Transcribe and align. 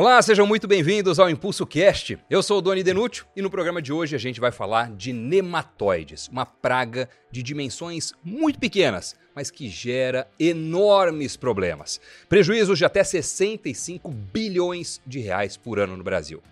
Olá, 0.00 0.22
sejam 0.22 0.46
muito 0.46 0.66
bem-vindos 0.66 1.18
ao 1.18 1.28
Impulso 1.28 1.66
Cast. 1.66 2.18
Eu 2.30 2.42
sou 2.42 2.56
o 2.56 2.62
Doni 2.62 2.82
Denútil 2.82 3.26
e 3.36 3.42
no 3.42 3.50
programa 3.50 3.82
de 3.82 3.92
hoje 3.92 4.16
a 4.16 4.18
gente 4.18 4.40
vai 4.40 4.50
falar 4.50 4.90
de 4.92 5.12
nematóides, 5.12 6.26
uma 6.28 6.46
praga 6.46 7.06
de 7.30 7.42
dimensões 7.42 8.14
muito 8.24 8.58
pequenas, 8.58 9.14
mas 9.34 9.50
que 9.50 9.68
gera 9.68 10.26
enormes 10.38 11.36
problemas. 11.36 12.00
Prejuízos 12.30 12.78
de 12.78 12.86
até 12.86 13.04
65 13.04 14.10
bilhões 14.10 15.02
de 15.06 15.20
reais 15.20 15.58
por 15.58 15.78
ano 15.78 15.98
no 15.98 16.02
Brasil. 16.02 16.42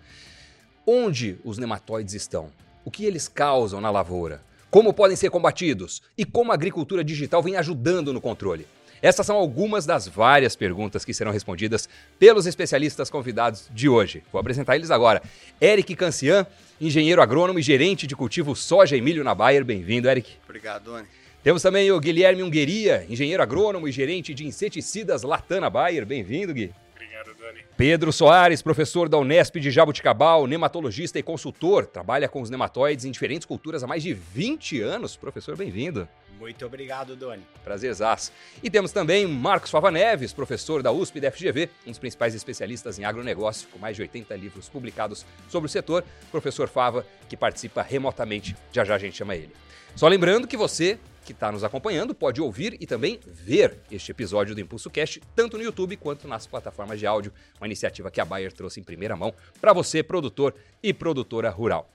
Onde 0.87 1.39
os 1.43 1.57
nematóides 1.57 2.13
estão? 2.13 2.53
O 2.85 2.91
que 2.91 3.07
eles 3.07 3.29
causam 3.29 3.81
na 3.81 3.91
lavoura? 3.91 4.43
Como 4.71 4.93
podem 4.93 5.17
ser 5.17 5.31
combatidos? 5.31 6.03
E 6.19 6.27
como 6.27 6.51
a 6.53 6.55
agricultura 6.55 7.03
digital 7.03 7.43
vem 7.43 7.57
ajudando 7.57 8.13
no 8.13 8.21
controle? 8.21 8.67
Essas 9.01 9.27
são 9.27 9.37
algumas 9.37 9.87
das 9.87 10.09
várias 10.09 10.57
perguntas 10.57 11.05
que 11.05 11.15
serão 11.15 11.33
respondidas 11.33 11.89
pelos 12.19 12.47
especialistas 12.47 13.11
convidados 13.11 13.69
de 13.73 13.89
hoje. 13.89 14.23
Vou 14.33 14.41
apresentar 14.41 14.77
eles 14.77 14.91
agora. 14.91 15.23
Eric 15.61 15.95
Cancian, 15.95 16.47
engenheiro 16.81 17.23
agrônomo 17.23 17.59
e 17.59 17.63
gerente 17.63 18.07
de 18.07 18.17
cultivo 18.17 18.57
soja 18.57 18.97
e 18.97 19.01
milho 19.01 19.23
na 19.23 19.35
Bayer. 19.35 19.65
Bem-vindo, 19.65 20.09
Eric. 20.09 20.33
Obrigado, 20.45 20.85
Doni. 20.85 21.07
Temos 21.43 21.63
também 21.63 21.91
o 21.93 22.01
Guilherme 22.01 22.43
Ungueria, 22.43 23.07
engenheiro 23.09 23.43
agrônomo 23.43 23.87
e 23.87 23.93
gerente 23.93 24.35
de 24.35 24.45
inseticidas 24.45 25.23
Latana 25.23 25.71
Bayer. 25.71 26.05
Bem-vindo, 26.05 26.53
Gui. 26.53 26.73
Obrigado, 26.99 27.33
Dani. 27.39 27.65
Pedro 27.77 28.13
Soares, 28.13 28.61
professor 28.61 29.09
da 29.09 29.17
Unesp 29.17 29.61
de 29.61 29.71
Jabuticabal, 29.71 30.49
nematologista 30.49 31.17
e 31.17 31.23
consultor, 31.23 31.87
trabalha 31.87 32.29
com 32.29 32.43
os 32.43 32.51
nematóides 32.51 33.05
em 33.05 33.13
diferentes 33.13 33.47
culturas 33.47 33.85
há 33.85 33.87
mais 33.87 34.03
de 34.03 34.13
20 34.13 34.81
anos. 34.81 35.17
Professor, 35.17 35.57
bem-vindo. 35.57 36.09
Muito 36.41 36.67
obrigado, 36.67 37.15
Doni. 37.15 37.45
Prazerzaço. 37.63 38.33
E 38.61 38.69
temos 38.69 38.91
também 38.91 39.29
Marcos 39.29 39.71
Fava 39.71 39.93
Neves, 39.93 40.33
professor 40.33 40.83
da 40.83 40.91
USP 40.91 41.19
e 41.19 41.21
da 41.21 41.31
FGV, 41.31 41.71
um 41.87 41.91
dos 41.91 42.01
principais 42.01 42.35
especialistas 42.35 42.99
em 42.99 43.05
agronegócio, 43.05 43.69
com 43.69 43.79
mais 43.79 43.95
de 43.95 44.03
80 44.03 44.35
livros 44.35 44.69
publicados 44.69 45.25
sobre 45.49 45.69
o 45.69 45.71
setor. 45.71 46.05
Professor 46.33 46.69
Fava, 46.69 47.07
que 47.29 47.37
participa 47.37 47.81
remotamente. 47.81 48.57
Já 48.73 48.85
já 48.85 48.97
a 48.97 48.99
gente 48.99 49.17
chama 49.17 49.37
ele. 49.37 49.53
Só 49.95 50.09
lembrando 50.09 50.49
que 50.49 50.57
você 50.57 50.99
que 51.29 51.33
está 51.35 51.53
nos 51.53 51.63
acompanhando 51.63 52.15
pode 52.15 52.41
ouvir 52.41 52.79
e 52.81 52.87
também 52.87 53.21
ver 53.27 53.83
este 53.91 54.11
episódio 54.11 54.55
do 54.55 54.63
Impulso 54.63 54.89
Cast, 54.89 55.21
tanto 55.37 55.59
no 55.59 55.63
YouTube 55.63 55.95
quanto 55.99 56.27
nas 56.27 56.47
plataformas 56.47 56.99
de 56.99 57.07
áudio, 57.07 57.31
uma 57.61 57.67
iniciativa 57.67 58.11
que 58.11 58.19
a 58.19 58.25
Bayer 58.25 58.51
trouxe 58.51 58.81
em 58.81 58.83
primeira 58.83 59.15
mão 59.15 59.35
para 59.61 59.75
você, 59.75 60.03
produtor 60.03 60.55
e 60.83 60.95
produtora 60.95 61.51
rural. 61.51 61.91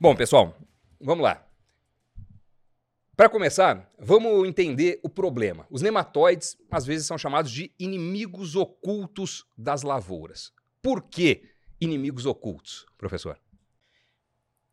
Bom, 0.00 0.16
pessoal, 0.16 0.56
vamos 0.98 1.22
lá. 1.22 1.46
Para 3.14 3.28
começar, 3.28 3.92
vamos 3.98 4.48
entender 4.48 4.98
o 5.02 5.10
problema. 5.10 5.66
Os 5.68 5.82
nematóides 5.82 6.56
às 6.70 6.86
vezes 6.86 7.06
são 7.06 7.18
chamados 7.18 7.50
de 7.50 7.70
inimigos 7.78 8.56
ocultos 8.56 9.44
das 9.54 9.82
lavouras. 9.82 10.50
Por 10.80 11.02
que 11.02 11.42
inimigos 11.78 12.24
ocultos, 12.24 12.86
professor? 12.96 13.38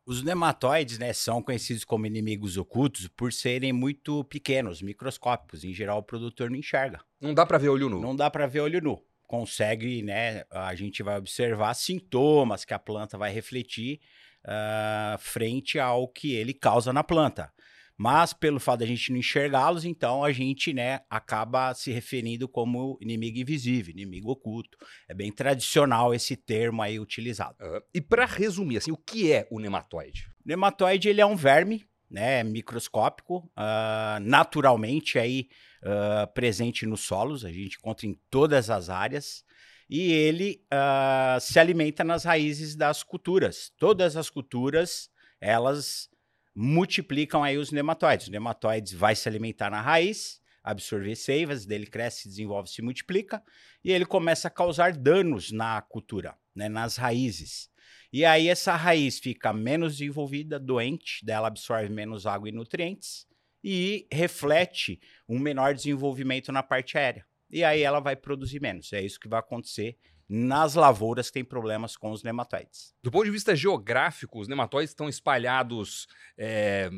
Os 0.08 0.22
nematóides 0.22 0.98
né, 0.98 1.12
são 1.12 1.42
conhecidos 1.42 1.84
como 1.84 2.06
inimigos 2.06 2.56
ocultos 2.56 3.08
por 3.08 3.30
serem 3.30 3.74
muito 3.74 4.24
pequenos, 4.24 4.80
microscópicos. 4.80 5.64
Em 5.64 5.74
geral, 5.74 5.98
o 5.98 6.02
produtor 6.02 6.48
não 6.48 6.56
enxerga. 6.56 7.02
Não 7.20 7.34
dá 7.34 7.44
para 7.44 7.58
ver 7.58 7.68
olho 7.68 7.90
nu. 7.90 8.00
Não 8.00 8.16
dá 8.16 8.30
para 8.30 8.46
ver 8.46 8.60
olho 8.60 8.80
nu. 8.80 9.04
Consegue, 9.26 10.02
né? 10.02 10.44
A 10.50 10.74
gente 10.74 11.02
vai 11.02 11.18
observar 11.18 11.74
sintomas 11.74 12.64
que 12.64 12.72
a 12.72 12.78
planta 12.78 13.18
vai 13.18 13.30
refletir 13.30 14.00
uh, 14.46 15.18
frente 15.18 15.78
ao 15.78 16.08
que 16.08 16.32
ele 16.32 16.54
causa 16.54 16.90
na 16.90 17.04
planta. 17.04 17.52
Mas 17.98 18.32
pelo 18.32 18.60
fato 18.60 18.78
de 18.78 18.84
a 18.84 18.86
gente 18.86 19.10
não 19.10 19.18
enxergá-los, 19.18 19.84
então 19.84 20.22
a 20.22 20.30
gente, 20.30 20.72
né, 20.72 21.00
acaba 21.10 21.74
se 21.74 21.90
referindo 21.90 22.48
como 22.48 22.96
inimigo 23.00 23.38
invisível, 23.38 23.92
inimigo 23.92 24.30
oculto. 24.30 24.78
É 25.08 25.14
bem 25.14 25.32
tradicional 25.32 26.14
esse 26.14 26.36
termo 26.36 26.80
aí 26.80 27.00
utilizado. 27.00 27.56
Uh, 27.60 27.82
e 27.92 28.00
para 28.00 28.24
resumir, 28.24 28.76
assim, 28.76 28.92
o 28.92 28.96
que 28.96 29.32
é 29.32 29.48
o 29.50 29.58
nematóide? 29.58 30.28
O 30.44 30.48
nematóide 30.48 31.08
ele 31.08 31.20
é 31.20 31.26
um 31.26 31.34
verme, 31.34 31.88
né, 32.08 32.44
microscópico, 32.44 33.38
uh, 33.38 34.20
naturalmente 34.22 35.18
aí 35.18 35.48
uh, 35.82 36.32
presente 36.32 36.86
nos 36.86 37.00
solos. 37.00 37.44
A 37.44 37.50
gente 37.50 37.78
encontra 37.78 38.06
em 38.06 38.14
todas 38.30 38.70
as 38.70 38.88
áreas 38.88 39.42
e 39.90 40.12
ele 40.12 40.62
uh, 40.72 41.40
se 41.40 41.58
alimenta 41.58 42.04
nas 42.04 42.22
raízes 42.22 42.76
das 42.76 43.02
culturas. 43.02 43.72
Todas 43.76 44.16
as 44.16 44.30
culturas, 44.30 45.10
elas 45.40 46.08
multiplicam 46.60 47.44
aí 47.44 47.56
os 47.56 47.70
nematóides. 47.70 48.26
O 48.26 48.32
nematóides 48.32 48.92
vai 48.92 49.14
se 49.14 49.28
alimentar 49.28 49.70
na 49.70 49.80
raiz, 49.80 50.40
absorver 50.60 51.14
seivas, 51.14 51.64
dele 51.64 51.86
cresce, 51.86 52.28
desenvolve, 52.28 52.68
se 52.68 52.82
multiplica, 52.82 53.40
e 53.84 53.92
ele 53.92 54.04
começa 54.04 54.48
a 54.48 54.50
causar 54.50 54.92
danos 54.92 55.52
na 55.52 55.80
cultura, 55.80 56.36
né, 56.52 56.68
nas 56.68 56.96
raízes. 56.96 57.70
E 58.12 58.24
aí 58.24 58.48
essa 58.48 58.74
raiz 58.74 59.20
fica 59.20 59.52
menos 59.52 59.98
desenvolvida, 59.98 60.58
doente, 60.58 61.24
dela 61.24 61.46
absorve 61.46 61.88
menos 61.90 62.26
água 62.26 62.48
e 62.48 62.52
nutrientes, 62.52 63.24
e 63.62 64.08
reflete 64.12 64.98
um 65.28 65.38
menor 65.38 65.74
desenvolvimento 65.74 66.50
na 66.50 66.62
parte 66.62 66.98
aérea. 66.98 67.24
E 67.48 67.62
aí 67.62 67.82
ela 67.82 68.00
vai 68.00 68.16
produzir 68.16 68.60
menos. 68.60 68.92
É 68.92 69.00
isso 69.00 69.20
que 69.20 69.28
vai 69.28 69.38
acontecer 69.38 69.96
nas 70.28 70.74
lavouras 70.74 71.30
tem 71.30 71.42
problemas 71.42 71.96
com 71.96 72.10
os 72.10 72.22
nematóides. 72.22 72.94
Do 73.02 73.10
ponto 73.10 73.24
de 73.24 73.30
vista 73.30 73.56
geográfico, 73.56 74.38
os 74.38 74.46
nematóides 74.46 74.90
estão 74.90 75.08
espalhados 75.08 76.06
é, 76.36 76.90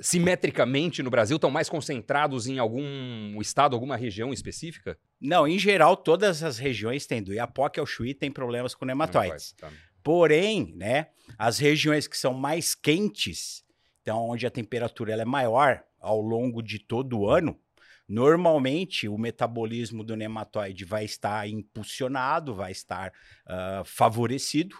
simetricamente 0.00 1.02
no 1.02 1.10
Brasil? 1.10 1.36
Estão 1.36 1.50
mais 1.50 1.68
concentrados 1.68 2.46
em 2.46 2.58
algum 2.58 3.38
estado, 3.42 3.74
alguma 3.74 3.96
região 3.96 4.32
específica? 4.32 4.98
Não, 5.20 5.46
em 5.46 5.58
geral, 5.58 5.96
todas 5.96 6.42
as 6.42 6.56
regiões 6.56 7.06
têm. 7.06 7.22
Do 7.22 7.34
Iapoque 7.34 7.78
ao 7.78 7.84
Chuí 7.86 8.14
tem 8.14 8.30
problemas 8.30 8.74
com 8.74 8.86
nematóides. 8.86 9.52
Tá. 9.52 9.70
Porém, 10.02 10.72
né, 10.74 11.08
as 11.36 11.58
regiões 11.58 12.08
que 12.08 12.16
são 12.16 12.32
mais 12.32 12.74
quentes, 12.74 13.62
então 14.00 14.30
onde 14.30 14.46
a 14.46 14.50
temperatura 14.50 15.12
ela 15.12 15.22
é 15.22 15.26
maior 15.26 15.84
ao 16.00 16.20
longo 16.22 16.62
de 16.62 16.78
todo 16.78 17.18
o 17.18 17.28
ano, 17.28 17.58
Normalmente, 18.08 19.06
o 19.06 19.18
metabolismo 19.18 20.02
do 20.02 20.16
nematóide 20.16 20.84
vai 20.84 21.04
estar 21.04 21.46
impulsionado, 21.46 22.54
vai 22.54 22.72
estar 22.72 23.12
uh, 23.46 23.84
favorecido, 23.84 24.76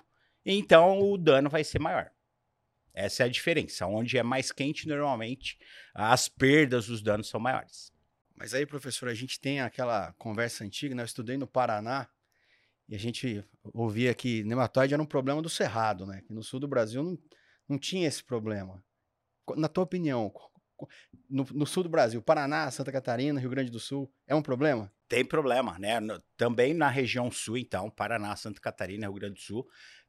então 0.47 0.99
o 1.01 1.19
dano 1.19 1.51
vai 1.51 1.63
ser 1.63 1.79
maior. 1.79 2.11
Essa 2.95 3.23
é 3.23 3.27
a 3.27 3.29
diferença. 3.29 3.87
Onde 3.87 4.17
é 4.17 4.23
mais 4.23 4.51
quente, 4.51 4.89
normalmente, 4.89 5.59
as 5.95 6.29
perdas, 6.29 6.89
os 6.89 7.03
danos 7.03 7.29
são 7.29 7.39
maiores. 7.39 7.93
Mas 8.35 8.55
aí, 8.55 8.65
professor, 8.65 9.09
a 9.09 9.15
gente 9.15 9.39
tem 9.39 9.61
aquela 9.61 10.13
conversa 10.15 10.65
antiga, 10.65 10.95
né? 10.95 11.03
Eu 11.03 11.07
estudei 11.07 11.37
no 11.37 11.47
Paraná 11.47 12.09
e 12.89 12.95
a 12.95 12.99
gente 12.99 13.45
ouvia 13.75 14.15
que 14.15 14.43
nematóide 14.45 14.95
era 14.95 15.03
um 15.03 15.07
problema 15.07 15.43
do 15.43 15.51
cerrado, 15.51 16.07
né? 16.07 16.23
No 16.31 16.43
sul 16.43 16.59
do 16.59 16.67
Brasil 16.67 17.03
não, 17.03 17.19
não 17.69 17.79
tinha 17.79 18.09
esse 18.09 18.25
problema. 18.25 18.83
Na 19.57 19.69
tua 19.69 19.85
opinião, 19.85 20.33
no, 21.29 21.47
no, 21.53 21.67
sul 21.67 21.83
do 21.83 21.89
Brasil, 21.89 22.23
Paraná, 22.23 22.71
Santa 22.71 22.93
Catarina, 22.93 23.41
Rio 23.41 23.51
Grande 23.51 23.71
do 23.71 23.81
Sul, 23.81 24.11
é 24.27 24.35
um 24.35 24.43
problema? 24.43 24.93
Tem 25.09 25.25
problema, 25.25 25.79
né? 25.79 26.01
No, 26.01 26.21
também 26.37 26.75
na 26.75 26.89
região 26.89 27.31
sul, 27.31 27.57
então, 27.57 27.91
Paraná, 27.91 28.35
Santa 28.37 28.61
Catarina, 28.61 29.07
Rio 29.07 29.15
Grande 29.15 29.35
do 29.35 29.41
Sul, 29.41 29.67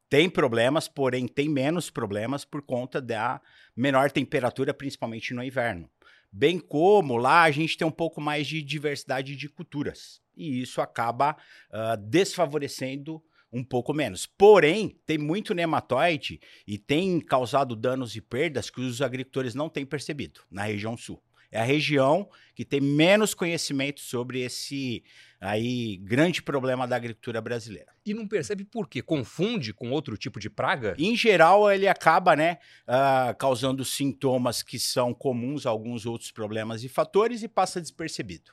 tem 0.09 0.29
problemas, 0.29 0.87
porém 0.87 1.27
tem 1.27 1.47
menos 1.47 1.89
problemas 1.89 2.43
por 2.43 2.61
conta 2.61 2.99
da 2.99 3.39
menor 3.75 4.11
temperatura, 4.11 4.73
principalmente 4.73 5.33
no 5.33 5.43
inverno. 5.43 5.89
Bem 6.31 6.59
como 6.59 7.17
lá 7.17 7.43
a 7.43 7.51
gente 7.51 7.77
tem 7.77 7.87
um 7.87 7.91
pouco 7.91 8.19
mais 8.19 8.47
de 8.47 8.61
diversidade 8.61 9.35
de 9.35 9.47
culturas. 9.47 10.21
E 10.35 10.61
isso 10.61 10.81
acaba 10.81 11.35
uh, 11.71 11.97
desfavorecendo 11.97 13.21
um 13.51 13.63
pouco 13.63 13.93
menos. 13.93 14.25
Porém, 14.25 14.99
tem 15.05 15.17
muito 15.17 15.53
nematóide 15.53 16.39
e 16.67 16.77
tem 16.77 17.19
causado 17.19 17.75
danos 17.75 18.15
e 18.15 18.21
perdas 18.21 18.69
que 18.69 18.81
os 18.81 19.01
agricultores 19.01 19.55
não 19.55 19.69
têm 19.69 19.85
percebido 19.85 20.41
na 20.49 20.63
região 20.63 20.95
sul. 20.95 21.21
É 21.51 21.59
a 21.59 21.63
região 21.63 22.29
que 22.53 22.63
tem 22.63 22.79
menos 22.79 23.33
conhecimento 23.33 24.01
sobre 24.01 24.41
esse 24.41 25.03
aí 25.41 25.97
grande 25.97 26.43
problema 26.43 26.87
da 26.87 26.95
agricultura 26.95 27.41
brasileira. 27.41 27.91
E 28.05 28.13
não 28.13 28.27
percebe 28.27 28.63
por 28.63 28.87
quê? 28.87 29.01
Confunde 29.01 29.73
com 29.73 29.89
outro 29.89 30.15
tipo 30.15 30.39
de 30.39 30.49
praga? 30.49 30.95
Em 30.99 31.15
geral, 31.15 31.71
ele 31.71 31.87
acaba 31.87 32.35
né, 32.35 32.59
uh, 32.87 33.35
causando 33.37 33.83
sintomas 33.83 34.61
que 34.61 34.77
são 34.77 35.13
comuns 35.13 35.65
a 35.65 35.69
alguns 35.69 36.05
outros 36.05 36.31
problemas 36.31 36.83
e 36.83 36.89
fatores 36.89 37.41
e 37.41 37.47
passa 37.47 37.81
despercebido. 37.81 38.51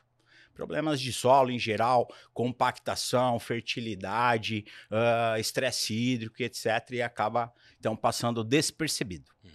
Problemas 0.57 1.01
de 1.01 1.13
solo 1.13 1.51
em 1.51 1.59
geral, 1.59 2.09
compactação, 2.33 3.39
fertilidade, 3.39 4.65
uh, 4.91 5.39
estresse 5.39 5.95
hídrico, 5.95 6.43
etc. 6.43 6.67
E 6.93 7.03
acaba, 7.03 7.53
então, 7.79 7.95
passando 7.95 8.43
despercebido. 8.43 9.31
Uhum. 9.45 9.51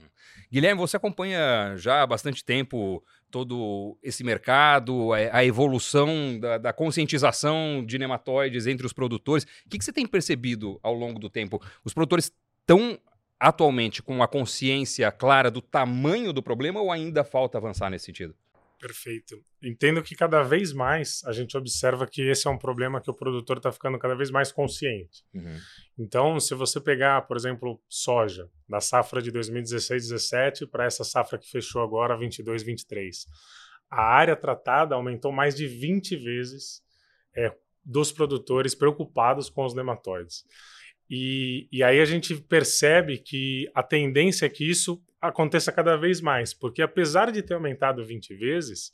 Guilherme, 0.51 0.79
você 0.79 0.97
acompanha 0.97 1.75
já 1.75 2.03
há 2.03 2.07
bastante 2.07 2.45
tempo 2.45 3.03
todo 3.31 3.97
esse 4.03 4.23
mercado, 4.23 5.13
a 5.13 5.43
evolução 5.43 6.37
da, 6.39 6.57
da 6.57 6.73
conscientização 6.73 7.83
de 7.83 7.97
nematóides 7.97 8.67
entre 8.67 8.85
os 8.85 8.93
produtores. 8.93 9.45
O 9.65 9.69
que, 9.69 9.79
que 9.79 9.85
você 9.85 9.93
tem 9.93 10.05
percebido 10.05 10.79
ao 10.83 10.93
longo 10.93 11.17
do 11.17 11.29
tempo? 11.29 11.59
Os 11.83 11.93
produtores 11.93 12.31
estão 12.59 12.99
atualmente 13.39 14.03
com 14.03 14.21
a 14.21 14.27
consciência 14.27 15.11
clara 15.11 15.49
do 15.49 15.61
tamanho 15.61 16.31
do 16.31 16.43
problema 16.43 16.79
ou 16.79 16.91
ainda 16.91 17.23
falta 17.23 17.57
avançar 17.57 17.89
nesse 17.89 18.05
sentido? 18.05 18.35
Perfeito. 18.81 19.39
Entendo 19.61 20.01
que 20.01 20.15
cada 20.15 20.41
vez 20.41 20.73
mais 20.73 21.21
a 21.25 21.31
gente 21.31 21.55
observa 21.55 22.07
que 22.07 22.23
esse 22.23 22.47
é 22.47 22.49
um 22.49 22.57
problema 22.57 22.99
que 22.99 23.11
o 23.11 23.13
produtor 23.13 23.57
está 23.57 23.71
ficando 23.71 23.99
cada 23.99 24.15
vez 24.15 24.31
mais 24.31 24.51
consciente. 24.51 25.23
Uhum. 25.31 25.57
Então, 25.99 26.39
se 26.39 26.55
você 26.55 26.81
pegar, 26.81 27.21
por 27.27 27.37
exemplo, 27.37 27.79
soja, 27.87 28.49
da 28.67 28.81
safra 28.81 29.21
de 29.21 29.31
2016-17 29.31 30.67
para 30.67 30.85
essa 30.85 31.03
safra 31.03 31.37
que 31.37 31.47
fechou 31.47 31.83
agora, 31.83 32.17
22-23, 32.17 33.27
a 33.87 34.01
área 34.01 34.35
tratada 34.35 34.95
aumentou 34.95 35.31
mais 35.31 35.55
de 35.55 35.67
20 35.67 36.15
vezes 36.15 36.81
é, 37.37 37.55
dos 37.85 38.11
produtores 38.11 38.73
preocupados 38.73 39.47
com 39.47 39.63
os 39.63 39.75
nematóides. 39.75 40.43
E, 41.07 41.67
e 41.71 41.83
aí 41.83 41.99
a 41.99 42.05
gente 42.05 42.35
percebe 42.35 43.19
que 43.19 43.69
a 43.75 43.83
tendência 43.83 44.47
é 44.47 44.49
que 44.49 44.67
isso 44.67 44.99
aconteça 45.21 45.71
cada 45.71 45.95
vez 45.95 46.19
mais, 46.19 46.53
porque 46.53 46.81
apesar 46.81 47.31
de 47.31 47.41
ter 47.43 47.53
aumentado 47.53 48.03
20 48.03 48.33
vezes, 48.35 48.91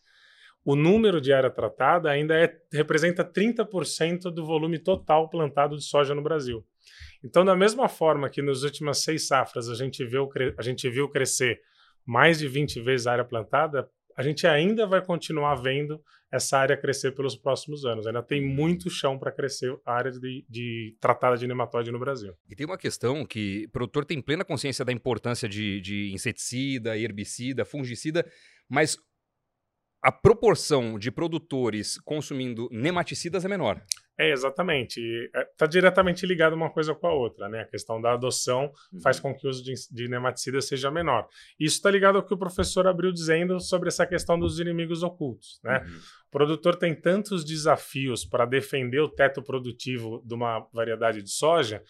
o 0.65 0.75
número 0.75 1.21
de 1.21 1.31
área 1.31 1.49
tratada 1.49 2.11
ainda 2.11 2.37
é, 2.37 2.53
representa 2.73 3.23
30% 3.23 4.23
do 4.23 4.45
volume 4.45 4.77
total 4.77 5.29
plantado 5.29 5.77
de 5.77 5.83
soja 5.83 6.13
no 6.13 6.21
Brasil. 6.21 6.65
Então, 7.23 7.45
da 7.45 7.55
mesma 7.55 7.87
forma 7.87 8.29
que 8.29 8.41
nas 8.41 8.63
últimas 8.63 8.99
seis 8.99 9.27
safras 9.27 9.69
a 9.69 9.75
gente 9.75 10.05
viu, 10.05 10.29
a 10.57 10.61
gente 10.61 10.89
viu 10.89 11.07
crescer 11.07 11.61
mais 12.05 12.39
de 12.39 12.47
20 12.47 12.81
vezes 12.81 13.07
a 13.07 13.13
área 13.13 13.25
plantada, 13.25 13.89
a 14.17 14.23
gente 14.23 14.47
ainda 14.47 14.87
vai 14.87 15.05
continuar 15.05 15.53
vendo 15.55 16.01
essa 16.31 16.57
área 16.57 16.75
crescer 16.75 17.11
pelos 17.13 17.35
próximos 17.35 17.85
anos. 17.85 18.07
Ainda 18.07 18.23
tem 18.23 18.43
muito 18.43 18.89
chão 18.89 19.17
para 19.17 19.31
crescer 19.31 19.73
a 19.85 19.93
área 19.93 20.11
de, 20.11 20.43
de, 20.49 20.97
tratada 20.99 21.37
de 21.37 21.47
nematóide 21.47 21.91
no 21.91 21.99
Brasil. 21.99 22.33
E 22.49 22.55
tem 22.55 22.65
uma 22.65 22.79
questão 22.79 23.23
que 23.23 23.65
o 23.67 23.71
produtor 23.71 24.03
tem 24.03 24.19
plena 24.19 24.43
consciência 24.43 24.83
da 24.83 24.91
importância 24.91 25.47
de, 25.47 25.79
de 25.81 26.11
inseticida, 26.11 26.97
herbicida, 26.97 27.63
fungicida, 27.63 28.25
mas 28.67 28.97
a 30.01 30.11
proporção 30.11 30.97
de 30.97 31.11
produtores 31.11 31.99
consumindo 31.99 32.67
nematicidas 32.71 33.45
é 33.45 33.47
menor. 33.47 33.81
É, 34.19 34.31
exatamente. 34.31 34.99
Está 35.51 35.65
é, 35.65 35.67
diretamente 35.67 36.25
ligado 36.25 36.53
uma 36.53 36.71
coisa 36.71 36.95
com 36.95 37.05
a 37.05 37.13
outra, 37.13 37.47
né? 37.47 37.61
A 37.61 37.65
questão 37.65 38.01
da 38.01 38.13
adoção 38.13 38.71
uhum. 38.91 38.99
faz 38.99 39.19
com 39.19 39.35
que 39.35 39.45
o 39.45 39.49
uso 39.49 39.63
de, 39.63 39.73
de 39.91 40.07
nematicida 40.07 40.59
seja 40.59 40.89
menor. 40.89 41.27
Isso 41.59 41.75
está 41.75 41.91
ligado 41.91 42.15
ao 42.15 42.23
que 42.23 42.33
o 42.33 42.37
professor 42.37 42.87
abriu 42.87 43.11
dizendo 43.11 43.59
sobre 43.59 43.89
essa 43.89 44.07
questão 44.07 44.39
dos 44.39 44.59
inimigos 44.59 45.03
ocultos, 45.03 45.59
né? 45.63 45.83
Uhum. 45.85 45.97
O 46.27 46.31
produtor 46.31 46.75
tem 46.75 46.95
tantos 46.95 47.45
desafios 47.45 48.25
para 48.25 48.45
defender 48.45 48.99
o 48.99 49.09
teto 49.09 49.41
produtivo 49.43 50.21
de 50.25 50.33
uma 50.33 50.67
variedade 50.73 51.21
de 51.21 51.29
soja 51.29 51.83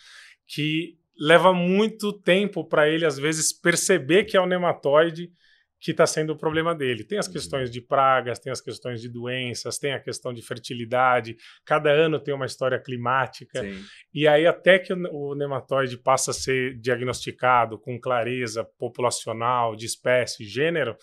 que 0.45 0.97
leva 1.19 1.53
muito 1.53 2.13
tempo 2.13 2.63
para 2.63 2.89
ele, 2.89 3.05
às 3.05 3.17
vezes, 3.17 3.51
perceber 3.51 4.25
que 4.25 4.37
é 4.37 4.41
o 4.41 4.45
nematóide 4.45 5.31
que 5.79 5.91
está 5.91 6.07
sendo 6.07 6.33
o 6.33 6.37
problema 6.37 6.73
dele. 6.73 7.03
Tem 7.03 7.17
as 7.17 7.27
uhum. 7.27 7.33
questões 7.33 7.69
de 7.69 7.81
pragas, 7.81 8.39
tem 8.39 8.51
as 8.51 8.61
questões 8.61 9.01
de 9.01 9.09
doenças, 9.09 9.77
tem 9.77 9.93
a 9.93 9.99
questão 9.99 10.33
de 10.33 10.41
fertilidade. 10.41 11.37
Cada 11.63 11.91
ano 11.91 12.19
tem 12.19 12.33
uma 12.33 12.45
história 12.45 12.79
climática. 12.79 13.61
Sim. 13.61 13.83
E 14.13 14.27
aí, 14.27 14.47
até 14.47 14.79
que 14.79 14.91
o, 14.93 15.35
nematóide 15.35 15.97
passa 15.97 16.31
a 16.31 16.33
ser 16.33 16.77
diagnosticado 16.79 17.77
com 17.77 17.99
clareza 17.99 18.63
populacional, 18.77 19.75
de 19.75 19.85
espécie, 19.85 20.45
gênero, 20.45 20.95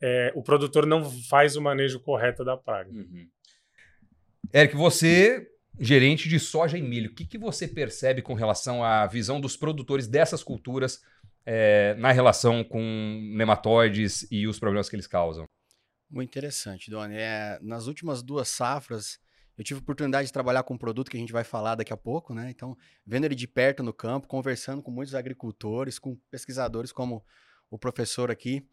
é, 0.00 0.32
o 0.34 0.42
produtor 0.42 0.86
não 0.86 1.10
faz 1.28 1.56
o 1.56 1.62
manejo 1.62 2.00
correto 2.00 2.44
da 2.44 2.56
praga. 2.56 2.90
Uhum. 2.90 3.26
Eric, 4.54 4.76
você, 4.76 5.46
gerente 5.80 6.28
de 6.28 6.38
soja 6.38 6.78
e 6.78 6.82
milho, 6.82 7.10
o 7.10 7.14
que, 7.14 7.26
que 7.26 7.38
você 7.38 7.66
percebe 7.66 8.22
com 8.22 8.34
relação 8.34 8.84
à 8.84 9.06
visão 9.06 9.40
dos 9.40 9.56
produtores 9.56 10.06
dessas 10.06 10.42
culturas? 10.42 11.00
É, 11.50 11.94
na 11.94 12.12
relação 12.12 12.62
com 12.62 12.82
nematóides 13.34 14.26
e 14.30 14.46
os 14.46 14.58
problemas 14.58 14.90
que 14.90 14.94
eles 14.94 15.06
causam? 15.06 15.46
Muito 16.10 16.28
interessante, 16.28 16.90
Doni. 16.90 17.16
É, 17.16 17.58
nas 17.62 17.86
últimas 17.86 18.22
duas 18.22 18.48
safras, 18.48 19.18
eu 19.56 19.64
tive 19.64 19.80
a 19.80 19.82
oportunidade 19.82 20.26
de 20.26 20.32
trabalhar 20.32 20.62
com 20.62 20.74
um 20.74 20.78
produto 20.78 21.10
que 21.10 21.16
a 21.16 21.20
gente 21.20 21.32
vai 21.32 21.44
falar 21.44 21.74
daqui 21.74 21.90
a 21.90 21.96
pouco, 21.96 22.34
né? 22.34 22.50
Então, 22.50 22.76
vendo 23.06 23.24
ele 23.24 23.34
de 23.34 23.48
perto 23.48 23.82
no 23.82 23.94
campo, 23.94 24.28
conversando 24.28 24.82
com 24.82 24.90
muitos 24.90 25.14
agricultores, 25.14 25.98
com 25.98 26.16
pesquisadores 26.30 26.92
como 26.92 27.24
o 27.70 27.78
professor 27.78 28.30
aqui. 28.30 28.68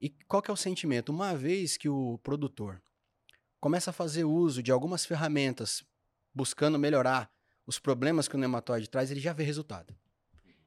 E 0.00 0.08
qual 0.26 0.40
que 0.40 0.50
é 0.50 0.54
o 0.54 0.56
sentimento? 0.56 1.10
Uma 1.10 1.36
vez 1.36 1.76
que 1.76 1.88
o 1.90 2.18
produtor 2.22 2.82
começa 3.60 3.90
a 3.90 3.92
fazer 3.92 4.24
uso 4.24 4.62
de 4.62 4.72
algumas 4.72 5.04
ferramentas 5.04 5.84
buscando 6.32 6.78
melhorar 6.78 7.30
os 7.66 7.78
problemas 7.78 8.26
que 8.26 8.36
o 8.36 8.38
nematóide 8.38 8.88
traz, 8.88 9.10
ele 9.10 9.20
já 9.20 9.34
vê 9.34 9.44
resultado 9.44 9.94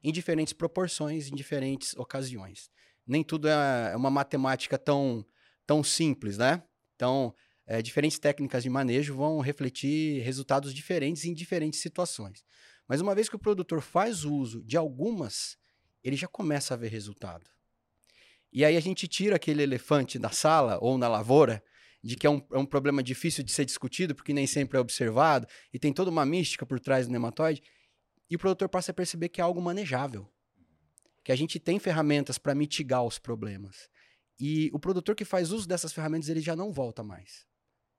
em 0.04 0.12
diferentes 0.12 0.52
proporções, 0.52 1.28
em 1.28 1.34
diferentes 1.34 1.96
ocasiões. 1.96 2.70
Nem 3.06 3.24
tudo 3.24 3.48
é, 3.48 3.92
é 3.92 3.96
uma 3.96 4.10
matemática 4.10 4.76
tão, 4.76 5.24
tão 5.66 5.82
simples, 5.82 6.36
né? 6.36 6.62
Então, 6.94 7.34
é, 7.66 7.80
diferentes 7.80 8.18
técnicas 8.18 8.62
de 8.62 8.68
manejo 8.68 9.14
vão 9.14 9.40
refletir 9.40 10.22
resultados 10.22 10.74
diferentes 10.74 11.24
em 11.24 11.32
diferentes 11.32 11.80
situações. 11.80 12.44
Mas 12.86 13.00
uma 13.00 13.14
vez 13.14 13.30
que 13.30 13.36
o 13.36 13.38
produtor 13.38 13.80
faz 13.80 14.24
uso 14.24 14.62
de 14.62 14.76
algumas, 14.76 15.56
ele 16.02 16.16
já 16.16 16.28
começa 16.28 16.74
a 16.74 16.76
ver 16.76 16.88
resultado. 16.88 17.48
E 18.52 18.62
aí 18.62 18.76
a 18.76 18.80
gente 18.80 19.08
tira 19.08 19.36
aquele 19.36 19.62
elefante 19.62 20.18
da 20.18 20.30
sala 20.30 20.78
ou 20.82 20.98
na 20.98 21.08
lavoura, 21.08 21.64
de 22.02 22.14
que 22.14 22.26
é 22.26 22.30
um, 22.30 22.46
é 22.52 22.58
um 22.58 22.66
problema 22.66 23.02
difícil 23.02 23.42
de 23.42 23.50
ser 23.50 23.64
discutido, 23.64 24.14
porque 24.14 24.34
nem 24.34 24.46
sempre 24.46 24.76
é 24.76 24.80
observado, 24.80 25.46
e 25.72 25.78
tem 25.78 25.94
toda 25.94 26.10
uma 26.10 26.26
mística 26.26 26.66
por 26.66 26.78
trás 26.78 27.06
do 27.06 27.12
nematóide, 27.12 27.62
e 28.30 28.36
o 28.36 28.38
produtor 28.38 28.68
passa 28.68 28.90
a 28.90 28.94
perceber 28.94 29.28
que 29.28 29.40
é 29.40 29.44
algo 29.44 29.60
manejável. 29.60 30.30
Que 31.22 31.32
a 31.32 31.36
gente 31.36 31.58
tem 31.58 31.78
ferramentas 31.78 32.38
para 32.38 32.54
mitigar 32.54 33.04
os 33.04 33.18
problemas. 33.18 33.88
E 34.38 34.70
o 34.72 34.78
produtor 34.78 35.14
que 35.14 35.24
faz 35.24 35.52
uso 35.52 35.68
dessas 35.68 35.92
ferramentas, 35.92 36.28
ele 36.28 36.40
já 36.40 36.56
não 36.56 36.72
volta 36.72 37.02
mais. 37.02 37.46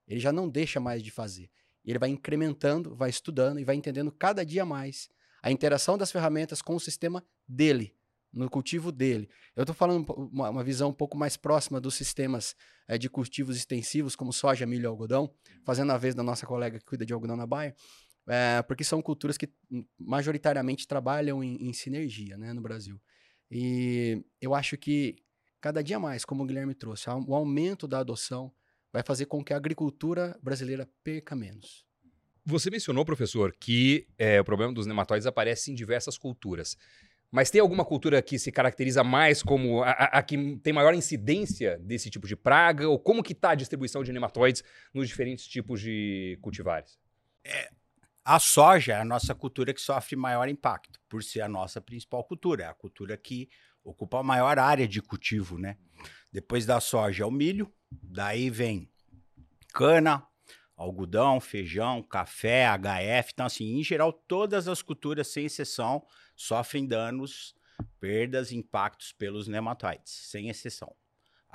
Ele 0.07 0.19
já 0.19 0.31
não 0.31 0.49
deixa 0.49 0.79
mais 0.79 1.01
de 1.01 1.11
fazer. 1.11 1.49
Ele 1.83 1.99
vai 1.99 2.09
incrementando, 2.09 2.95
vai 2.95 3.09
estudando 3.09 3.59
e 3.59 3.63
vai 3.63 3.75
entendendo 3.75 4.11
cada 4.11 4.45
dia 4.45 4.65
mais 4.65 5.09
a 5.41 5.51
interação 5.51 5.97
das 5.97 6.11
ferramentas 6.11 6.59
com 6.59 6.75
o 6.75 6.79
sistema 6.79 7.23
dele, 7.47 7.95
no 8.33 8.49
cultivo 8.49 8.91
dele. 8.91 9.29
Eu 9.55 9.61
estou 9.61 9.75
falando 9.75 10.03
uma, 10.13 10.49
uma, 10.49 10.63
visão 10.63 10.89
um 10.89 10.93
pouco 10.93 11.15
mais 11.15 11.37
próxima 11.37 11.79
dos 11.79 11.93
sistemas 11.93 12.55
é, 12.87 12.97
de 12.97 13.07
cultivos 13.07 13.55
extensivos, 13.55 14.15
como 14.15 14.33
soja, 14.33 14.65
milho 14.65 14.83
e 14.83 14.87
algodão, 14.87 15.31
fazendo 15.63 15.91
a 15.91 15.97
vez 15.97 16.15
da 16.15 16.23
nossa 16.23 16.47
colega 16.47 16.79
que 16.79 16.85
cuida 16.85 17.05
de 17.05 17.13
algodão 17.13 17.35
na 17.35 17.45
Baia. 17.45 17.75
É, 18.27 18.61
porque 18.63 18.83
são 18.83 19.01
culturas 19.01 19.37
que 19.37 19.47
majoritariamente 19.99 20.87
trabalham 20.87 21.43
em, 21.43 21.67
em, 21.67 21.73
sinergia 21.73 22.37
né, 22.37 22.53
no 22.53 22.61
Brasil. 22.61 22.99
E 23.51 24.23
eu 24.41 24.55
acho 24.55 24.77
que 24.77 25.17
cada 25.61 25.83
dia 25.83 25.99
mais, 25.99 26.25
como 26.25 26.43
o 26.43 26.45
Guilherme 26.45 26.73
trouxe, 26.73 27.07
o 27.09 27.35
aumento 27.35 27.87
da 27.87 27.99
adoção 27.99 28.51
vai 28.91 29.03
fazer 29.03 29.27
com 29.27 29.43
que 29.43 29.53
a 29.53 29.57
agricultura 29.57 30.39
brasileira 30.41 30.89
perca 31.03 31.35
menos. 31.35 31.85
Você 32.45 32.69
mencionou, 32.69 33.03
professor, 33.03 33.55
que 33.59 34.07
é, 34.17 34.39
o 34.39 34.45
problema 34.45 34.73
dos 34.73 34.85
nematóides 34.85 35.27
aparece 35.27 35.71
em 35.71 35.75
diversas 35.75 36.17
culturas. 36.17 36.77
Mas 37.31 37.49
tem 37.49 37.59
alguma 37.59 37.83
cultura 37.83 38.21
que 38.21 38.39
se 38.39 38.51
caracteriza 38.51 39.03
mais 39.03 39.43
como 39.43 39.83
a, 39.83 39.89
a, 39.89 40.19
a 40.19 40.23
que 40.23 40.57
tem 40.63 40.71
maior 40.71 40.93
incidência 40.93 41.77
desse 41.79 42.09
tipo 42.09 42.27
de 42.27 42.35
praga? 42.35 42.87
Ou 42.87 42.97
como 42.97 43.23
que 43.23 43.33
está 43.33 43.49
a 43.49 43.55
distribuição 43.55 44.03
de 44.03 44.13
nematóides 44.13 44.63
nos 44.93 45.07
diferentes 45.07 45.45
tipos 45.45 45.81
de 45.81 46.37
cultivares? 46.41 46.97
É, 47.43 47.69
a 48.25 48.39
soja 48.39 48.93
é 48.93 48.99
a 48.99 49.05
nossa 49.05 49.35
cultura 49.35 49.71
que 49.71 49.79
sofre 49.79 50.15
maior 50.15 50.49
impacto, 50.49 50.99
por 51.07 51.23
ser 51.23 51.41
a 51.41 51.47
nossa 51.47 51.79
principal 51.79 52.23
cultura, 52.23 52.63
é 52.63 52.67
a 52.67 52.73
cultura 52.73 53.15
que 53.15 53.47
ocupa 53.83 54.19
a 54.19 54.23
maior 54.23 54.57
área 54.57 54.87
de 54.87 54.99
cultivo, 54.99 55.59
né? 55.59 55.77
Depois 56.31 56.65
da 56.65 56.81
soja 56.81 57.23
é 57.23 57.27
o 57.27 57.31
milho, 57.31 57.71
daí 57.91 58.49
vem 58.49 58.89
cana, 59.71 60.25
algodão, 60.75 61.39
feijão, 61.39 62.01
café, 62.01 62.65
HF. 62.65 63.31
Então, 63.31 63.45
assim, 63.45 63.77
em 63.79 63.83
geral, 63.83 64.11
todas 64.11 64.67
as 64.67 64.81
culturas, 64.81 65.27
sem 65.27 65.45
exceção, 65.45 66.03
sofrem 66.35 66.87
danos, 66.87 67.55
perdas, 67.99 68.51
impactos 68.51 69.11
pelos 69.11 69.47
nematóides, 69.47 70.11
sem 70.11 70.49
exceção. 70.49 70.95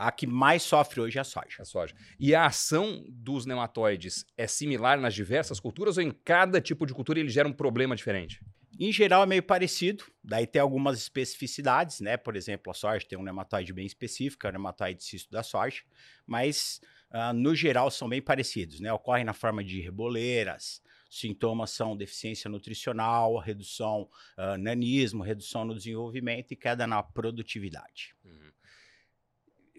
A 0.01 0.11
que 0.11 0.27
mais 0.27 0.63
sofre 0.63 0.99
hoje 0.99 1.19
é 1.19 1.21
a 1.21 1.25
soja. 1.25 1.57
A 1.61 1.65
soja. 1.67 1.95
E 2.19 2.35
a 2.35 2.47
ação 2.47 3.05
dos 3.07 3.45
nematóides 3.45 4.25
é 4.35 4.47
similar 4.47 4.99
nas 4.99 5.13
diversas 5.13 5.61
culturas 5.61 5.99
ou 5.99 6.03
em 6.03 6.11
cada 6.11 6.59
tipo 6.59 6.87
de 6.87 6.95
cultura 6.95 7.21
ele 7.21 7.29
gera 7.29 7.47
um 7.47 7.53
problema 7.53 7.95
diferente? 7.95 8.41
Em 8.79 8.91
geral 8.91 9.25
é 9.25 9.27
meio 9.27 9.43
parecido, 9.43 10.05
daí 10.25 10.47
tem 10.47 10.63
algumas 10.63 10.97
especificidades, 10.97 12.01
né? 12.01 12.17
Por 12.17 12.35
exemplo, 12.35 12.71
a 12.71 12.75
soja 12.75 13.05
tem 13.07 13.19
um 13.19 13.23
nematóide 13.23 13.75
bem 13.75 13.85
específico, 13.85 14.47
é 14.47 14.49
o 14.49 14.53
nematóide 14.55 15.05
cisto 15.05 15.31
da 15.31 15.43
soja, 15.43 15.83
mas 16.27 16.81
uh, 17.13 17.35
no 17.35 17.55
geral 17.55 17.91
são 17.91 18.09
bem 18.09 18.23
parecidos, 18.23 18.81
né? 18.81 18.91
Ocorrem 18.91 19.25
na 19.25 19.35
forma 19.35 19.63
de 19.63 19.83
reboleiras, 19.83 20.81
sintomas 21.11 21.73
são 21.73 21.95
deficiência 21.95 22.49
nutricional, 22.49 23.37
redução, 23.37 24.09
uh, 24.39 24.57
nanismo, 24.57 25.23
redução 25.23 25.67
no 25.67 25.75
desenvolvimento 25.75 26.53
e 26.53 26.57
queda 26.57 26.87
na 26.87 27.03
produtividade. 27.03 28.15
Uhum. 28.25 28.50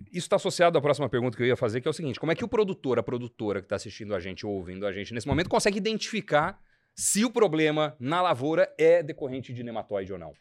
Isso 0.08 0.26
está 0.26 0.36
associado 0.36 0.78
à 0.78 0.82
próxima 0.82 1.10
pergunta 1.10 1.36
que 1.36 1.44
eu 1.44 1.48
ia 1.48 1.58
fazer, 1.58 1.82
que 1.82 1.88
é 1.88 1.92
o 1.92 1.94
seguinte: 1.94 2.20
como 2.20 2.32
é 2.32 2.36
que 2.36 2.44
o 2.44 2.48
produtor, 2.48 3.00
a 3.00 3.04
produtora 3.04 3.60
que 3.60 3.66
está 3.66 3.76
assistindo 3.76 4.16
a 4.16 4.20
gente 4.20 4.46
ou 4.46 4.54
ouvindo 4.54 4.86
a 4.86 4.92
gente 4.92 5.14
nesse 5.14 5.28
momento, 5.28 5.50
consegue 5.50 5.78
identificar 5.78 6.60
se 6.96 7.24
o 7.24 7.32
problema 7.32 7.96
na 8.00 8.22
lavoura 8.22 8.72
é 8.78 9.02
decorrente 9.02 9.54
de 9.54 9.64
nematóide 9.64 10.12
ou 10.14 10.20
não? 10.20 10.34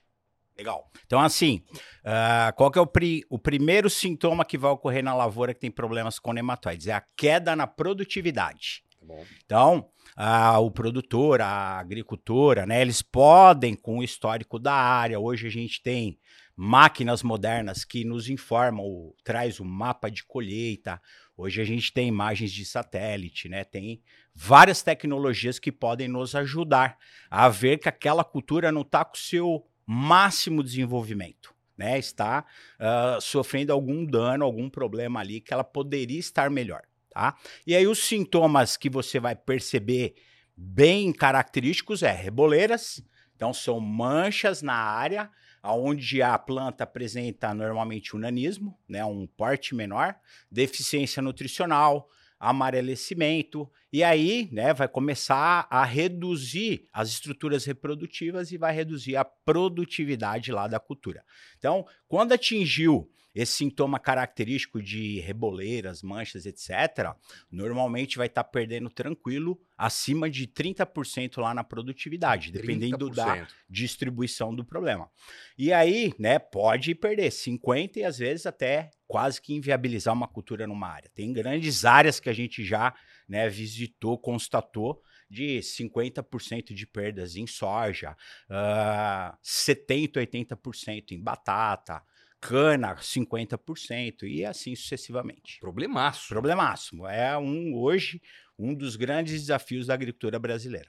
Legal. 0.57 0.91
Então, 1.07 1.21
assim, 1.21 1.63
uh, 2.01 2.55
qual 2.55 2.71
que 2.71 2.79
é 2.79 2.83
o, 2.83 2.87
pri 2.87 3.25
o 3.31 3.39
primeiro 3.39 3.89
sintoma 3.89 4.45
que 4.45 4.59
vai 4.59 4.71
ocorrer 4.71 5.03
na 5.03 5.15
lavoura 5.15 5.55
que 5.55 5.61
tem 5.61 5.71
problemas 5.71 6.19
com 6.19 6.33
nematóides? 6.33 6.87
É 6.87 6.93
a 6.93 7.03
queda 7.17 7.57
na 7.57 7.67
produtividade. 7.67 8.85
Tá 9.01 9.15
então, 9.45 9.89
uh, 10.19 10.59
o 10.61 10.71
produtor, 10.71 11.41
a 11.41 11.79
agricultora, 11.79 12.67
né, 12.67 12.83
eles 12.83 13.01
podem, 13.01 13.75
com 13.75 13.99
o 13.99 14.05
histórico 14.05 14.59
da 14.59 14.75
área, 14.75 15.19
hoje 15.19 15.47
a 15.47 15.51
gente 15.51 15.83
tem 15.83 16.19
máquinas 16.63 17.23
modernas 17.23 17.87
que 17.87 18.05
nos 18.05 18.29
informam, 18.29 19.15
traz 19.25 19.61
o 19.61 19.65
mapa 19.65 20.11
de 20.11 20.23
colheita. 20.23 21.01
Hoje 21.35 21.59
a 21.59 21.65
gente 21.65 21.91
tem 21.91 22.07
imagens 22.07 22.53
de 22.53 22.67
satélite, 22.67 23.49
né? 23.49 23.65
Tem 23.65 24.03
várias 24.35 24.83
tecnologias 24.83 25.59
que 25.59 25.73
podem 25.73 26.07
nos 26.07 26.35
ajudar 26.35 26.99
a 27.31 27.49
ver 27.49 27.79
que 27.79 27.89
aquela 27.89 28.23
cultura 28.23 28.71
não 28.71 28.83
está 28.83 29.07
com 29.07 29.15
o 29.15 29.19
seu 29.19 29.67
máximo 29.87 30.63
desenvolvimento. 30.63 31.55
Né, 31.79 31.99
está 31.99 32.45
uh, 32.79 33.19
sofrendo 33.23 33.73
algum 33.73 34.05
dano, 34.05 34.45
algum 34.45 34.69
problema 34.69 35.21
ali 35.21 35.41
que 35.41 35.55
ela 35.55 35.65
poderia 35.65 36.19
estar 36.19 36.51
melhor, 36.51 36.83
tá? 37.09 37.35
E 37.67 37.75
aí 37.75 37.87
os 37.87 38.01
sintomas 38.01 38.77
que 38.77 38.91
você 38.91 39.19
vai 39.19 39.35
perceber 39.35 40.15
bem 40.55 41.11
característicos 41.11 42.03
é 42.03 42.13
reboleiras, 42.13 43.03
então 43.35 43.55
são 43.55 43.81
manchas 43.81 44.61
na 44.61 44.75
área 44.75 45.31
onde 45.63 46.23
a 46.23 46.39
planta 46.39 46.85
apresenta 46.85 47.53
normalmente 47.53 48.17
um 48.17 48.19
nanismo, 48.19 48.79
né, 48.89 49.05
um 49.05 49.27
porte 49.27 49.75
menor, 49.75 50.17
deficiência 50.51 51.23
nutricional, 51.23 52.09
amarelecimento, 52.39 53.71
e 53.93 54.03
aí 54.03 54.49
né, 54.51 54.73
vai 54.73 54.89
começar 54.89 55.67
a 55.69 55.85
reduzir 55.85 56.89
as 56.91 57.11
estruturas 57.11 57.67
reprodutivas 57.67 58.51
e 58.51 58.57
vai 58.57 58.75
reduzir 58.75 59.17
a 59.17 59.25
produtividade 59.25 60.51
lá 60.51 60.67
da 60.67 60.81
cultura. 60.81 61.23
Então, 61.59 61.87
quando 62.09 62.33
atingiu 62.33 63.11
esse 63.35 63.53
sintoma 63.53 63.99
característico 63.99 64.83
de 64.83 65.21
reboleiras, 65.21 66.03
manchas, 66.03 66.47
etc., 66.47 67.15
normalmente 67.51 68.17
vai 68.17 68.27
estar 68.27 68.43
tá 68.43 68.51
perdendo 68.51 68.91
tranquilo 68.91 69.61
acima 69.77 70.29
de 70.29 70.47
30% 70.47 71.41
lá 71.41 71.55
na 71.55 71.65
produtividade, 71.65 72.51
dependendo 72.51 73.11
30%. 73.11 73.15
da 73.15 73.49
distribuição 73.69 74.55
do 74.55 74.65
problema. 74.65 75.11
E 75.57 75.73
aí, 75.73 76.13
né, 76.19 76.39
pode 76.39 76.95
perder 76.95 77.31
50% 77.31 77.97
e 77.97 78.05
às 78.05 78.19
vezes 78.19 78.47
até 78.47 78.91
quase 79.07 79.41
que 79.41 79.55
inviabilizar 79.55 80.15
uma 80.15 80.29
cultura 80.29 80.67
numa 80.67 80.89
área. 80.89 81.11
Tem 81.15 81.33
grandes 81.33 81.85
áreas 81.85 82.21
que 82.21 82.29
a 82.29 82.33
gente 82.33 82.65
já 82.65 82.95
né, 83.29 83.49
visitou, 83.49 84.19
constatou 84.19 85.03
de 85.31 85.61
50% 85.61 86.75
de 86.75 86.87
perdas 86.87 87.37
em 87.37 87.47
soja, 87.47 88.17
uh, 88.51 89.37
70%, 89.43 90.15
80% 90.15 91.13
em 91.13 91.23
batata, 91.23 92.03
cana 92.41 92.97
50% 92.97 94.23
e 94.23 94.45
assim 94.45 94.75
sucessivamente. 94.75 95.59
Problemaço. 95.61 96.29
Problemaço. 96.29 97.07
É 97.07 97.37
um 97.37 97.75
hoje 97.75 98.21
um 98.59 98.75
dos 98.75 98.97
grandes 98.97 99.41
desafios 99.41 99.87
da 99.87 99.95
agricultura 99.95 100.39
brasileira. 100.39 100.89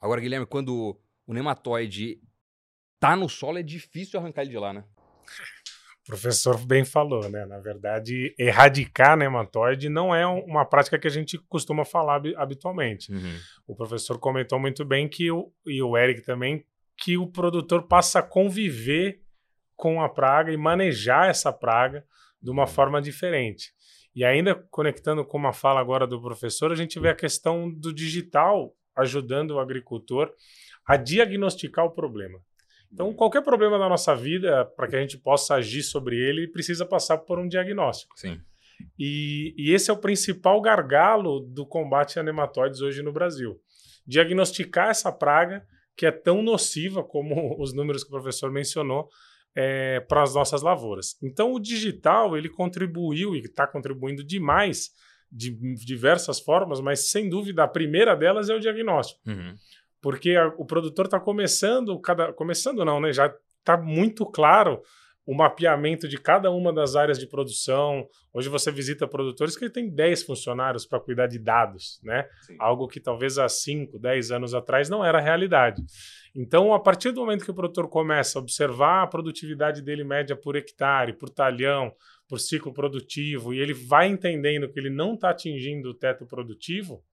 Agora, 0.00 0.20
Guilherme, 0.20 0.46
quando 0.46 0.98
o 1.26 1.32
nematóide 1.32 2.20
tá 2.98 3.16
no 3.16 3.28
solo 3.28 3.58
é 3.58 3.62
difícil 3.62 4.18
arrancar 4.18 4.42
ele 4.42 4.50
de 4.50 4.58
lá, 4.58 4.72
né? 4.72 4.84
O 6.02 6.06
professor 6.06 6.58
bem 6.66 6.84
falou, 6.84 7.28
né? 7.28 7.46
Na 7.46 7.60
verdade, 7.60 8.34
erradicar 8.38 9.16
nematóide 9.16 9.88
não 9.88 10.14
é 10.14 10.26
uma 10.26 10.64
prática 10.64 10.98
que 10.98 11.06
a 11.06 11.10
gente 11.10 11.38
costuma 11.48 11.84
falar 11.84 12.20
habitualmente. 12.36 13.12
Uhum. 13.12 13.38
O 13.68 13.76
professor 13.76 14.18
comentou 14.18 14.58
muito 14.58 14.84
bem 14.84 15.08
que 15.08 15.30
o, 15.30 15.52
e 15.64 15.80
o 15.80 15.96
Eric 15.96 16.22
também 16.22 16.66
que 16.96 17.16
o 17.16 17.26
produtor 17.26 17.86
passa 17.86 18.18
a 18.18 18.22
conviver 18.22 19.21
com 19.76 20.02
a 20.02 20.08
praga 20.08 20.52
e 20.52 20.56
manejar 20.56 21.28
essa 21.28 21.52
praga 21.52 22.04
de 22.40 22.50
uma 22.50 22.66
forma 22.66 23.00
diferente. 23.00 23.72
E 24.14 24.24
ainda 24.24 24.54
conectando 24.70 25.24
com 25.24 25.38
uma 25.38 25.52
fala 25.52 25.80
agora 25.80 26.06
do 26.06 26.20
professor, 26.20 26.70
a 26.70 26.74
gente 26.74 27.00
vê 27.00 27.08
a 27.08 27.14
questão 27.14 27.70
do 27.70 27.92
digital 27.92 28.74
ajudando 28.94 29.52
o 29.52 29.60
agricultor 29.60 30.30
a 30.86 30.96
diagnosticar 30.96 31.84
o 31.84 31.90
problema. 31.90 32.38
Então, 32.92 33.14
qualquer 33.14 33.42
problema 33.42 33.78
da 33.78 33.88
nossa 33.88 34.14
vida, 34.14 34.66
para 34.76 34.86
que 34.86 34.96
a 34.96 35.00
gente 35.00 35.16
possa 35.16 35.54
agir 35.54 35.82
sobre 35.82 36.16
ele, 36.16 36.46
precisa 36.46 36.84
passar 36.84 37.18
por 37.18 37.38
um 37.38 37.48
diagnóstico. 37.48 38.12
Sim. 38.18 38.38
E, 38.98 39.54
e 39.56 39.72
esse 39.72 39.90
é 39.90 39.94
o 39.94 39.98
principal 39.98 40.60
gargalo 40.60 41.40
do 41.40 41.64
combate 41.64 42.18
a 42.18 42.22
nematóides 42.22 42.82
hoje 42.82 43.02
no 43.02 43.12
Brasil. 43.12 43.58
Diagnosticar 44.06 44.90
essa 44.90 45.10
praga 45.10 45.66
que 45.96 46.04
é 46.04 46.10
tão 46.10 46.42
nociva 46.42 47.02
como 47.02 47.56
os 47.62 47.72
números 47.72 48.02
que 48.02 48.08
o 48.08 48.12
professor 48.12 48.50
mencionou, 48.50 49.08
é, 49.54 50.00
para 50.00 50.22
as 50.22 50.34
nossas 50.34 50.62
lavouras. 50.62 51.16
Então, 51.22 51.52
o 51.52 51.60
digital 51.60 52.36
ele 52.36 52.48
contribuiu 52.48 53.34
e 53.34 53.40
está 53.40 53.66
contribuindo 53.66 54.24
demais 54.24 54.90
de 55.30 55.50
diversas 55.84 56.40
formas, 56.40 56.80
mas 56.80 57.10
sem 57.10 57.28
dúvida 57.28 57.64
a 57.64 57.68
primeira 57.68 58.14
delas 58.14 58.50
é 58.50 58.54
o 58.54 58.60
diagnóstico, 58.60 59.20
uhum. 59.26 59.54
porque 60.00 60.36
a, 60.36 60.48
o 60.58 60.66
produtor 60.66 61.06
está 61.06 61.18
começando, 61.18 61.98
cada, 62.00 62.32
começando 62.34 62.84
não, 62.84 63.00
né? 63.00 63.12
Já 63.12 63.34
está 63.60 63.78
muito 63.78 64.26
claro 64.26 64.82
o 65.24 65.34
mapeamento 65.34 66.08
de 66.08 66.18
cada 66.18 66.50
uma 66.50 66.72
das 66.72 66.96
áreas 66.96 67.18
de 67.18 67.26
produção. 67.26 68.06
Hoje 68.32 68.48
você 68.48 68.72
visita 68.72 69.06
produtores 69.06 69.56
que 69.56 69.70
têm 69.70 69.88
10 69.88 70.24
funcionários 70.24 70.84
para 70.84 71.00
cuidar 71.00 71.28
de 71.28 71.38
dados, 71.38 72.00
né? 72.02 72.26
Sim. 72.42 72.56
Algo 72.58 72.88
que 72.88 73.00
talvez 73.00 73.38
há 73.38 73.48
5, 73.48 73.98
10 73.98 74.32
anos 74.32 74.52
atrás 74.52 74.88
não 74.88 75.04
era 75.04 75.20
realidade. 75.20 75.82
Então, 76.34 76.72
a 76.72 76.80
partir 76.80 77.12
do 77.12 77.20
momento 77.20 77.44
que 77.44 77.50
o 77.50 77.54
produtor 77.54 77.88
começa 77.88 78.38
a 78.38 78.42
observar 78.42 79.02
a 79.02 79.06
produtividade 79.06 79.82
dele 79.82 80.02
média 80.02 80.34
por 80.34 80.56
hectare, 80.56 81.12
por 81.12 81.28
talhão, 81.28 81.92
por 82.26 82.40
ciclo 82.40 82.72
produtivo, 82.72 83.52
e 83.52 83.60
ele 83.60 83.74
vai 83.74 84.08
entendendo 84.08 84.68
que 84.70 84.80
ele 84.80 84.88
não 84.88 85.14
está 85.14 85.30
atingindo 85.30 85.90
o 85.90 85.94
teto 85.94 86.24
produtivo, 86.24 87.04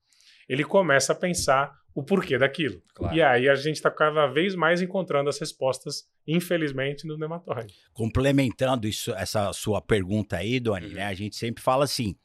ele 0.48 0.64
começa 0.64 1.12
a 1.12 1.16
pensar 1.16 1.78
o 1.94 2.02
porquê 2.02 2.38
daquilo. 2.38 2.82
Claro. 2.96 3.16
E 3.16 3.22
aí 3.22 3.50
a 3.50 3.56
gente 3.56 3.76
está 3.76 3.92
cada 3.92 4.26
vez 4.28 4.56
mais 4.56 4.82
encontrando 4.82 5.30
as 5.30 5.38
respostas, 5.38 6.08
infelizmente, 6.26 7.06
no 7.06 7.18
nematóide. 7.18 7.76
Complementando 7.94 8.88
isso, 8.88 9.14
essa 9.14 9.52
sua 9.52 9.82
pergunta 9.82 10.38
aí, 10.38 10.60
Doni, 10.60 10.88
uhum. 10.88 10.94
né, 10.94 11.06
a 11.06 11.14
gente 11.14 11.36
sempre 11.36 11.62
fala 11.62 11.84
assim: 11.84 12.16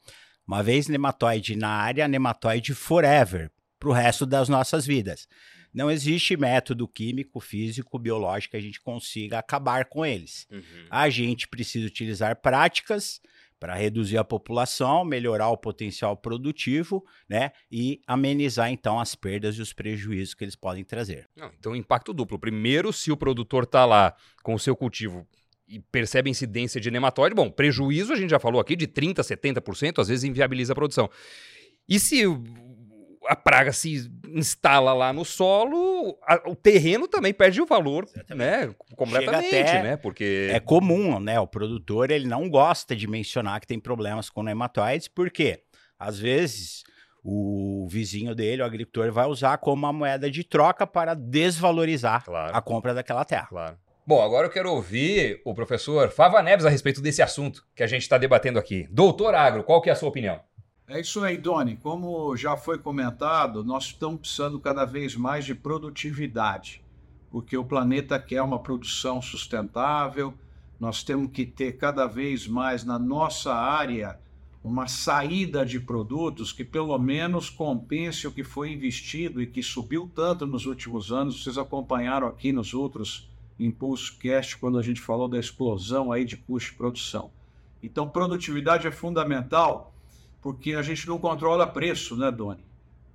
uma 0.47 0.63
vez 0.63 0.87
nematóide 0.87 1.57
na 1.57 1.69
área, 1.69 2.07
nematóide 2.07 2.73
forever, 2.73 3.51
para 3.77 3.89
o 3.89 3.91
resto 3.91 4.25
das 4.25 4.47
nossas 4.47 4.85
vidas. 4.85 5.27
Não 5.75 5.91
existe 5.91 6.37
método 6.37 6.87
químico, 6.87 7.41
físico, 7.41 7.99
biológico 7.99 8.51
que 8.51 8.57
a 8.57 8.61
gente 8.61 8.79
consiga 8.79 9.39
acabar 9.39 9.83
com 9.83 10.05
eles. 10.05 10.47
Uhum. 10.49 10.61
A 10.89 11.09
gente 11.09 11.49
precisa 11.49 11.85
utilizar 11.85 12.37
práticas 12.37 13.19
para 13.59 13.75
reduzir 13.75 14.17
a 14.17 14.23
população, 14.23 15.03
melhorar 15.03 15.49
o 15.49 15.57
potencial 15.57 16.15
produtivo, 16.15 17.05
né, 17.27 17.51
e 17.69 17.99
amenizar 18.07 18.71
então 18.71 18.99
as 18.99 19.15
perdas 19.15 19.57
e 19.57 19.61
os 19.61 19.73
prejuízos 19.73 20.33
que 20.33 20.45
eles 20.45 20.55
podem 20.55 20.83
trazer. 20.83 21.27
Não, 21.35 21.51
então, 21.57 21.75
impacto 21.75 22.13
duplo. 22.13 22.39
Primeiro, 22.39 22.93
se 22.93 23.11
o 23.11 23.17
produtor 23.17 23.63
está 23.63 23.85
lá 23.85 24.15
com 24.43 24.53
o 24.53 24.59
seu 24.59 24.77
cultivo 24.77 25.27
e 25.67 25.79
percebe 25.79 26.29
incidência 26.29 26.79
de 26.79 26.89
nematóide, 26.89 27.35
bom, 27.35 27.49
prejuízo 27.49 28.13
a 28.13 28.15
gente 28.15 28.29
já 28.29 28.39
falou 28.39 28.61
aqui 28.61 28.77
de 28.77 28.87
30, 28.87 29.21
70%, 29.21 29.99
às 29.99 30.07
vezes 30.07 30.23
inviabiliza 30.23 30.71
a 30.71 30.75
produção. 30.75 31.09
E 31.87 31.99
se 31.99 32.23
a 33.27 33.35
praga 33.35 33.71
se 33.71 34.09
instala 34.29 34.93
lá 34.93 35.11
no 35.13 35.25
solo, 35.25 36.17
a, 36.23 36.49
o 36.49 36.55
terreno 36.55 37.07
também 37.07 37.33
perde 37.33 37.61
o 37.61 37.65
valor, 37.65 38.07
né? 38.29 38.73
Completamente, 38.95 39.55
até, 39.55 39.83
né? 39.83 39.97
Porque 39.97 40.49
é 40.51 40.59
comum, 40.59 41.19
né? 41.19 41.39
O 41.39 41.47
produtor 41.47 42.11
ele 42.11 42.27
não 42.27 42.49
gosta 42.49 42.95
de 42.95 43.07
mencionar 43.07 43.59
que 43.59 43.67
tem 43.67 43.79
problemas 43.79 44.29
com 44.29 44.43
nematóides, 44.43 45.07
porque 45.07 45.63
às 45.97 46.19
vezes 46.19 46.83
o 47.23 47.87
vizinho 47.89 48.35
dele, 48.35 48.61
o 48.61 48.65
agricultor, 48.65 49.11
vai 49.11 49.25
usar 49.25 49.57
como 49.57 49.85
uma 49.85 49.93
moeda 49.93 50.29
de 50.29 50.43
troca 50.43 50.85
para 50.85 51.15
desvalorizar 51.15 52.23
claro. 52.23 52.55
a 52.55 52.61
compra 52.61 52.93
daquela 52.93 53.25
terra. 53.25 53.47
Claro. 53.47 53.77
Bom, 54.07 54.21
agora 54.21 54.45
eu 54.45 54.51
quero 54.51 54.71
ouvir 54.71 55.41
o 55.43 55.51
professor 55.55 56.11
Fava 56.11 56.39
Neves 56.43 56.63
a 56.63 56.69
respeito 56.69 57.01
desse 57.01 57.23
assunto 57.23 57.65
que 57.75 57.81
a 57.81 57.87
gente 57.87 58.03
está 58.03 58.19
debatendo 58.19 58.59
aqui. 58.59 58.87
Doutor 58.91 59.33
Agro, 59.33 59.63
qual 59.63 59.81
que 59.81 59.89
é 59.89 59.93
a 59.93 59.95
sua 59.95 60.09
opinião? 60.09 60.39
É 60.87 60.99
isso 60.99 61.23
aí, 61.23 61.35
Doni. 61.35 61.77
Como 61.77 62.37
já 62.37 62.55
foi 62.55 62.77
comentado, 62.77 63.63
nós 63.63 63.85
estamos 63.85 64.19
precisando 64.19 64.59
cada 64.59 64.85
vez 64.85 65.15
mais 65.15 65.43
de 65.43 65.55
produtividade, 65.55 66.83
porque 67.31 67.57
o 67.57 67.65
planeta 67.65 68.19
quer 68.19 68.43
uma 68.43 68.59
produção 68.59 69.19
sustentável. 69.19 70.31
Nós 70.79 71.01
temos 71.01 71.31
que 71.31 71.43
ter 71.43 71.77
cada 71.77 72.05
vez 72.05 72.47
mais 72.47 72.83
na 72.83 72.99
nossa 72.99 73.51
área 73.51 74.19
uma 74.63 74.87
saída 74.87 75.65
de 75.65 75.79
produtos 75.79 76.51
que 76.51 76.63
pelo 76.63 76.97
menos 76.99 77.49
compense 77.49 78.27
o 78.27 78.31
que 78.31 78.43
foi 78.43 78.71
investido 78.71 79.41
e 79.41 79.47
que 79.47 79.63
subiu 79.63 80.11
tanto 80.13 80.45
nos 80.45 80.67
últimos 80.67 81.11
anos. 81.11 81.43
Vocês 81.43 81.57
acompanharam 81.57 82.27
aqui 82.27 82.51
nos 82.51 82.75
outros 82.75 83.27
Impulso 83.59 84.19
Cast 84.19 84.57
quando 84.57 84.77
a 84.77 84.83
gente 84.83 85.01
falou 85.01 85.27
da 85.27 85.39
explosão 85.39 86.11
aí 86.11 86.25
de 86.25 86.37
custo 86.37 86.71
de 86.71 86.77
produção. 86.77 87.31
Então, 87.81 88.07
produtividade 88.07 88.85
é 88.85 88.91
fundamental 88.91 89.94
porque 90.45 90.75
a 90.75 90.83
gente 90.83 91.07
não 91.07 91.17
controla 91.17 91.65
preço, 91.65 92.15
né, 92.15 92.29
Doni? 92.29 92.63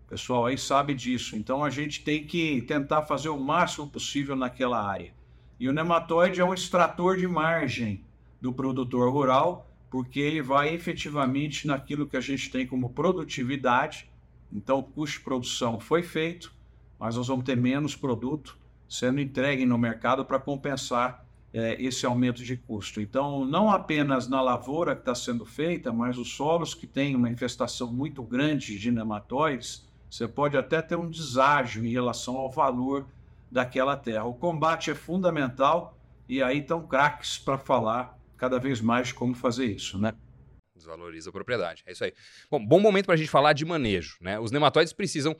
O 0.04 0.08
pessoal 0.08 0.46
aí 0.46 0.58
sabe 0.58 0.92
disso. 0.94 1.36
Então 1.36 1.62
a 1.62 1.70
gente 1.70 2.02
tem 2.02 2.26
que 2.26 2.60
tentar 2.62 3.02
fazer 3.02 3.28
o 3.28 3.38
máximo 3.38 3.86
possível 3.88 4.34
naquela 4.34 4.84
área. 4.84 5.14
E 5.56 5.68
o 5.68 5.72
nematóide 5.72 6.40
é 6.40 6.44
um 6.44 6.52
extrator 6.52 7.16
de 7.16 7.28
margem 7.28 8.04
do 8.40 8.52
produtor 8.52 9.12
rural, 9.12 9.70
porque 9.88 10.18
ele 10.18 10.42
vai 10.42 10.74
efetivamente 10.74 11.68
naquilo 11.68 12.04
que 12.04 12.16
a 12.16 12.20
gente 12.20 12.50
tem 12.50 12.66
como 12.66 12.90
produtividade. 12.90 14.10
Então, 14.52 14.80
o 14.80 14.82
custo 14.82 15.18
de 15.18 15.24
produção 15.24 15.78
foi 15.78 16.02
feito, 16.02 16.52
mas 16.98 17.14
nós 17.14 17.28
vamos 17.28 17.44
ter 17.44 17.56
menos 17.56 17.94
produto 17.94 18.58
sendo 18.88 19.20
entregue 19.20 19.64
no 19.64 19.78
mercado 19.78 20.24
para 20.24 20.40
compensar 20.40 21.24
é, 21.52 21.80
esse 21.82 22.06
aumento 22.06 22.42
de 22.42 22.56
custo. 22.56 23.00
Então, 23.00 23.44
não 23.44 23.70
apenas 23.70 24.28
na 24.28 24.40
lavoura 24.40 24.94
que 24.94 25.02
está 25.02 25.14
sendo 25.14 25.44
feita, 25.44 25.92
mas 25.92 26.16
os 26.16 26.32
solos 26.32 26.74
que 26.74 26.86
têm 26.86 27.16
uma 27.16 27.30
infestação 27.30 27.92
muito 27.92 28.22
grande 28.22 28.78
de 28.78 28.90
nematóides, 28.90 29.88
você 30.08 30.26
pode 30.26 30.56
até 30.56 30.80
ter 30.80 30.96
um 30.96 31.08
deságio 31.08 31.84
em 31.84 31.90
relação 31.90 32.36
ao 32.36 32.50
valor 32.50 33.06
daquela 33.50 33.96
terra. 33.96 34.24
O 34.24 34.34
combate 34.34 34.90
é 34.90 34.94
fundamental 34.94 35.96
e 36.28 36.42
aí 36.42 36.58
estão 36.58 36.86
craques 36.86 37.38
para 37.38 37.58
falar 37.58 38.18
cada 38.36 38.58
vez 38.58 38.80
mais 38.80 39.12
como 39.12 39.34
fazer 39.34 39.66
isso, 39.66 39.98
né? 39.98 40.14
Desvaloriza 40.74 41.28
a 41.28 41.32
propriedade. 41.32 41.82
É 41.86 41.92
isso 41.92 42.04
aí. 42.04 42.12
Bom, 42.50 42.64
bom 42.64 42.80
momento 42.80 43.06
para 43.06 43.14
a 43.14 43.18
gente 43.18 43.28
falar 43.28 43.52
de 43.52 43.64
manejo, 43.64 44.16
né? 44.20 44.38
Os 44.38 44.50
nematóides 44.50 44.92
precisam 44.92 45.36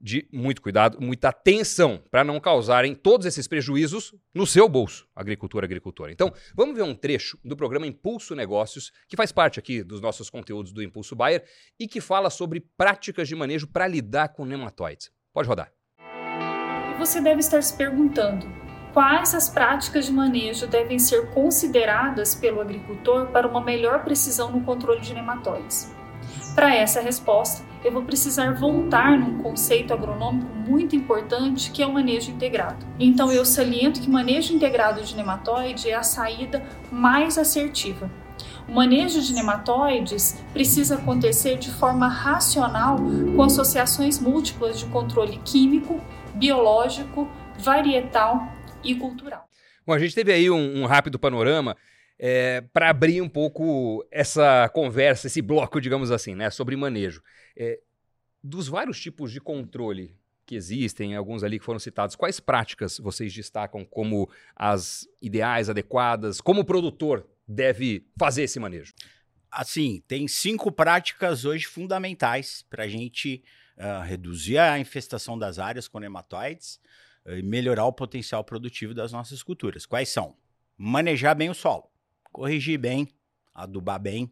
de 0.00 0.28
muito 0.32 0.60
cuidado, 0.60 0.98
muita 1.00 1.28
atenção 1.30 2.02
para 2.10 2.22
não 2.22 2.38
causarem 2.38 2.94
todos 2.94 3.26
esses 3.26 3.48
prejuízos 3.48 4.14
no 4.34 4.46
seu 4.46 4.68
bolso, 4.68 5.08
agricultor, 5.14 5.64
agricultora. 5.64 6.12
Então, 6.12 6.32
vamos 6.54 6.76
ver 6.76 6.82
um 6.82 6.94
trecho 6.94 7.38
do 7.44 7.56
programa 7.56 7.86
Impulso 7.86 8.34
Negócios, 8.34 8.92
que 9.08 9.16
faz 9.16 9.32
parte 9.32 9.58
aqui 9.58 9.82
dos 9.82 10.00
nossos 10.00 10.28
conteúdos 10.30 10.72
do 10.72 10.82
Impulso 10.82 11.16
Bayer 11.16 11.44
e 11.78 11.88
que 11.88 12.00
fala 12.00 12.30
sobre 12.30 12.60
práticas 12.76 13.28
de 13.28 13.34
manejo 13.34 13.66
para 13.66 13.86
lidar 13.86 14.28
com 14.28 14.44
nematóides. 14.44 15.10
Pode 15.32 15.48
rodar. 15.48 15.72
E 15.98 16.98
você 16.98 17.20
deve 17.20 17.40
estar 17.40 17.62
se 17.62 17.76
perguntando: 17.76 18.46
quais 18.92 19.34
as 19.34 19.48
práticas 19.48 20.06
de 20.06 20.12
manejo 20.12 20.66
devem 20.66 20.98
ser 20.98 21.30
consideradas 21.30 22.34
pelo 22.34 22.60
agricultor 22.60 23.26
para 23.28 23.46
uma 23.46 23.62
melhor 23.62 24.04
precisão 24.04 24.50
no 24.50 24.64
controle 24.64 25.00
de 25.00 25.14
nematóides? 25.14 25.90
Para 26.56 26.74
essa 26.74 27.02
resposta, 27.02 27.62
eu 27.84 27.92
vou 27.92 28.02
precisar 28.02 28.54
voltar 28.54 29.18
num 29.18 29.42
conceito 29.42 29.92
agronômico 29.92 30.50
muito 30.54 30.96
importante 30.96 31.70
que 31.70 31.82
é 31.82 31.86
o 31.86 31.92
manejo 31.92 32.30
integrado. 32.30 32.86
Então 32.98 33.30
eu 33.30 33.44
saliento 33.44 34.00
que 34.00 34.08
manejo 34.08 34.54
integrado 34.54 35.04
de 35.04 35.14
nematóide 35.14 35.90
é 35.90 35.94
a 35.94 36.02
saída 36.02 36.66
mais 36.90 37.36
assertiva. 37.36 38.10
O 38.66 38.72
manejo 38.72 39.20
de 39.20 39.34
nematóides 39.34 40.42
precisa 40.54 40.94
acontecer 40.94 41.58
de 41.58 41.70
forma 41.70 42.08
racional 42.08 42.96
com 43.36 43.42
associações 43.42 44.18
múltiplas 44.18 44.78
de 44.78 44.86
controle 44.86 45.38
químico, 45.44 46.00
biológico, 46.34 47.30
varietal 47.58 48.48
e 48.82 48.94
cultural. 48.94 49.46
Bom, 49.86 49.92
a 49.92 49.98
gente 49.98 50.14
teve 50.14 50.32
aí 50.32 50.48
um, 50.50 50.82
um 50.82 50.86
rápido 50.86 51.18
panorama 51.18 51.76
é, 52.18 52.60
para 52.72 52.90
abrir 52.90 53.20
um 53.20 53.28
pouco 53.28 54.06
essa 54.10 54.68
conversa, 54.70 55.26
esse 55.26 55.42
bloco, 55.42 55.80
digamos 55.80 56.10
assim, 56.10 56.34
né, 56.34 56.50
sobre 56.50 56.76
manejo. 56.76 57.22
É, 57.56 57.80
dos 58.42 58.68
vários 58.68 59.00
tipos 59.00 59.32
de 59.32 59.40
controle 59.40 60.16
que 60.46 60.54
existem, 60.54 61.16
alguns 61.16 61.42
ali 61.42 61.58
que 61.58 61.64
foram 61.64 61.80
citados, 61.80 62.14
quais 62.14 62.38
práticas 62.38 62.98
vocês 62.98 63.34
destacam 63.34 63.84
como 63.84 64.30
as 64.54 65.06
ideais, 65.20 65.68
adequadas? 65.68 66.40
Como 66.40 66.60
o 66.60 66.64
produtor 66.64 67.26
deve 67.46 68.06
fazer 68.16 68.44
esse 68.44 68.60
manejo? 68.60 68.94
Assim, 69.50 70.02
tem 70.06 70.28
cinco 70.28 70.70
práticas 70.70 71.44
hoje 71.44 71.66
fundamentais 71.66 72.64
para 72.70 72.84
a 72.84 72.88
gente 72.88 73.42
uh, 73.76 74.02
reduzir 74.04 74.58
a 74.58 74.78
infestação 74.78 75.36
das 75.36 75.58
áreas 75.58 75.88
com 75.88 75.98
nematóides 75.98 76.80
uh, 77.24 77.32
e 77.32 77.42
melhorar 77.42 77.86
o 77.86 77.92
potencial 77.92 78.44
produtivo 78.44 78.94
das 78.94 79.10
nossas 79.10 79.42
culturas. 79.42 79.84
Quais 79.84 80.08
são? 80.08 80.36
Manejar 80.78 81.34
bem 81.34 81.50
o 81.50 81.54
solo, 81.54 81.90
corrigir 82.36 82.78
bem, 82.78 83.08
adubar 83.54 83.98
bem, 83.98 84.24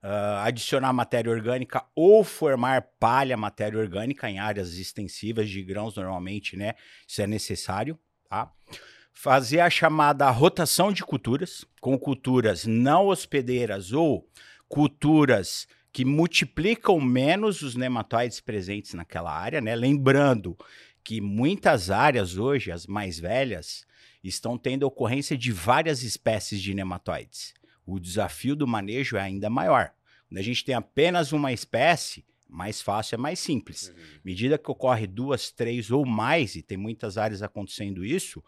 uh, 0.00 0.38
adicionar 0.44 0.92
matéria 0.92 1.28
orgânica 1.28 1.84
ou 1.92 2.22
formar 2.22 2.82
palha 3.00 3.36
matéria 3.36 3.80
orgânica 3.80 4.30
em 4.30 4.38
áreas 4.38 4.76
extensivas 4.76 5.50
de 5.50 5.60
grãos 5.60 5.96
normalmente, 5.96 6.56
né? 6.56 6.74
Isso 7.04 7.20
é 7.20 7.26
necessário, 7.26 7.98
tá? 8.30 8.48
Fazer 9.12 9.58
a 9.58 9.68
chamada 9.68 10.30
rotação 10.30 10.92
de 10.92 11.02
culturas, 11.02 11.66
com 11.80 11.98
culturas 11.98 12.64
não 12.64 13.08
hospedeiras 13.08 13.92
ou 13.92 14.24
culturas 14.68 15.66
que 15.92 16.04
multiplicam 16.04 17.00
menos 17.00 17.60
os 17.60 17.74
nematóides 17.74 18.40
presentes 18.40 18.94
naquela 18.94 19.36
área, 19.36 19.60
né? 19.60 19.74
Lembrando 19.74 20.56
que 21.02 21.20
muitas 21.20 21.90
áreas 21.90 22.38
hoje, 22.38 22.70
as 22.70 22.86
mais 22.86 23.18
velhas, 23.18 23.84
estão 24.22 24.56
tendo 24.56 24.84
ocorrência 24.84 25.36
de 25.36 25.52
várias 25.52 26.02
espécies 26.02 26.60
de 26.60 26.74
nematóides 26.74 27.54
o 27.86 27.98
desafio 27.98 28.54
do 28.54 28.66
manejo 28.66 29.16
é 29.16 29.20
ainda 29.20 29.50
maior. 29.50 29.92
Quando 30.28 30.38
a 30.38 30.42
gente 30.42 30.64
tem 30.64 30.74
apenas 30.74 31.32
uma 31.32 31.52
espécie, 31.52 32.24
mais 32.48 32.80
fácil 32.80 33.16
é 33.16 33.18
mais 33.18 33.38
simples. 33.38 33.88
Uhum. 33.88 34.20
medida 34.24 34.58
que 34.58 34.70
ocorre 34.70 35.06
duas, 35.06 35.50
três 35.50 35.90
ou 35.90 36.04
mais, 36.04 36.54
e 36.54 36.62
tem 36.62 36.76
muitas 36.76 37.18
áreas 37.18 37.42
acontecendo 37.42 38.04
isso, 38.04 38.42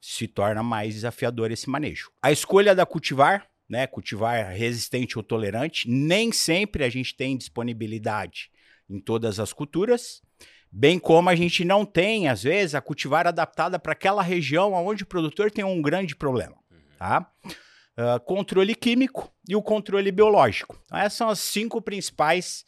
se 0.00 0.26
torna 0.26 0.62
mais 0.62 0.94
desafiador 0.94 1.50
esse 1.50 1.68
manejo. 1.68 2.10
A 2.22 2.32
escolha 2.32 2.74
da 2.74 2.86
cultivar, 2.86 3.50
né, 3.68 3.86
cultivar 3.86 4.52
resistente 4.52 5.18
ou 5.18 5.22
tolerante, 5.22 5.88
nem 5.88 6.32
sempre 6.32 6.84
a 6.84 6.88
gente 6.88 7.14
tem 7.14 7.36
disponibilidade 7.36 8.50
em 8.88 8.98
todas 8.98 9.38
as 9.38 9.52
culturas, 9.52 10.22
bem 10.70 10.98
como 10.98 11.28
a 11.28 11.34
gente 11.34 11.64
não 11.64 11.84
tem, 11.84 12.28
às 12.28 12.42
vezes, 12.42 12.74
a 12.74 12.80
cultivar 12.80 13.26
adaptada 13.26 13.78
para 13.78 13.92
aquela 13.92 14.22
região 14.22 14.72
onde 14.72 15.02
o 15.02 15.06
produtor 15.06 15.50
tem 15.50 15.64
um 15.64 15.82
grande 15.82 16.14
problema, 16.14 16.56
tá? 16.98 17.30
uh, 18.00 18.20
controle 18.24 18.74
químico 18.74 19.32
e 19.48 19.54
o 19.54 19.62
controle 19.62 20.10
biológico. 20.10 20.80
Então, 20.84 20.98
essas 20.98 21.12
são 21.14 21.28
as 21.28 21.38
cinco 21.38 21.80
principais 21.82 22.64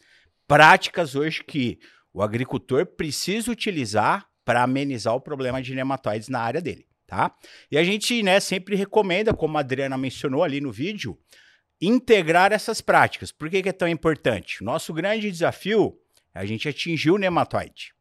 práticas 0.46 1.14
hoje 1.14 1.42
que 1.44 1.78
o 2.12 2.22
agricultor 2.22 2.84
precisa 2.86 3.50
utilizar 3.50 4.26
para 4.44 4.62
amenizar 4.62 5.14
o 5.14 5.20
problema 5.20 5.62
de 5.62 5.74
nematóides 5.74 6.28
na 6.28 6.40
área 6.40 6.60
dele. 6.60 6.86
Tá? 7.06 7.34
E 7.70 7.76
a 7.76 7.84
gente 7.84 8.22
né, 8.22 8.40
sempre 8.40 8.74
recomenda, 8.74 9.34
como 9.34 9.56
a 9.56 9.60
Adriana 9.60 9.98
mencionou 9.98 10.42
ali 10.42 10.60
no 10.60 10.72
vídeo, 10.72 11.18
integrar 11.80 12.52
essas 12.52 12.80
práticas. 12.80 13.30
Por 13.30 13.50
que, 13.50 13.62
que 13.62 13.68
é 13.68 13.72
tão 13.72 13.88
importante? 13.88 14.62
Nosso 14.64 14.92
grande 14.94 15.30
desafio 15.30 15.94
a 16.34 16.44
gente 16.44 16.68
atingir 16.68 17.10
o 17.10 17.18
nematóide. 17.18 17.94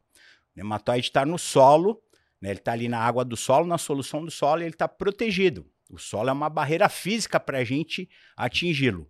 O 0.56 0.58
nematóide 0.58 1.08
está 1.08 1.26
no 1.26 1.38
solo, 1.38 2.02
né, 2.42 2.50
ele 2.50 2.60
está 2.60 2.72
ali 2.72 2.88
na 2.88 3.00
água 3.00 3.24
do 3.24 3.38
solo, 3.38 3.66
na 3.66 3.78
solução 3.78 4.24
do 4.24 4.32
solo, 4.32 4.62
e 4.62 4.66
ele 4.66 4.74
está 4.74 4.88
protegido. 4.88 5.66
O 5.90 5.98
solo 5.98 6.30
é 6.30 6.34
uma 6.34 6.50
barreira 6.50 6.88
física 6.90 7.40
para 7.40 7.60
a 7.60 7.64
gente 7.64 8.10
atingi-lo. 8.36 9.10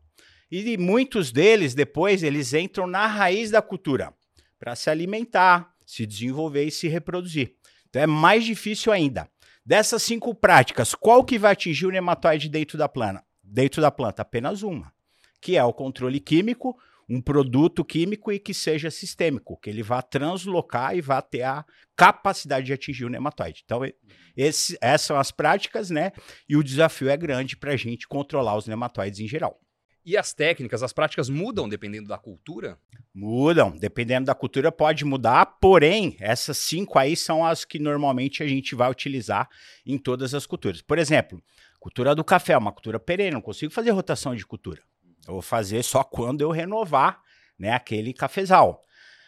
E 0.52 0.78
muitos 0.78 1.32
deles, 1.32 1.74
depois, 1.74 2.24
eles 2.24 2.54
entram 2.54 2.86
na 2.86 3.08
raiz 3.08 3.52
da 3.52 3.62
cultura 3.62 4.14
para 4.60 4.76
se 4.76 4.90
alimentar, 4.90 5.74
se 5.86 6.06
desenvolver 6.06 6.66
e 6.66 6.72
se 6.72 6.88
reproduzir. 6.88 7.56
Então 7.90 8.02
é 8.02 8.08
mais 8.08 8.44
difícil 8.44 8.92
ainda. 8.92 9.30
Dessas 9.66 10.04
cinco 10.04 10.36
práticas, 10.36 10.94
qual 10.96 11.24
que 11.24 11.38
vai 11.38 11.54
atingir 11.54 11.86
o 11.86 11.92
nematóide 11.92 12.50
dentro 12.50 12.78
da 12.78 12.90
planta? 12.90 13.24
Dentro 13.44 13.82
da 13.82 13.92
planta, 13.92 14.22
apenas 14.22 14.64
uma, 14.64 14.92
que 15.40 15.56
é 15.56 15.64
o 15.64 15.74
controle 15.74 16.20
químico, 16.20 16.78
um 17.12 17.22
produto 17.22 17.84
químico 17.84 18.32
e 18.32 18.40
que 18.40 18.54
seja 18.54 18.90
sistêmico, 18.90 19.58
que 19.58 19.70
ele 19.70 19.84
vá 19.84 20.02
translocar 20.02 20.96
e 20.96 21.02
vá 21.02 21.22
ter 21.22 21.42
a 21.42 21.66
capacidade 21.94 22.68
de 22.68 22.74
atingir 22.74 23.04
o 23.04 23.10
nematóide. 23.10 23.62
Então, 23.66 23.82
esse, 24.36 24.78
essas 24.82 25.08
são 25.08 25.18
as 25.18 25.30
práticas, 25.30 25.90
né? 25.90 26.14
E 26.48 26.56
o 26.56 26.64
desafio 26.64 27.10
é 27.10 27.18
grande 27.18 27.58
para 27.58 27.74
a 27.74 27.76
gente 27.76 28.08
controlar 28.08 28.56
os 28.56 28.66
nematóides 28.66 29.20
em 29.20 29.28
geral. 29.28 29.60
E 30.06 30.16
as 30.16 30.34
técnicas, 30.34 30.82
as 30.82 30.94
práticas 30.94 31.30
mudam 31.30 31.68
dependendo 31.68 32.08
da 32.08 32.18
cultura? 32.18 32.80
Mudam, 33.14 33.78
dependendo 33.78 34.28
da 34.28 34.34
cultura 34.34 34.72
pode 34.72 35.04
mudar, 35.04 35.46
porém, 35.60 36.16
essas 36.20 36.58
cinco 36.58 36.98
aí 36.98 37.16
são 37.16 37.46
as 37.46 37.66
que 37.66 37.78
normalmente 37.78 38.42
a 38.42 38.48
gente 38.48 38.74
vai 38.74 38.90
utilizar 38.90 39.50
em 39.86 39.98
todas 39.98 40.34
as 40.34 40.46
culturas. 40.46 40.82
Por 40.82 40.98
exemplo, 40.98 41.44
cultura 41.78 42.16
do 42.16 42.24
café 42.24 42.54
é 42.54 42.58
uma 42.58 42.72
cultura 42.72 43.00
perene, 43.00 43.32
não 43.32 43.42
consigo 43.42 43.72
fazer 43.72 43.92
rotação 43.92 44.34
de 44.34 44.46
cultura. 44.46 44.82
Eu 45.28 45.34
vou 45.34 45.42
fazer 45.42 45.84
só 45.84 46.04
quando 46.04 46.42
eu 46.42 46.52
renovar 46.52 47.22
né, 47.58 47.72
aquele 47.72 48.14
cafezal. 48.14 48.82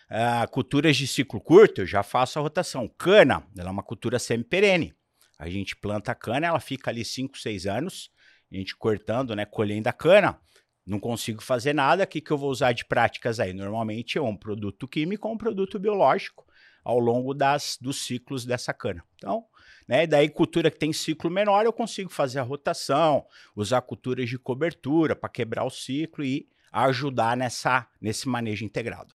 Uh, 0.10 0.48
culturas 0.50 0.96
de 0.96 1.08
ciclo 1.08 1.40
curto, 1.40 1.82
eu 1.82 1.88
já 1.88 2.04
faço 2.04 2.38
a 2.38 2.42
rotação. 2.42 2.88
Cana, 2.88 3.44
ela 3.58 3.70
é 3.70 3.72
uma 3.72 3.84
cultura 3.84 4.20
semi-perene. 4.20 4.94
A 5.40 5.50
gente 5.50 5.76
planta 5.76 6.12
a 6.12 6.16
cana, 6.16 6.48
ela 6.48 6.60
fica 6.60 6.92
ali 6.92 7.04
5, 7.04 7.38
6 7.38 7.66
anos, 7.66 8.12
a 8.52 8.56
gente 8.56 8.76
cortando, 8.76 9.36
né, 9.36 9.46
colhendo 9.46 9.90
a 9.90 9.94
cana. 9.94 10.40
Não 10.86 11.00
consigo 11.00 11.42
fazer 11.42 11.74
nada. 11.74 12.04
O 12.04 12.08
que, 12.08 12.22
que 12.22 12.32
eu 12.32 12.38
vou 12.38 12.50
usar 12.50 12.74
de 12.74 12.86
práticas 12.86 13.40
aí? 13.40 13.54
Normalmente 13.54 14.18
é 14.18 14.22
um 14.22 14.36
produto 14.36 14.88
químico 14.88 15.28
ou 15.28 15.34
um 15.34 15.38
produto 15.38 15.80
biológico 15.80 16.46
ao 16.84 17.00
longo 17.00 17.34
das, 17.34 17.78
dos 17.80 18.06
ciclos 18.06 18.46
dessa 18.46 18.74
cana. 18.74 19.04
Então, 19.16 19.46
né? 19.88 20.08
Daí, 20.08 20.30
cultura 20.30 20.72
que 20.72 20.78
tem 20.78 20.94
ciclo 20.94 21.30
menor, 21.30 21.66
eu 21.66 21.74
consigo 21.74 22.10
fazer 22.10 22.40
a 22.40 22.44
rotação, 22.44 23.26
usar 23.56 23.82
culturas 23.82 24.30
de 24.30 24.38
cobertura 24.38 25.16
para 25.16 25.30
quebrar 25.30 25.64
o 25.64 25.70
ciclo 25.70 26.24
e 26.24 26.48
ajudar 26.72 27.38
nessa, 27.38 27.88
nesse 28.02 28.28
manejo 28.28 28.66
integrado. 28.66 29.14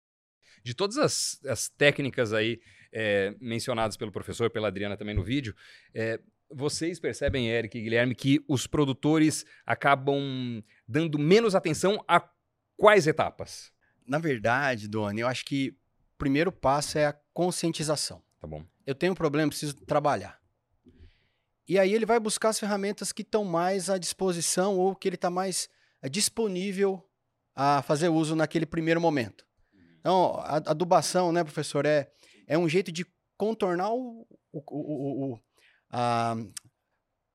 De 0.62 0.74
todas 0.74 0.98
as, 0.98 1.40
as 1.46 1.68
técnicas 1.68 2.32
aí 2.32 2.60
é, 2.92 3.34
mencionadas 3.40 3.96
pelo 3.96 4.12
professor, 4.12 4.50
pela 4.50 4.68
Adriana 4.68 4.96
também 4.96 5.14
no 5.14 5.22
vídeo, 5.22 5.54
é, 5.94 6.20
vocês 6.50 6.98
percebem, 6.98 7.48
Eric 7.48 7.76
e 7.76 7.82
Guilherme, 7.82 8.14
que 8.14 8.42
os 8.48 8.66
produtores 8.66 9.44
acabam 9.66 10.62
dando 10.86 11.18
menos 11.18 11.54
atenção 11.54 12.02
a 12.08 12.26
quais 12.76 13.06
etapas? 13.06 13.70
Na 14.06 14.18
verdade, 14.18 14.88
Doni, 14.88 15.20
eu 15.20 15.28
acho 15.28 15.44
que 15.44 15.70
o 16.14 16.18
primeiro 16.18 16.50
passo 16.50 16.98
é 16.98 17.06
a 17.06 17.16
conscientização. 17.34 18.22
Tá 18.40 18.46
bom. 18.46 18.64
Eu 18.86 18.94
tenho 18.94 19.12
um 19.12 19.16
problema, 19.16 19.50
preciso 19.50 19.74
trabalhar. 19.84 20.37
E 21.68 21.78
aí 21.78 21.92
ele 21.92 22.06
vai 22.06 22.18
buscar 22.18 22.48
as 22.48 22.58
ferramentas 22.58 23.12
que 23.12 23.22
estão 23.22 23.44
mais 23.44 23.90
à 23.90 23.98
disposição 23.98 24.78
ou 24.78 24.96
que 24.96 25.06
ele 25.06 25.16
está 25.16 25.28
mais 25.28 25.68
é, 26.00 26.08
disponível 26.08 27.04
a 27.54 27.82
fazer 27.82 28.08
uso 28.08 28.34
naquele 28.34 28.64
primeiro 28.64 29.00
momento. 29.00 29.44
Então, 30.00 30.36
a 30.44 30.56
adubação, 30.56 31.32
né, 31.32 31.44
professor, 31.44 31.84
é, 31.84 32.10
é 32.46 32.56
um 32.56 32.68
jeito 32.68 32.90
de 32.90 33.04
contornar 33.36 33.92
o, 33.92 34.26
o, 34.52 34.62
o, 34.70 35.32
o, 35.32 35.40
a, 35.90 36.36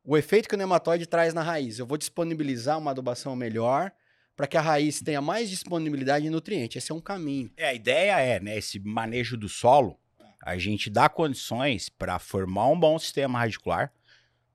o 0.03 0.17
efeito 0.17 0.49
que 0.49 0.55
o 0.55 0.57
nematóide 0.57 1.05
traz 1.05 1.33
na 1.33 1.43
raiz. 1.43 1.77
Eu 1.77 1.85
vou 1.85 1.97
disponibilizar 1.97 2.79
uma 2.79 2.91
adubação 2.91 3.35
melhor 3.35 3.91
para 4.35 4.47
que 4.47 4.57
a 4.57 4.61
raiz 4.61 5.01
tenha 5.01 5.21
mais 5.21 5.49
disponibilidade 5.49 6.25
de 6.25 6.31
nutriente. 6.31 6.77
Esse 6.77 6.91
é 6.91 6.95
um 6.95 7.01
caminho. 7.01 7.51
É, 7.55 7.67
a 7.67 7.73
ideia 7.73 8.19
é, 8.19 8.39
né, 8.39 8.57
esse 8.57 8.79
manejo 8.79 9.37
do 9.37 9.47
solo, 9.47 9.99
a 10.43 10.57
gente 10.57 10.89
dá 10.89 11.07
condições 11.07 11.89
para 11.89 12.17
formar 12.17 12.67
um 12.67 12.79
bom 12.79 12.97
sistema 12.97 13.39
radicular, 13.39 13.93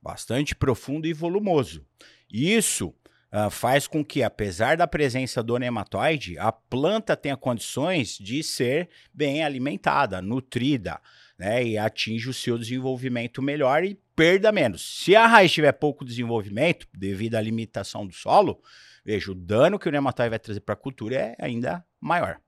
bastante 0.02 0.54
profundo 0.54 1.06
e 1.06 1.12
volumoso. 1.12 1.84
Isso 2.30 2.88
uh, 3.32 3.50
faz 3.50 3.86
com 3.86 4.04
que, 4.04 4.22
apesar 4.22 4.76
da 4.76 4.86
presença 4.86 5.42
do 5.42 5.56
nematóide, 5.58 6.38
a 6.38 6.52
planta 6.52 7.16
tenha 7.16 7.36
condições 7.36 8.18
de 8.18 8.42
ser 8.42 8.88
bem 9.12 9.44
alimentada, 9.44 10.20
nutrida, 10.20 11.00
né, 11.38 11.64
e 11.64 11.78
atinja 11.78 12.30
o 12.30 12.34
seu 12.34 12.58
desenvolvimento 12.58 13.40
melhor 13.40 13.84
e 13.84 13.98
perda 14.16 14.50
menos. 14.50 15.04
Se 15.04 15.14
a 15.14 15.26
raiz 15.26 15.52
tiver 15.52 15.72
pouco 15.72 16.04
desenvolvimento, 16.04 16.88
devido 16.92 17.36
à 17.36 17.40
limitação 17.40 18.06
do 18.06 18.12
solo, 18.12 18.60
veja, 19.04 19.30
o 19.30 19.34
dano 19.34 19.78
que 19.78 19.88
o 19.88 19.92
nematóide 19.92 20.30
vai 20.30 20.38
trazer 20.38 20.60
para 20.60 20.72
a 20.72 20.76
cultura 20.76 21.14
é 21.16 21.36
ainda 21.38 21.84
maior. 22.00 22.40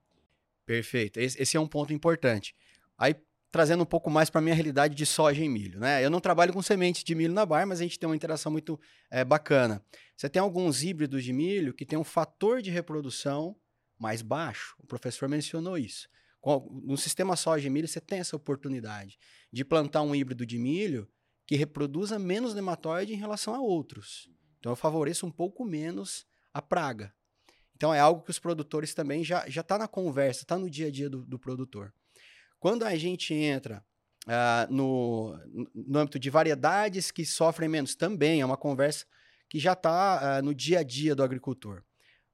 Perfeito. 0.65 1.19
Esse 1.19 1.57
é 1.57 1.59
um 1.59 1.67
ponto 1.67 1.93
importante. 1.93 2.53
Aí, 2.97 3.15
trazendo 3.51 3.83
um 3.83 3.85
pouco 3.85 4.09
mais 4.09 4.29
para 4.29 4.39
a 4.39 4.41
minha 4.41 4.55
realidade 4.55 4.95
de 4.95 5.05
soja 5.05 5.43
e 5.43 5.49
milho. 5.49 5.79
Né? 5.79 6.03
Eu 6.03 6.09
não 6.09 6.21
trabalho 6.21 6.53
com 6.53 6.61
sementes 6.61 7.03
de 7.03 7.13
milho 7.13 7.33
na 7.33 7.45
bar, 7.45 7.67
mas 7.67 7.81
a 7.81 7.83
gente 7.83 7.99
tem 7.99 8.07
uma 8.07 8.15
interação 8.15 8.51
muito 8.51 8.79
é, 9.09 9.25
bacana. 9.25 9.83
Você 10.15 10.29
tem 10.29 10.41
alguns 10.41 10.83
híbridos 10.83 11.23
de 11.23 11.33
milho 11.33 11.73
que 11.73 11.85
tem 11.85 11.99
um 11.99 12.03
fator 12.03 12.61
de 12.61 12.71
reprodução 12.71 13.55
mais 13.99 14.21
baixo. 14.21 14.75
O 14.79 14.87
professor 14.87 15.27
mencionou 15.27 15.77
isso. 15.77 16.07
No 16.83 16.97
sistema 16.97 17.35
soja 17.35 17.67
e 17.67 17.69
milho, 17.69 17.87
você 17.87 18.01
tem 18.01 18.19
essa 18.19 18.35
oportunidade 18.35 19.19
de 19.51 19.63
plantar 19.63 20.01
um 20.01 20.15
híbrido 20.15 20.45
de 20.45 20.57
milho 20.57 21.07
que 21.45 21.55
reproduza 21.55 22.17
menos 22.17 22.55
nematóide 22.55 23.13
em 23.13 23.17
relação 23.17 23.53
a 23.53 23.59
outros. 23.59 24.29
Então, 24.59 24.71
eu 24.71 24.75
favoreço 24.75 25.25
um 25.25 25.31
pouco 25.31 25.65
menos 25.65 26.25
a 26.53 26.61
praga. 26.61 27.13
Então, 27.75 27.93
é 27.93 27.99
algo 27.99 28.23
que 28.23 28.31
os 28.31 28.39
produtores 28.39 28.93
também 28.93 29.23
já 29.23 29.45
está 29.45 29.77
na 29.77 29.87
conversa, 29.87 30.43
está 30.43 30.57
no 30.57 30.69
dia 30.69 30.87
a 30.87 30.91
dia 30.91 31.09
do, 31.09 31.25
do 31.25 31.37
produtor. 31.37 31.93
Quando 32.61 32.83
a 32.83 32.95
gente 32.95 33.33
entra 33.33 33.83
uh, 34.27 34.71
no, 34.71 35.35
no 35.73 35.97
âmbito 35.97 36.19
de 36.19 36.29
variedades 36.29 37.09
que 37.09 37.25
sofrem 37.25 37.67
menos, 37.67 37.95
também 37.95 38.39
é 38.39 38.45
uma 38.45 38.55
conversa 38.55 39.03
que 39.49 39.57
já 39.57 39.73
está 39.73 39.89
uh, 39.89 40.25
ah, 40.25 40.41
no 40.43 40.53
dia 40.53 40.79
a 40.79 40.83
dia 40.83 41.15
do 41.15 41.23
agricultor. 41.23 41.81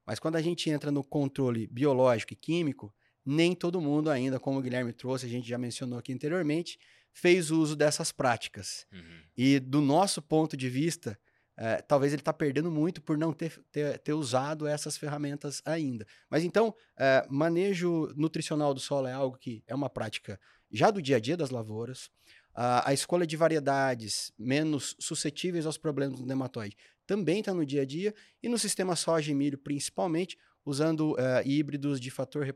Mas 0.06 0.18
quando 0.18 0.36
a 0.36 0.42
gente 0.42 0.68
entra 0.68 0.90
no 0.90 1.02
controle 1.02 1.66
biológico 1.66 2.34
e 2.34 2.36
químico, 2.36 2.94
nem 3.24 3.54
todo 3.54 3.80
mundo 3.80 4.10
ainda, 4.10 4.38
como 4.38 4.58
o 4.58 4.62
Guilherme 4.62 4.92
trouxe, 4.92 5.24
a 5.24 5.30
gente 5.30 5.48
já 5.48 5.56
mencionou 5.56 5.98
aqui 5.98 6.12
anteriormente, 6.12 6.78
fez 7.10 7.50
uso 7.50 7.74
dessas 7.74 8.12
práticas. 8.12 8.86
Uhum. 8.92 9.22
E 9.34 9.58
do 9.58 9.80
nosso 9.80 10.20
ponto 10.20 10.58
de 10.58 10.68
vista, 10.68 11.18
é, 11.60 11.82
talvez 11.82 12.12
ele 12.12 12.20
está 12.20 12.32
perdendo 12.32 12.70
muito 12.70 13.02
por 13.02 13.18
não 13.18 13.32
ter, 13.32 13.60
ter, 13.72 13.98
ter, 13.98 14.12
usado 14.12 14.64
essas 14.64 14.96
ferramentas 14.96 15.60
ainda. 15.64 16.06
Mas 16.30 16.44
então, 16.44 16.72
é, 16.96 17.26
manejo 17.28 18.12
nutricional 18.16 18.72
do 18.72 18.78
solo 18.78 19.08
é 19.08 19.12
algo 19.12 19.36
que 19.36 19.64
é 19.66 19.74
uma 19.74 19.90
prática 19.90 20.38
já 20.70 20.88
do 20.88 21.02
dia 21.02 21.16
a 21.16 21.20
dia 21.20 21.36
das 21.36 21.50
lavouras. 21.50 22.10
A, 22.54 22.90
a 22.90 22.92
escolha 22.94 23.26
de 23.26 23.36
variedades 23.36 24.32
menos 24.38 24.94
suscetíveis 25.00 25.66
aos 25.66 25.76
problemas 25.76 26.20
do 26.20 26.26
nematóide 26.26 26.76
também 27.04 27.40
está 27.40 27.52
no 27.52 27.66
dia 27.66 27.82
a 27.82 27.84
dia. 27.84 28.14
E 28.40 28.48
no 28.48 28.58
sistema 28.58 28.94
soja 28.94 29.32
e 29.32 29.34
milho, 29.34 29.58
principalmente, 29.58 30.38
usando 30.64 31.12
uh, 31.14 31.42
híbridos 31.44 31.98
de 32.00 32.10
fator 32.10 32.46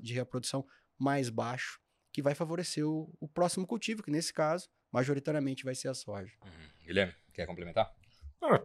de 0.00 0.14
reprodução 0.14 0.64
mais 0.96 1.30
baixo, 1.30 1.80
que 2.12 2.22
vai 2.22 2.34
favorecer 2.34 2.86
o, 2.86 3.12
o, 3.18 3.26
próximo 3.26 3.66
cultivo, 3.66 4.02
que 4.02 4.10
nesse 4.10 4.32
caso, 4.32 4.68
majoritariamente 4.92 5.64
vai 5.64 5.74
ser 5.74 5.88
a 5.88 5.94
soja. 5.94 6.32
Uhum. 6.44 6.86
Guilherme, 6.86 7.14
quer 7.32 7.46
complementar? 7.46 7.92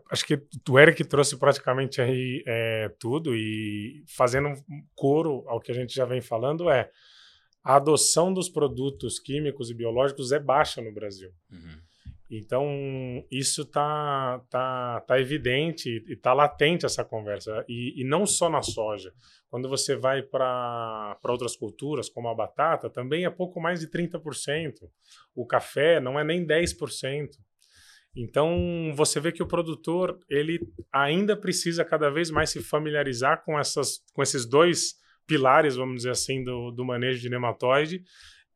Acho 0.09 0.25
que 0.25 0.41
o 0.69 0.79
Eric 0.79 1.03
trouxe 1.05 1.37
praticamente 1.37 2.01
aí 2.01 2.43
é, 2.47 2.89
tudo 2.99 3.35
e 3.35 4.03
fazendo 4.07 4.49
um 4.49 4.83
coro 4.95 5.43
ao 5.47 5.59
que 5.59 5.71
a 5.71 5.75
gente 5.75 5.93
já 5.93 6.05
vem 6.05 6.21
falando 6.21 6.69
é 6.69 6.89
a 7.63 7.75
adoção 7.75 8.33
dos 8.33 8.49
produtos 8.49 9.19
químicos 9.19 9.69
e 9.69 9.73
biológicos 9.73 10.31
é 10.31 10.39
baixa 10.39 10.81
no 10.81 10.93
Brasil. 10.93 11.31
Uhum. 11.51 11.81
Então, 12.29 12.65
isso 13.31 13.61
está 13.61 14.39
tá, 14.49 15.01
tá 15.01 15.19
evidente 15.19 15.89
e 15.89 16.13
está 16.13 16.33
latente 16.33 16.85
essa 16.85 17.03
conversa. 17.03 17.63
E, 17.67 18.01
e, 18.01 18.03
não 18.03 18.25
só 18.25 18.49
na 18.49 18.61
soja. 18.61 19.13
Quando 19.49 19.69
você 19.69 19.95
vai 19.95 20.21
para 20.21 21.17
outras 21.23 21.55
culturas, 21.55 22.09
como 22.09 22.27
a 22.27 22.35
batata, 22.35 22.89
também 22.89 23.23
é 23.23 23.29
pouco 23.29 23.61
mais 23.61 23.79
de 23.79 23.87
30%. 23.87 24.89
O 25.33 25.45
café 25.45 26.01
não 26.01 26.19
é 26.19 26.23
nem 26.23 26.45
10%. 26.45 27.29
Então, 28.19 28.91
você 28.95 29.19
vê 29.19 29.31
que 29.31 29.43
o 29.43 29.47
produtor 29.47 30.19
ele 30.27 30.59
ainda 30.91 31.37
precisa 31.37 31.85
cada 31.85 32.09
vez 32.09 32.31
mais 32.31 32.49
se 32.49 32.63
familiarizar 32.63 33.43
com, 33.45 33.59
essas, 33.59 34.03
com 34.11 34.23
esses 34.23 34.43
dois 34.43 34.95
pilares, 35.27 35.75
vamos 35.75 35.97
dizer 35.97 36.11
assim, 36.11 36.43
do, 36.43 36.71
do 36.71 36.83
manejo 36.83 37.21
de 37.21 37.29
nematóide. 37.29 38.01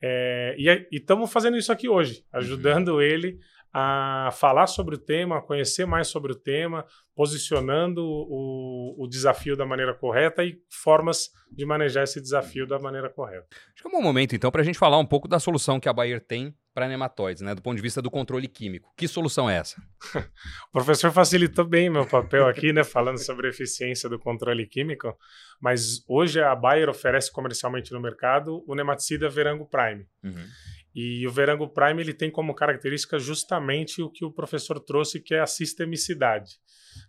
É, 0.02 0.56
e 0.58 0.88
estamos 0.91 1.32
fazendo 1.32 1.58
isso 1.58 1.71
aqui 1.71 1.88
hoje, 1.88 2.26
ajudando 2.34 2.93
uhum. 2.93 3.02
ele 3.02 3.38
a 3.73 4.29
falar 4.34 4.67
sobre 4.67 4.95
o 4.95 4.97
tema, 4.97 5.38
a 5.38 5.41
conhecer 5.41 5.86
mais 5.86 6.07
sobre 6.07 6.34
o 6.34 6.36
tema, 6.36 6.86
posicionando 7.15 8.03
o, 8.03 8.95
o 8.97 9.07
desafio 9.07 9.55
da 9.55 9.65
maneira 9.65 9.93
correta 9.93 10.43
e 10.43 10.60
formas 10.69 11.29
de 11.51 11.65
manejar 11.65 12.03
esse 12.03 12.19
desafio 12.19 12.67
da 12.67 12.79
maneira 12.79 13.10
correta. 13.10 13.47
Acho 13.73 13.84
que 13.84 13.88
é 13.88 13.89
um 13.89 13.99
bom 13.99 14.01
momento, 14.01 14.36
então, 14.36 14.51
para 14.51 14.62
a 14.62 14.65
gente 14.65 14.79
falar 14.79 14.97
um 14.97 15.05
pouco 15.05 15.27
da 15.27 15.39
solução 15.39 15.79
que 15.79 15.88
a 15.88 15.93
Bayer 15.93 16.19
tem 16.19 16.53
para 16.73 16.88
nematóides, 16.88 17.41
né, 17.41 17.53
do 17.53 17.62
ponto 17.62 17.75
de 17.75 17.81
vista 17.81 18.01
do 18.01 18.10
controle 18.10 18.47
químico. 18.47 18.93
Que 18.95 19.07
solução 19.07 19.49
é 19.49 19.57
essa? 19.57 19.81
o 20.69 20.71
professor 20.71 21.12
facilitou 21.12 21.65
bem 21.65 21.89
meu 21.89 22.05
papel 22.05 22.47
aqui, 22.47 22.71
né, 22.71 22.84
falando 22.84 23.17
sobre 23.17 23.47
a 23.47 23.49
eficiência 23.49 24.10
do 24.10 24.17
controle 24.17 24.65
químico, 24.65 25.13
mas 25.60 26.03
hoje 26.07 26.41
a 26.41 26.55
Bayer 26.55 26.89
oferece 26.89 27.31
comercialmente 27.31 27.91
no 27.91 27.99
mercado 27.99 28.63
o 28.65 28.73
nematicida 28.73 29.29
Verango 29.29 29.65
Prime. 29.65 30.05
Uhum. 30.23 30.45
E 30.93 31.25
o 31.25 31.32
Verango 31.32 31.67
Prime 31.69 32.01
ele 32.01 32.13
tem 32.13 32.30
como 32.30 32.54
característica 32.54 33.17
justamente 33.17 34.01
o 34.01 34.10
que 34.10 34.25
o 34.25 34.32
professor 34.32 34.80
trouxe, 34.80 35.21
que 35.21 35.34
é 35.34 35.39
a 35.39 35.47
sistemicidade. 35.47 36.60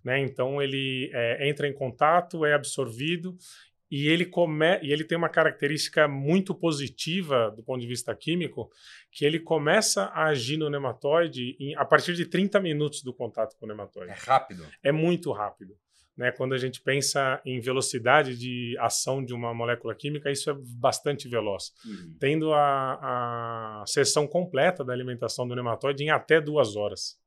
Né? 0.05 0.21
Então 0.21 0.62
ele 0.62 1.11
é, 1.12 1.49
entra 1.49 1.66
em 1.66 1.75
contato, 1.75 2.45
é 2.45 2.55
absorvido 2.55 3.37
e 3.92 4.09
ele, 4.09 4.25
come... 4.25 4.81
e 4.83 4.90
ele 4.90 5.05
tem 5.05 5.18
uma 5.18 5.29
característica 5.29 6.09
muito 6.09 6.55
positiva 6.55 7.51
do 7.51 7.62
ponto 7.62 7.79
de 7.79 7.87
vista 7.87 8.14
químico, 8.16 8.71
que 9.11 9.23
ele 9.23 9.38
começa 9.38 10.05
a 10.05 10.29
agir 10.29 10.57
no 10.57 10.71
nematóide 10.71 11.55
em... 11.61 11.77
a 11.77 11.85
partir 11.85 12.14
de 12.14 12.25
30 12.25 12.59
minutos 12.59 13.03
do 13.03 13.12
contato 13.12 13.55
com 13.59 13.66
o 13.66 13.68
nematóide. 13.68 14.11
É 14.11 14.16
rápido. 14.16 14.66
É 14.83 14.90
muito 14.90 15.31
rápido. 15.31 15.77
Né? 16.16 16.31
Quando 16.31 16.55
a 16.55 16.59
gente 16.59 16.81
pensa 16.81 17.40
em 17.44 17.61
velocidade 17.61 18.37
de 18.37 18.77
ação 18.79 19.25
de 19.25 19.33
uma 19.33 19.55
molécula 19.55 19.94
química, 19.94 20.31
isso 20.31 20.51
é 20.51 20.55
bastante 20.55 21.29
veloz. 21.29 21.72
Uhum. 21.85 22.16
Tendo 22.20 22.53
a, 22.53 23.81
a 23.81 23.85
sessão 23.87 24.27
completa 24.27 24.85
da 24.85 24.92
alimentação 24.92 25.46
do 25.48 25.57
nematóide 25.57 26.05
em 26.05 26.11
até 26.11 26.40
duas 26.40 26.77
horas. 26.77 27.20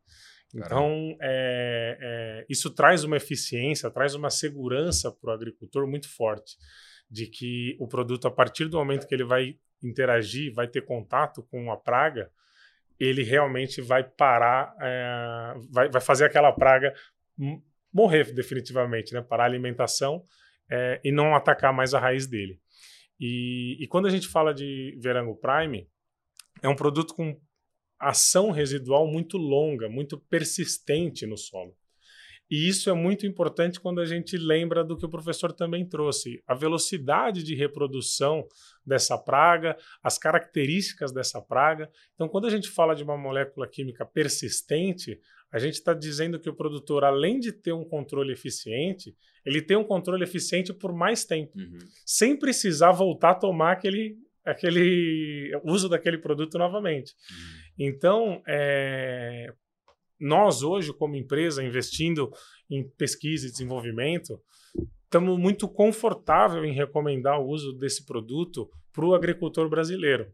Então, 0.54 1.18
é, 1.20 1.98
é, 2.00 2.46
isso 2.48 2.70
traz 2.70 3.04
uma 3.04 3.18
eficiência, 3.18 3.92
traz 3.92 4.16
uma 4.16 4.30
segurança 4.30 5.12
para 5.12 5.32
o 5.32 5.34
agricultor 5.34 5.86
muito 5.86 6.08
forte, 6.08 6.56
de 7.12 7.28
que 7.28 7.76
o 7.78 7.88
produto, 7.88 8.28
a 8.28 8.32
partir 8.32 8.70
do 8.70 8.78
momento 8.78 9.06
que 9.06 9.14
ele 9.14 9.26
vai 9.26 9.58
interagir, 9.84 10.54
vai 10.54 10.68
ter 10.68 10.86
contato 10.86 11.44
com 11.44 11.72
a 11.72 11.78
praga, 11.78 12.32
ele 12.98 13.22
realmente 13.22 13.82
vai 13.82 14.04
parar, 14.04 14.74
é, 14.80 15.54
vai, 15.70 15.90
vai 15.90 16.02
fazer 16.02 16.24
aquela 16.24 16.54
praga 16.54 16.94
morrer 17.96 18.34
definitivamente, 18.34 19.14
né? 19.14 19.22
Parar 19.22 19.44
a 19.44 19.48
alimentação 19.48 20.26
é, 20.70 21.00
e 21.02 21.14
não 21.14 21.34
atacar 21.34 21.74
mais 21.74 21.94
a 21.94 22.00
raiz 22.00 22.28
dele. 22.28 22.60
E, 23.18 23.78
e, 23.82 23.88
quando 23.88 24.06
a 24.06 24.10
gente 24.10 24.28
fala 24.28 24.54
de 24.54 25.00
Verango 25.02 25.38
Prime, 25.38 25.88
é 26.62 26.68
um 26.68 26.76
produto 26.76 27.16
com 27.16 27.40
ação 27.98 28.52
residual 28.52 29.08
muito 29.08 29.38
longa, 29.38 29.88
muito 29.88 30.18
persistente 30.18 31.26
no 31.26 31.38
solo. 31.38 31.74
E 32.52 32.68
isso 32.68 32.90
é 32.90 32.94
muito 32.94 33.26
importante 33.26 33.80
quando 33.80 34.02
a 34.02 34.06
gente 34.06 34.38
lembra 34.38 34.84
do 34.84 34.98
que 34.98 35.06
o 35.06 35.10
professor 35.10 35.54
também 35.54 35.88
trouxe: 35.88 36.44
a 36.46 36.54
velocidade 36.54 37.44
de 37.44 37.56
reprodução 37.56 38.46
dessa 38.86 39.18
praga, 39.18 39.78
as 40.04 40.18
características 40.18 41.14
dessa 41.14 41.42
praga. 41.42 41.90
Então, 42.14 42.28
quando 42.28 42.46
a 42.46 42.50
gente 42.50 42.70
fala 42.70 42.94
de 42.94 43.04
uma 43.04 43.18
molécula 43.18 43.68
química 43.68 44.06
persistente, 44.06 45.18
a 45.52 45.60
gente 45.60 45.76
está 45.76 45.94
dizendo 45.94 46.40
que 46.40 46.50
o 46.50 46.56
produtor, 46.56 47.04
além 47.04 47.40
de 47.40 47.52
ter 47.52 47.72
um 47.72 47.86
controle 47.86 48.34
eficiente, 48.34 49.16
ele 49.46 49.62
tem 49.62 49.78
um 49.78 49.84
controle 49.84 50.24
eficiente 50.24 50.74
por 50.74 50.94
mais 50.94 51.24
tempo, 51.24 51.58
uhum. 51.58 51.78
sem 52.06 52.38
precisar 52.38 52.92
voltar 52.92 53.32
a 53.32 53.36
tomar 53.36 53.74
aquele, 53.74 54.18
aquele 54.44 55.52
uso 55.64 55.88
daquele 55.88 56.18
produto 56.18 56.58
novamente. 56.58 57.14
Uhum. 57.14 57.86
Então, 57.88 58.44
é, 58.48 59.54
nós 60.20 60.64
hoje, 60.64 60.94
como 60.94 61.16
empresa, 61.16 61.64
investindo 61.64 62.32
em 62.70 62.88
pesquisa 62.98 63.48
e 63.48 63.52
desenvolvimento, 63.52 64.42
estamos 65.04 65.40
muito 65.40 65.68
confortável 65.68 66.66
em 66.66 66.74
recomendar 66.74 67.40
o 67.40 67.48
uso 67.48 67.74
desse 67.74 68.06
produto 68.06 68.70
para 68.92 69.06
o 69.06 69.14
agricultor 69.14 69.70
brasileiro. 69.70 70.32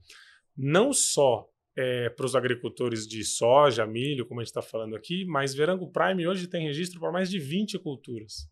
Não 0.56 0.94
só 0.94 1.51
é, 1.76 2.10
para 2.10 2.26
os 2.26 2.36
agricultores 2.36 3.08
de 3.08 3.24
soja, 3.24 3.86
milho, 3.86 4.26
como 4.26 4.40
a 4.40 4.44
gente 4.44 4.50
está 4.50 4.62
falando 4.62 4.96
aqui, 4.96 5.26
mas 5.26 5.54
Verango 5.54 5.92
Prime 5.92 6.28
hoje 6.28 6.48
tem 6.48 6.68
registro 6.68 7.00
para 7.00 7.12
mais 7.12 7.30
de 7.30 7.40
20 7.40 7.80
culturas. 7.80 8.50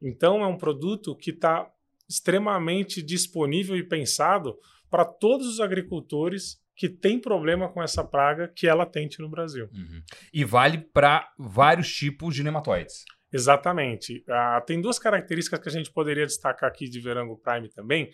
Então, 0.00 0.42
é 0.42 0.46
um 0.46 0.58
produto 0.58 1.16
que 1.16 1.30
está 1.30 1.70
extremamente 2.08 3.02
disponível 3.02 3.76
e 3.76 3.82
pensado 3.82 4.56
para 4.88 5.04
todos 5.04 5.46
os 5.46 5.60
agricultores 5.60 6.60
que 6.76 6.88
tem 6.88 7.18
problema 7.18 7.68
com 7.68 7.82
essa 7.82 8.04
praga 8.04 8.52
que 8.54 8.68
ela 8.68 8.84
tente 8.84 9.20
no 9.20 9.28
Brasil. 9.28 9.68
Uhum. 9.72 10.02
E 10.32 10.44
vale 10.44 10.78
para 10.78 11.32
vários 11.38 11.92
tipos 11.92 12.34
de 12.34 12.44
nematóides. 12.44 13.04
Exatamente. 13.32 14.22
Ah, 14.28 14.62
tem 14.64 14.80
duas 14.80 14.98
características 14.98 15.58
que 15.58 15.68
a 15.68 15.72
gente 15.72 15.90
poderia 15.90 16.26
destacar 16.26 16.70
aqui 16.70 16.88
de 16.88 17.00
Verango 17.00 17.36
Prime 17.38 17.68
também, 17.68 18.10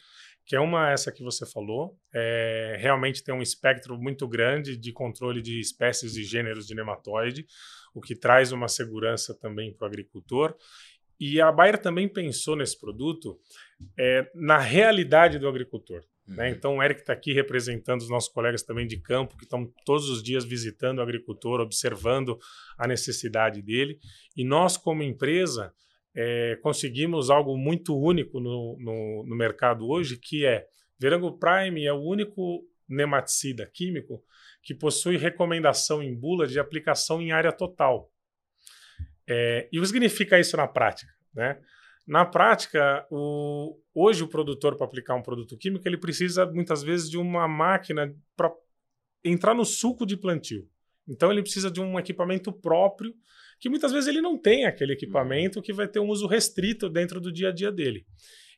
que 0.53 0.57
é 0.57 0.61
uma 0.61 0.91
essa 0.91 1.11
que 1.11 1.23
você 1.23 1.47
falou, 1.47 1.99
é, 2.15 2.77
realmente 2.79 3.25
tem 3.25 3.35
um 3.35 3.41
espectro 3.41 3.97
muito 3.97 4.29
grande 4.29 4.77
de 4.77 4.93
controle 4.93 5.41
de 5.41 5.59
espécies 5.59 6.15
e 6.15 6.23
gêneros 6.23 6.67
de 6.67 6.75
nematóide, 6.75 7.47
o 7.95 8.03
que 8.03 8.15
traz 8.15 8.53
uma 8.53 8.69
segurança 8.69 9.35
também 9.35 9.73
para 9.73 9.87
o 9.87 9.89
agricultor. 9.89 10.55
E 11.19 11.41
a 11.41 11.51
Bayer 11.51 11.79
também 11.79 12.07
pensou 12.07 12.55
nesse 12.55 12.79
produto 12.79 13.41
é, 13.99 14.31
na 14.35 14.59
realidade 14.59 15.39
do 15.39 15.49
agricultor. 15.49 16.01
Né? 16.01 16.05
Uhum. 16.29 16.37
Né? 16.37 16.51
Então, 16.51 16.77
o 16.77 16.83
Eric 16.83 17.01
está 17.01 17.15
aqui 17.15 17.33
representando 17.33 18.03
os 18.03 18.11
nossos 18.11 18.31
colegas 18.31 18.63
também 18.63 18.87
de 18.87 19.01
campo, 19.01 19.39
que 19.39 19.45
estão 19.45 19.73
todos 19.87 20.11
os 20.11 20.23
dias 20.23 20.45
visitando 20.45 20.99
o 20.99 21.03
agricultor, 21.03 21.63
observando 21.63 22.39
a 22.77 22.87
necessidade 22.87 23.63
dele. 23.63 23.99
E 24.37 24.45
nós, 24.45 24.77
como 24.77 25.03
empresa, 25.03 25.73
é, 26.15 26.59
conseguimos 26.63 27.31
algo 27.31 27.57
muito 27.57 27.99
único 27.99 28.41
no, 28.41 28.77
no, 28.79 29.25
no 29.27 29.37
mercado 29.37 29.89
hoje, 29.89 30.17
que 30.17 30.45
é 30.45 30.67
Verango 30.99 31.39
Prime 31.39 31.85
é 31.85 31.93
o 31.93 32.01
único 32.01 32.65
nematicida 32.89 33.67
químico 33.67 34.23
que 34.63 34.75
possui 34.75 35.17
recomendação 35.17 36.03
em 36.03 36.15
bula 36.15 36.47
de 36.47 36.61
aplicação 36.61 37.21
em 37.21 37.33
área 37.33 37.53
total. 37.53 38.13
É, 39.27 39.69
e 39.73 39.79
o 39.79 39.83
que 39.83 39.89
significa 39.89 40.39
isso 40.39 40.57
na 40.57 40.69
prática? 40.69 41.13
Né? 41.35 41.59
Na 42.07 42.25
prática, 42.25 43.07
o, 43.11 43.79
hoje 43.95 44.23
o 44.23 44.29
produtor, 44.29 44.77
para 44.77 44.87
aplicar 44.87 45.15
um 45.15 45.23
produto 45.23 45.57
químico, 45.57 45.87
ele 45.89 45.97
precisa 45.97 46.47
muitas 46.47 46.83
vezes 46.83 47.09
de 47.09 47.17
uma 47.17 47.49
máquina 47.49 48.15
para 48.37 48.53
entrar 49.25 49.55
no 49.55 49.65
suco 49.65 50.05
de 50.05 50.17
plantio. 50.17 50.69
Então 51.09 51.33
ele 51.33 51.43
precisa 51.43 51.71
de 51.71 51.81
um 51.81 51.99
equipamento 51.99 52.53
próprio, 52.53 53.15
que 53.63 53.71
muitas 53.71 53.93
vezes 53.93 54.09
ele 54.09 54.21
não 54.21 54.37
tem 54.37 54.67
aquele 54.67 54.93
equipamento 54.93 55.63
que 55.63 55.73
vai 55.73 55.87
ter 55.87 56.01
um 56.01 56.09
uso 56.09 56.27
restrito 56.27 56.91
dentro 56.91 57.21
do 57.21 57.33
dia 57.33 57.51
a 57.51 57.53
dia 57.53 57.71
dele. 57.71 58.05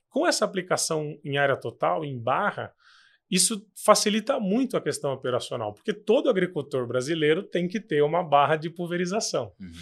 Com 0.09 0.27
essa 0.27 0.47
aplicação 0.47 1.21
em 1.23 1.37
área 1.37 1.59
total, 1.59 2.07
em 2.07 2.19
barra, 2.19 2.73
isso 3.31 3.67
facilita 3.85 4.41
muito 4.41 4.79
a 4.79 4.81
questão 4.81 5.13
operacional, 5.13 5.75
porque 5.75 5.93
todo 5.93 6.31
agricultor 6.31 6.87
brasileiro 6.87 7.43
tem 7.43 7.69
que 7.69 7.81
ter 7.81 8.03
uma 8.03 8.23
barra 8.23 8.57
de 8.57 8.71
pulverização. 8.71 9.53
Uhum. 9.61 9.73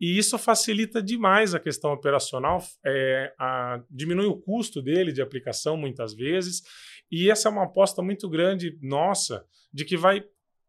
E 0.00 0.16
isso 0.16 0.38
facilita 0.38 1.02
demais 1.02 1.56
a 1.56 1.58
questão 1.58 1.92
operacional, 1.92 2.62
é, 2.86 3.34
a, 3.36 3.82
diminui 3.90 4.26
o 4.26 4.36
custo 4.38 4.80
dele 4.80 5.10
de 5.10 5.20
aplicação 5.20 5.76
muitas 5.76 6.14
vezes. 6.14 6.62
E 7.10 7.28
essa 7.28 7.48
é 7.48 7.50
uma 7.50 7.64
aposta 7.64 8.00
muito 8.00 8.28
grande 8.28 8.78
nossa 8.80 9.44
de 9.72 9.84
que 9.84 9.96
vai 9.96 10.22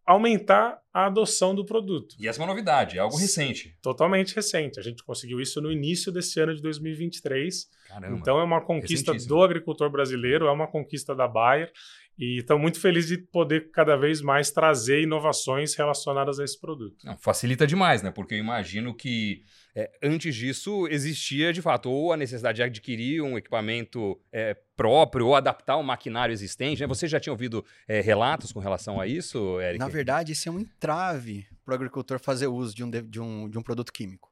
aumentar 0.09 0.81
a 0.91 1.05
adoção 1.05 1.53
do 1.53 1.63
produto. 1.63 2.15
E 2.19 2.27
essa 2.27 2.39
é 2.39 2.41
uma 2.41 2.47
novidade, 2.47 2.97
é 2.97 2.99
algo 2.99 3.15
recente. 3.15 3.77
Totalmente 3.79 4.35
recente. 4.35 4.79
A 4.79 4.81
gente 4.81 5.03
conseguiu 5.03 5.39
isso 5.39 5.61
no 5.61 5.71
início 5.71 6.11
desse 6.11 6.39
ano 6.39 6.55
de 6.55 6.63
2023. 6.63 7.69
Caramba, 7.87 8.17
então 8.17 8.39
é 8.39 8.43
uma 8.43 8.59
conquista 8.59 9.13
do 9.13 9.43
agricultor 9.43 9.87
brasileiro, 9.91 10.47
é 10.47 10.51
uma 10.51 10.65
conquista 10.65 11.13
da 11.13 11.27
Bayer 11.27 11.71
e 12.19 12.39
estou 12.39 12.59
muito 12.59 12.81
feliz 12.81 13.07
de 13.07 13.17
poder 13.17 13.71
cada 13.71 13.95
vez 13.95 14.21
mais 14.21 14.51
trazer 14.51 15.03
inovações 15.03 15.73
relacionadas 15.73 16.37
a 16.37 16.43
esse 16.43 16.59
produto. 16.59 16.97
Não, 17.05 17.17
facilita 17.17 17.65
demais, 17.65 18.03
né? 18.03 18.11
Porque 18.11 18.33
eu 18.33 18.39
imagino 18.39 18.93
que 18.93 19.45
é, 19.73 19.89
antes 20.03 20.35
disso 20.35 20.85
existia 20.89 21.53
de 21.53 21.61
fato 21.61 21.89
ou 21.89 22.11
a 22.11 22.17
necessidade 22.17 22.57
de 22.57 22.63
adquirir 22.63 23.21
um 23.21 23.37
equipamento 23.37 24.19
é, 24.33 24.53
próprio 24.75 25.27
ou 25.27 25.35
adaptar 25.35 25.77
um 25.77 25.83
maquinário 25.83 26.33
existente. 26.33 26.81
Né? 26.81 26.87
Você 26.87 27.07
já 27.07 27.21
tinha 27.21 27.31
ouvido 27.31 27.63
é, 27.87 28.01
relatos 28.01 28.51
com 28.51 28.59
relação 28.59 28.99
a 28.99 29.07
isso, 29.07 29.61
Eric? 29.61 29.79
Na 29.79 29.87
verdade, 29.87 30.33
isso 30.33 30.49
é 30.49 30.51
um 30.51 30.59
entrave 30.59 31.47
para 31.63 31.71
o 31.71 31.75
agricultor 31.75 32.19
fazer 32.19 32.47
uso 32.47 32.75
de 32.75 32.83
um, 32.83 32.89
de, 32.89 33.21
um, 33.21 33.49
de 33.49 33.57
um 33.57 33.63
produto 33.63 33.93
químico. 33.93 34.29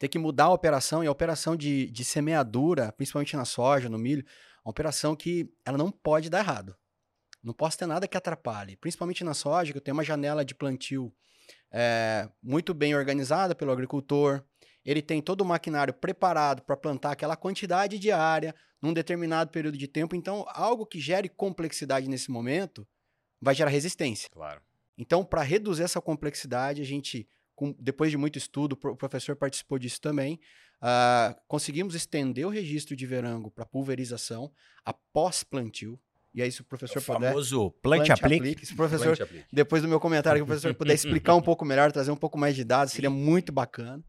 Tem 0.00 0.10
que 0.10 0.18
mudar 0.18 0.44
a 0.44 0.52
operação 0.52 1.04
e 1.04 1.06
a 1.06 1.12
operação 1.12 1.56
de, 1.56 1.88
de 1.92 2.04
semeadura, 2.04 2.90
principalmente 2.90 3.36
na 3.36 3.44
soja, 3.44 3.88
no 3.88 3.98
milho, 3.98 4.24
uma 4.64 4.70
operação 4.70 5.14
que 5.14 5.48
ela 5.64 5.78
não 5.78 5.92
pode 5.92 6.28
dar 6.28 6.40
errado. 6.40 6.74
Não 7.42 7.54
posso 7.54 7.78
ter 7.78 7.86
nada 7.86 8.08
que 8.08 8.16
atrapalhe. 8.16 8.76
Principalmente 8.76 9.24
na 9.24 9.34
soja, 9.34 9.72
que 9.72 9.78
eu 9.78 9.82
tenho 9.82 9.96
uma 9.96 10.04
janela 10.04 10.44
de 10.44 10.54
plantio 10.54 11.12
é, 11.72 12.28
muito 12.42 12.74
bem 12.74 12.94
organizada 12.94 13.54
pelo 13.54 13.72
agricultor. 13.72 14.42
Ele 14.84 15.02
tem 15.02 15.20
todo 15.20 15.42
o 15.42 15.44
maquinário 15.44 15.92
preparado 15.92 16.62
para 16.62 16.76
plantar 16.76 17.12
aquela 17.12 17.36
quantidade 17.36 17.98
de 17.98 18.10
área 18.10 18.54
num 18.80 18.92
determinado 18.92 19.50
período 19.50 19.76
de 19.76 19.88
tempo. 19.88 20.14
Então, 20.14 20.44
algo 20.48 20.86
que 20.86 21.00
gere 21.00 21.28
complexidade 21.28 22.08
nesse 22.08 22.30
momento 22.30 22.86
vai 23.40 23.54
gerar 23.54 23.70
resistência. 23.70 24.28
Claro. 24.30 24.60
Então, 24.96 25.24
para 25.24 25.42
reduzir 25.42 25.84
essa 25.84 26.00
complexidade, 26.00 26.82
a 26.82 26.84
gente, 26.84 27.28
com, 27.54 27.74
depois 27.78 28.10
de 28.10 28.16
muito 28.16 28.36
estudo, 28.36 28.78
o 28.82 28.96
professor 28.96 29.36
participou 29.36 29.78
disso 29.78 30.00
também, 30.00 30.40
uh, 30.82 31.38
conseguimos 31.46 31.94
estender 31.94 32.46
o 32.46 32.50
registro 32.50 32.96
de 32.96 33.06
verango 33.06 33.50
para 33.50 33.64
pulverização 33.64 34.52
após 34.84 35.44
plantio. 35.44 36.00
E 36.34 36.42
aí, 36.42 36.52
se 36.52 36.60
o 36.60 36.64
professor 36.64 36.98
é 36.98 37.00
o 37.00 37.04
puder. 37.04 37.30
famoso 37.30 37.74
aplique. 37.82 38.12
aplique. 38.12 38.66
Se 38.66 38.72
o 38.72 38.76
professor, 38.76 39.20
aplique. 39.20 39.46
depois 39.52 39.82
do 39.82 39.88
meu 39.88 39.98
comentário, 39.98 40.38
que 40.38 40.42
o 40.42 40.46
professor 40.46 40.74
puder 40.74 40.94
explicar 40.94 41.34
um 41.34 41.42
pouco 41.42 41.64
melhor, 41.64 41.90
trazer 41.90 42.10
um 42.10 42.16
pouco 42.16 42.38
mais 42.38 42.54
de 42.54 42.64
dados, 42.64 42.92
seria 42.92 43.10
muito 43.10 43.50
bacana. 43.50 44.04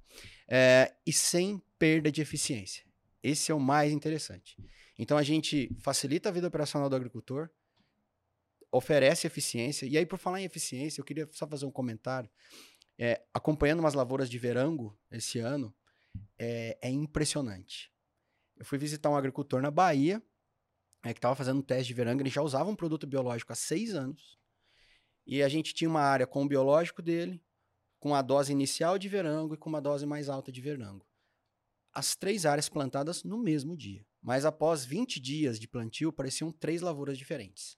É, 0.48 0.94
e 1.06 1.14
sem 1.14 1.62
perda 1.78 2.12
de 2.12 2.22
eficiência. 2.22 2.84
Esse 3.24 3.52
é 3.52 3.56
o 3.56 3.60
mais 3.60 3.92
interessante. 3.92 4.58
Então, 4.98 5.18
a 5.18 5.24
gente 5.24 5.76
facilita 5.80 6.30
a 6.30 6.32
vida 6.32 6.48
operacional 6.48 6.90
do 6.90 6.96
agricultor, 6.96 7.50
oferece 8.72 9.26
eficiência. 9.26 9.86
E 9.86 9.98
aí, 9.98 10.06
por 10.06 10.20
falar 10.20 10.42
em 10.42 10.46
eficiência, 10.46 11.00
eu 11.00 11.06
queria 11.06 11.28
só 11.32 11.48
fazer 11.48 11.66
um 11.66 11.72
comentário. 11.72 12.30
É, 12.98 13.22
acompanhando 13.34 13.80
umas 13.80 13.94
lavouras 13.94 14.30
de 14.30 14.38
verango 14.38 14.98
esse 15.10 15.40
ano, 15.40 15.74
é, 16.38 16.78
é 16.82 16.90
impressionante. 16.90 17.92
Eu 18.58 18.66
fui 18.66 18.78
visitar 18.78 19.10
um 19.10 19.16
agricultor 19.16 19.62
na 19.62 19.72
Bahia 19.72 20.22
é, 21.04 21.14
que 21.14 21.20
estava 21.20 21.36
fazendo 21.36 21.60
um 21.60 21.64
teste 21.64 21.88
de 21.88 21.94
veranga, 21.94 22.22
ele 22.22 22.30
já 22.30 22.42
usava 22.42 22.70
um 22.70 22.76
produto 22.76 23.08
biológico 23.08 23.54
há 23.54 23.56
seis 23.56 23.96
anos. 23.96 24.38
E 25.26 25.44
a 25.44 25.50
gente 25.50 25.74
tinha 25.74 25.90
uma 25.90 26.02
área 26.02 26.28
com 26.28 26.44
o 26.44 26.48
biológico 26.48 27.02
dele, 27.02 27.42
com 28.00 28.16
a 28.16 28.22
dose 28.22 28.52
inicial 28.52 28.98
de 28.98 29.08
verango 29.08 29.54
e 29.54 29.58
com 29.58 29.70
uma 29.70 29.82
dose 29.82 30.06
mais 30.06 30.30
alta 30.30 30.52
de 30.52 30.62
verango. 30.62 31.06
As 31.94 32.16
três 32.16 32.46
áreas 32.46 32.70
plantadas 32.70 33.24
no 33.24 33.38
mesmo 33.38 33.76
dia. 33.76 34.06
Mas 34.22 34.46
após 34.46 34.84
20 34.86 35.20
dias 35.20 35.60
de 35.60 35.68
plantio, 35.68 36.12
pareciam 36.12 36.52
três 36.52 36.82
lavouras 36.82 37.18
diferentes. 37.18 37.78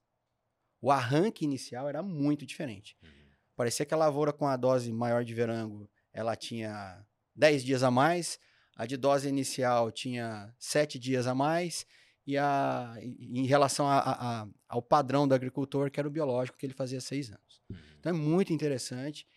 O 0.82 0.92
arranque 0.92 1.46
inicial 1.46 1.88
era 1.88 2.02
muito 2.02 2.46
diferente. 2.46 2.98
Uhum. 3.04 3.10
Parecia 3.56 3.86
que 3.86 3.94
a 3.94 3.98
lavoura 3.98 4.34
com 4.34 4.48
a 4.48 4.58
dose 4.58 4.92
maior 4.92 5.24
de 5.24 5.34
verango, 5.34 5.90
ela 6.12 6.36
tinha 6.36 7.06
10 7.36 7.64
dias 7.64 7.84
a 7.84 7.92
mais, 7.92 8.40
a 8.76 8.86
de 8.86 8.98
dose 8.98 9.30
inicial 9.30 9.92
tinha 9.92 10.54
7 10.58 10.98
dias 10.98 11.28
a 11.28 11.36
mais, 11.36 11.86
e 12.26 12.38
a, 12.38 12.96
em 13.02 13.46
relação 13.46 13.88
a, 13.88 14.00
a, 14.00 14.48
ao 14.68 14.82
padrão 14.82 15.28
do 15.28 15.34
agricultor, 15.34 15.90
que 15.90 16.00
era 16.00 16.08
o 16.08 16.12
biológico, 16.12 16.58
que 16.58 16.66
ele 16.66 16.74
fazia 16.74 17.02
seis 17.02 17.30
anos. 17.30 17.62
Uhum. 17.70 17.78
Então 18.00 18.10
é 18.12 18.14
muito 18.16 18.54
interessante. 18.54 19.28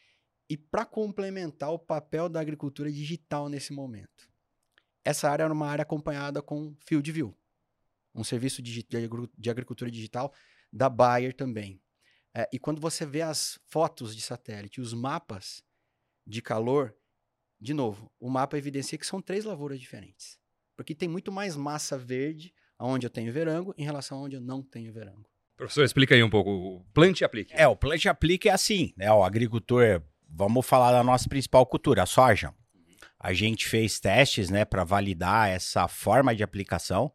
E 0.49 0.57
para 0.57 0.85
complementar 0.85 1.73
o 1.73 1.79
papel 1.79 2.29
da 2.29 2.41
agricultura 2.41 2.93
digital 2.93 3.49
nesse 3.49 3.73
momento, 3.73 4.29
essa 5.03 5.31
área 5.31 5.45
era 5.45 5.53
uma 5.53 5.67
área 5.67 5.83
acompanhada 5.83 6.43
com 6.43 6.75
FieldView, 6.81 7.35
um 8.15 8.25
serviço 8.25 8.63
de, 8.63 8.87
de 9.39 9.51
agricultura 9.51 9.91
digital 9.91 10.33
da 10.73 10.89
Bayer 10.89 11.35
também. 11.35 11.81
É, 12.35 12.49
e 12.53 12.59
quando 12.59 12.81
você 12.81 13.07
vê 13.07 13.23
as 13.23 13.59
fotos 13.67 14.15
de 14.15 14.21
satélite, 14.21 14.81
os 14.81 14.93
mapas 14.93 15.63
de 16.27 16.43
calor, 16.43 16.95
de 17.61 17.73
novo, 17.73 18.11
o 18.19 18.29
mapa 18.29 18.59
evidencia 18.59 18.99
que 18.99 19.07
são 19.07 19.23
três 19.23 19.45
lavouras 19.45 19.81
diferentes. 19.81 20.39
Porque 20.77 20.95
tem 20.95 21.09
muito 21.09 21.31
mais 21.31 21.57
massa 21.57 21.97
verde 21.97 22.53
onde 22.87 23.07
eu 23.07 23.11
tenho 23.11 23.33
verango 23.33 23.75
em 23.77 23.85
relação 23.85 24.19
a 24.19 24.23
onde 24.23 24.37
eu 24.37 24.41
não 24.41 24.63
tenho 24.63 24.93
verango. 24.93 25.25
Professor, 25.57 25.85
explica 25.85 26.15
aí 26.15 26.23
um 26.23 26.31
pouco 26.31 26.51
o 26.51 26.85
plante 26.93 27.21
e 27.21 27.25
aplique. 27.25 27.53
É, 27.55 27.67
o 27.67 27.77
plante 27.77 28.07
e 28.07 28.09
aplique 28.09 28.49
é 28.49 28.53
assim, 28.53 28.93
né? 28.97 29.13
O 29.13 29.23
agricultor, 29.23 30.03
vamos 30.29 30.67
falar 30.67 30.91
da 30.91 31.03
nossa 31.03 31.29
principal 31.29 31.65
cultura, 31.65 32.03
a 32.03 32.07
soja. 32.07 32.53
A 33.19 33.33
gente 33.33 33.67
fez 33.67 34.01
testes, 34.01 34.51
né, 34.51 34.65
para 34.65 34.85
validar 34.85 35.49
essa 35.49 35.89
forma 35.89 36.35
de 36.35 36.43
aplicação. 36.43 37.11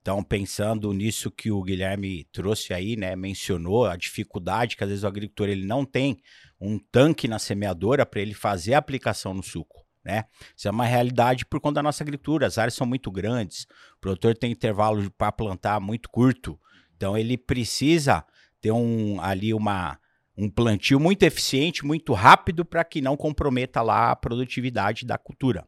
Então, 0.00 0.22
pensando 0.22 0.92
nisso 0.92 1.30
que 1.30 1.50
o 1.50 1.62
Guilherme 1.62 2.24
trouxe 2.32 2.74
aí, 2.74 2.96
né, 2.96 3.14
mencionou 3.14 3.86
a 3.86 3.96
dificuldade 3.96 4.76
que 4.76 4.84
às 4.84 4.90
vezes 4.90 5.04
o 5.04 5.06
agricultor 5.06 5.48
ele 5.48 5.64
não 5.64 5.84
tem 5.84 6.18
um 6.60 6.78
tanque 6.78 7.28
na 7.28 7.38
semeadora 7.38 8.04
para 8.04 8.20
ele 8.20 8.34
fazer 8.34 8.74
a 8.74 8.78
aplicação 8.78 9.32
no 9.32 9.42
suco, 9.42 9.83
né? 10.04 10.24
Isso 10.56 10.68
é 10.68 10.70
uma 10.70 10.84
realidade 10.84 11.46
por 11.46 11.60
conta 11.60 11.76
da 11.76 11.82
nossa 11.82 12.04
agricultura, 12.04 12.46
as 12.46 12.58
áreas 12.58 12.74
são 12.74 12.86
muito 12.86 13.10
grandes, 13.10 13.66
o 13.96 14.00
produtor 14.00 14.36
tem 14.36 14.52
intervalo 14.52 15.10
para 15.12 15.32
plantar 15.32 15.80
muito 15.80 16.10
curto, 16.10 16.58
então 16.96 17.16
ele 17.16 17.36
precisa 17.36 18.24
ter 18.60 18.72
um 18.72 19.20
ali 19.20 19.54
uma 19.54 19.98
um 20.36 20.50
plantio 20.50 20.98
muito 20.98 21.22
eficiente, 21.22 21.86
muito 21.86 22.12
rápido 22.12 22.64
para 22.64 22.82
que 22.82 23.00
não 23.00 23.16
comprometa 23.16 23.80
lá 23.80 24.10
a 24.10 24.16
produtividade 24.16 25.06
da 25.06 25.16
cultura, 25.16 25.64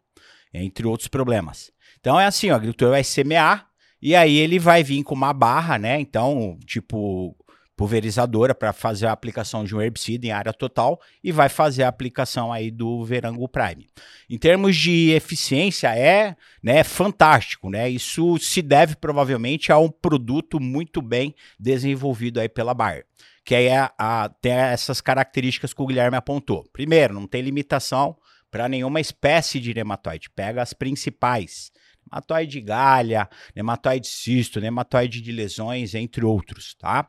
entre 0.52 0.86
outros 0.86 1.08
problemas. 1.08 1.70
Então 2.00 2.18
é 2.18 2.26
assim, 2.26 2.50
o 2.50 2.54
agricultor 2.54 2.90
vai 2.90 3.04
semear, 3.04 3.68
e 4.02 4.14
aí 4.14 4.36
ele 4.36 4.58
vai 4.58 4.82
vir 4.82 5.02
com 5.04 5.14
uma 5.14 5.32
barra, 5.32 5.78
né? 5.78 6.00
Então, 6.00 6.58
tipo, 6.66 7.36
pulverizadora 7.76 8.54
para 8.54 8.72
fazer 8.72 9.06
a 9.06 9.12
aplicação 9.12 9.62
de 9.62 9.76
um 9.76 9.80
herbicida 9.80 10.26
em 10.26 10.30
área 10.30 10.52
total 10.52 10.98
e 11.22 11.30
vai 11.30 11.48
fazer 11.48 11.82
a 11.82 11.88
aplicação 11.88 12.50
aí 12.52 12.70
do 12.70 13.04
Verango 13.04 13.46
Prime. 13.46 13.86
Em 14.28 14.38
termos 14.38 14.74
de 14.76 15.10
eficiência 15.10 15.94
é, 15.94 16.34
né, 16.62 16.82
fantástico, 16.82 17.68
né? 17.68 17.88
Isso 17.88 18.38
se 18.38 18.62
deve 18.62 18.96
provavelmente 18.96 19.70
a 19.70 19.78
um 19.78 19.90
produto 19.90 20.58
muito 20.58 21.02
bem 21.02 21.34
desenvolvido 21.60 22.40
aí 22.40 22.48
pela 22.48 22.72
Bayer. 22.72 23.04
Que 23.44 23.54
aí 23.54 23.66
é 23.66 23.90
a, 23.98 24.30
tem 24.40 24.52
essas 24.52 25.00
características 25.00 25.72
que 25.72 25.82
o 25.82 25.86
Guilherme 25.86 26.16
apontou. 26.16 26.64
Primeiro, 26.72 27.14
não 27.14 27.26
tem 27.26 27.42
limitação 27.42 28.16
para 28.50 28.68
nenhuma 28.68 29.00
espécie 29.00 29.60
de 29.60 29.74
nematóide. 29.74 30.30
Pega 30.30 30.62
as 30.62 30.72
principais 30.72 31.70
nematóide 32.10 32.52
de 32.52 32.60
galha, 32.60 33.28
nematóide 33.54 34.06
cisto, 34.06 34.60
nematóide 34.60 35.20
de 35.20 35.32
lesões, 35.32 35.94
entre 35.94 36.24
outros, 36.24 36.74
tá? 36.74 37.08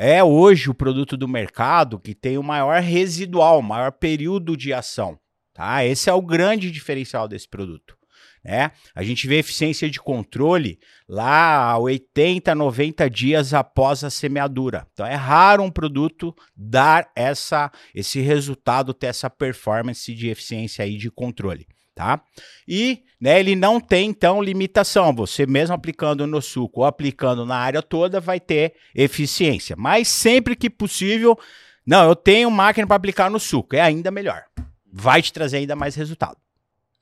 É 0.00 0.22
hoje 0.22 0.70
o 0.70 0.74
produto 0.74 1.16
do 1.16 1.26
mercado 1.26 1.98
que 1.98 2.14
tem 2.14 2.38
o 2.38 2.42
maior 2.42 2.80
residual, 2.80 3.60
maior 3.60 3.90
período 3.90 4.56
de 4.56 4.72
ação, 4.72 5.18
tá? 5.52 5.84
Esse 5.84 6.08
é 6.08 6.12
o 6.12 6.22
grande 6.22 6.70
diferencial 6.70 7.26
desse 7.26 7.48
produto. 7.48 7.98
Né? 8.44 8.70
A 8.94 9.02
gente 9.02 9.26
vê 9.26 9.38
eficiência 9.38 9.90
de 9.90 9.98
controle 9.98 10.78
lá 11.08 11.76
80, 11.78 12.54
90 12.54 13.10
dias 13.10 13.52
após 13.52 14.04
a 14.04 14.10
semeadura. 14.10 14.86
Então 14.92 15.04
é 15.04 15.16
raro 15.16 15.64
um 15.64 15.70
produto 15.70 16.32
dar 16.56 17.10
essa, 17.16 17.68
esse 17.92 18.20
resultado, 18.20 18.94
ter 18.94 19.08
essa 19.08 19.28
performance 19.28 20.14
de 20.14 20.28
eficiência 20.28 20.84
aí 20.84 20.96
de 20.96 21.10
controle 21.10 21.66
tá? 21.98 22.22
E 22.66 23.02
né, 23.20 23.40
ele 23.40 23.56
não 23.56 23.80
tem, 23.80 24.10
então, 24.10 24.40
limitação. 24.40 25.12
Você 25.16 25.44
mesmo 25.44 25.74
aplicando 25.74 26.28
no 26.28 26.40
suco 26.40 26.80
ou 26.80 26.86
aplicando 26.86 27.44
na 27.44 27.56
área 27.56 27.82
toda 27.82 28.20
vai 28.20 28.38
ter 28.38 28.74
eficiência. 28.94 29.74
Mas 29.76 30.06
sempre 30.06 30.54
que 30.54 30.70
possível, 30.70 31.36
não, 31.84 32.08
eu 32.08 32.14
tenho 32.14 32.48
máquina 32.52 32.86
para 32.86 32.94
aplicar 32.94 33.28
no 33.28 33.40
suco, 33.40 33.74
é 33.74 33.80
ainda 33.80 34.12
melhor. 34.12 34.44
Vai 34.92 35.20
te 35.20 35.32
trazer 35.32 35.56
ainda 35.56 35.74
mais 35.74 35.96
resultado. 35.96 36.38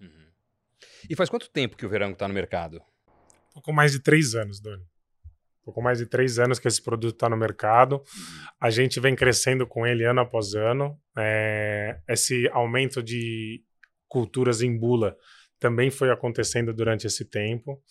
Uhum. 0.00 0.08
E 1.10 1.14
faz 1.14 1.28
quanto 1.28 1.50
tempo 1.50 1.76
que 1.76 1.84
o 1.84 1.88
Verango 1.90 2.14
está 2.14 2.26
no 2.26 2.32
mercado? 2.32 2.80
Pouco 3.52 3.70
mais 3.70 3.92
de 3.92 4.00
três 4.00 4.34
anos, 4.34 4.58
Doni. 4.58 4.82
Pouco 5.62 5.82
mais 5.82 5.98
de 5.98 6.06
três 6.06 6.38
anos 6.38 6.58
que 6.58 6.68
esse 6.68 6.80
produto 6.80 7.14
está 7.14 7.28
no 7.28 7.36
mercado. 7.36 8.02
A 8.58 8.70
gente 8.70 8.98
vem 9.00 9.14
crescendo 9.14 9.66
com 9.66 9.86
ele 9.86 10.04
ano 10.04 10.20
após 10.20 10.54
ano. 10.54 10.98
É, 11.18 11.98
esse 12.08 12.48
aumento 12.52 13.02
de 13.02 13.65
culturas 14.08 14.62
em 14.62 14.76
bula 14.76 15.16
também 15.58 15.90
foi 15.90 16.10
acontecendo 16.10 16.72
durante 16.72 17.06
esse 17.06 17.24
tempo. 17.24 17.82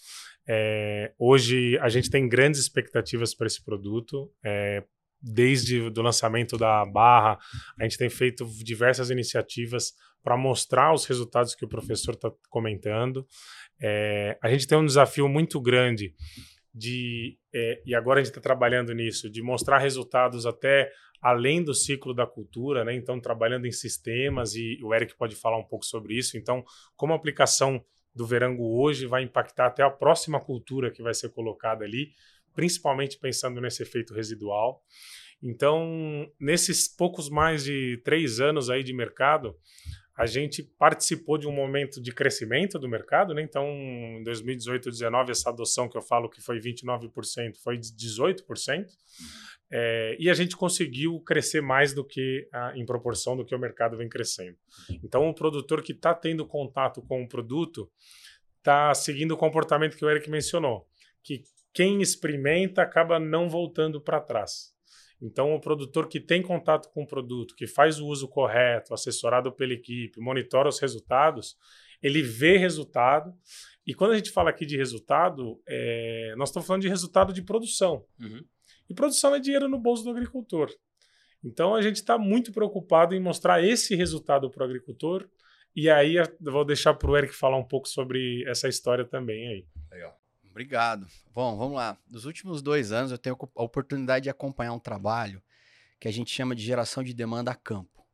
É, 0.47 1.11
hoje 1.17 1.77
a 1.79 1.89
gente 1.89 2.09
tem 2.09 2.27
grandes 2.29 2.59
expectativas 2.59 3.33
para 3.33 3.47
esse 3.47 3.63
produto. 3.63 4.31
É, 4.43 4.83
desde 5.21 5.81
o 5.81 6.01
lançamento 6.01 6.57
da 6.57 6.85
barra, 6.85 7.39
a 7.79 7.83
gente 7.83 7.97
tem 7.97 8.09
feito 8.09 8.45
diversas 8.63 9.09
iniciativas 9.09 9.93
para 10.23 10.37
mostrar 10.37 10.93
os 10.93 11.05
resultados 11.05 11.55
que 11.55 11.65
o 11.65 11.69
professor 11.69 12.13
está 12.13 12.31
comentando. 12.49 13.25
É, 13.81 14.37
a 14.41 14.49
gente 14.49 14.67
tem 14.67 14.77
um 14.77 14.85
desafio 14.85 15.27
muito 15.27 15.59
grande 15.59 16.13
de, 16.73 17.37
e 17.85 17.95
agora 17.95 18.19
a 18.19 18.23
gente 18.23 18.31
está 18.31 18.41
trabalhando 18.41 18.93
nisso, 18.93 19.31
de 19.31 19.41
mostrar 19.41 19.79
resultados 19.79 20.45
até 20.45 20.91
além 21.25 21.63
do 21.63 21.73
ciclo 21.73 22.13
da 22.13 22.27
cultura, 22.27 22.85
né? 22.85 22.93
Então, 22.93 23.19
trabalhando 23.19 23.65
em 23.65 23.71
sistemas, 23.71 24.53
e 24.53 24.77
o 24.83 24.93
Eric 24.93 25.15
pode 25.15 25.35
falar 25.35 25.57
um 25.57 25.63
pouco 25.63 25.83
sobre 25.83 26.15
isso. 26.15 26.37
Então, 26.37 26.63
como 26.95 27.13
a 27.13 27.15
aplicação 27.15 27.83
do 28.13 28.27
Verango 28.27 28.79
hoje 28.79 29.07
vai 29.07 29.23
impactar 29.23 29.65
até 29.65 29.81
a 29.81 29.89
próxima 29.89 30.39
cultura 30.39 30.91
que 30.91 31.01
vai 31.01 31.15
ser 31.15 31.29
colocada 31.29 31.83
ali, 31.83 32.11
principalmente 32.53 33.17
pensando 33.17 33.59
nesse 33.59 33.81
efeito 33.81 34.13
residual. 34.13 34.83
Então, 35.41 36.31
nesses 36.39 36.87
poucos 36.87 37.27
mais 37.27 37.63
de 37.63 37.99
três 38.05 38.39
anos 38.39 38.69
aí 38.69 38.83
de 38.83 38.93
mercado, 38.93 39.55
a 40.15 40.27
gente 40.27 40.61
participou 40.77 41.39
de 41.39 41.47
um 41.47 41.51
momento 41.51 41.99
de 41.99 42.11
crescimento 42.13 42.77
do 42.77 42.87
mercado, 42.87 43.33
né? 43.33 43.41
Então, 43.41 43.67
em 43.67 44.23
2018 44.23 44.83
e 44.83 44.91
2019, 44.91 45.31
essa 45.31 45.49
adoção 45.49 45.89
que 45.89 45.97
eu 45.97 46.03
falo 46.03 46.29
que 46.29 46.39
foi 46.39 46.59
29%, 46.59 47.57
foi 47.63 47.79
18%. 47.79 48.85
É, 49.71 50.15
e 50.19 50.29
a 50.29 50.33
gente 50.33 50.55
conseguiu 50.55 51.19
crescer 51.21 51.61
mais 51.61 51.93
do 51.93 52.05
que 52.05 52.47
em 52.75 52.85
proporção 52.85 53.35
do 53.35 53.43
que 53.43 53.55
o 53.55 53.59
mercado 53.59 53.97
vem 53.97 54.07
crescendo. 54.07 54.57
Então, 55.03 55.27
o 55.27 55.33
produtor 55.33 55.81
que 55.81 55.91
está 55.91 56.13
tendo 56.13 56.45
contato 56.45 57.01
com 57.01 57.23
o 57.23 57.27
produto 57.27 57.89
está 58.57 58.93
seguindo 58.93 59.31
o 59.31 59.37
comportamento 59.37 59.97
que 59.97 60.05
o 60.05 60.09
Eric 60.09 60.29
mencionou, 60.29 60.87
que 61.23 61.43
quem 61.73 62.01
experimenta 62.01 62.81
acaba 62.81 63.19
não 63.19 63.49
voltando 63.49 63.99
para 63.99 64.21
trás. 64.21 64.73
Então, 65.21 65.53
o 65.53 65.59
produtor 65.59 66.07
que 66.07 66.19
tem 66.19 66.41
contato 66.41 66.89
com 66.91 67.03
o 67.03 67.07
produto, 67.07 67.55
que 67.55 67.67
faz 67.67 67.99
o 67.99 68.07
uso 68.07 68.27
correto, 68.27 68.93
assessorado 68.93 69.51
pela 69.51 69.73
equipe, 69.73 70.19
monitora 70.19 70.69
os 70.69 70.79
resultados, 70.79 71.57
ele 72.01 72.21
vê 72.21 72.57
resultado. 72.57 73.33
E 73.85 73.93
quando 73.93 74.11
a 74.11 74.17
gente 74.17 74.31
fala 74.31 74.49
aqui 74.49 74.65
de 74.65 74.77
resultado, 74.77 75.61
é, 75.67 76.33
nós 76.37 76.49
estamos 76.49 76.67
falando 76.67 76.81
de 76.81 76.89
resultado 76.89 77.33
de 77.33 77.41
produção. 77.41 78.05
Uhum. 78.19 78.43
E 78.89 78.93
produção 78.93 79.33
é 79.35 79.39
dinheiro 79.39 79.67
no 79.67 79.79
bolso 79.79 80.03
do 80.03 80.09
agricultor. 80.09 80.69
Então 81.43 81.75
a 81.75 81.81
gente 81.81 81.97
está 81.97 82.17
muito 82.17 82.51
preocupado 82.51 83.13
em 83.13 83.19
mostrar 83.19 83.63
esse 83.63 83.95
resultado 83.95 84.49
para 84.49 84.63
o 84.63 84.65
agricultor. 84.65 85.29
E 85.75 85.89
aí 85.89 86.15
vou 86.39 86.65
deixar 86.65 86.93
para 86.93 87.11
o 87.11 87.17
Eric 87.17 87.35
falar 87.35 87.57
um 87.57 87.67
pouco 87.67 87.87
sobre 87.87 88.43
essa 88.47 88.67
história 88.67 89.05
também 89.05 89.47
aí. 89.47 89.67
Legal. 89.91 90.19
Obrigado. 90.49 91.05
Bom, 91.33 91.57
vamos 91.57 91.75
lá. 91.75 91.97
Nos 92.09 92.25
últimos 92.25 92.61
dois 92.61 92.91
anos 92.91 93.11
eu 93.11 93.17
tenho 93.17 93.37
a 93.55 93.63
oportunidade 93.63 94.23
de 94.23 94.29
acompanhar 94.29 94.71
um 94.71 94.79
trabalho 94.79 95.43
que 95.99 96.07
a 96.07 96.11
gente 96.11 96.31
chama 96.31 96.55
de 96.55 96.63
geração 96.63 97.03
de 97.03 97.13
demanda 97.13 97.51
a 97.51 97.55
campo, 97.55 98.05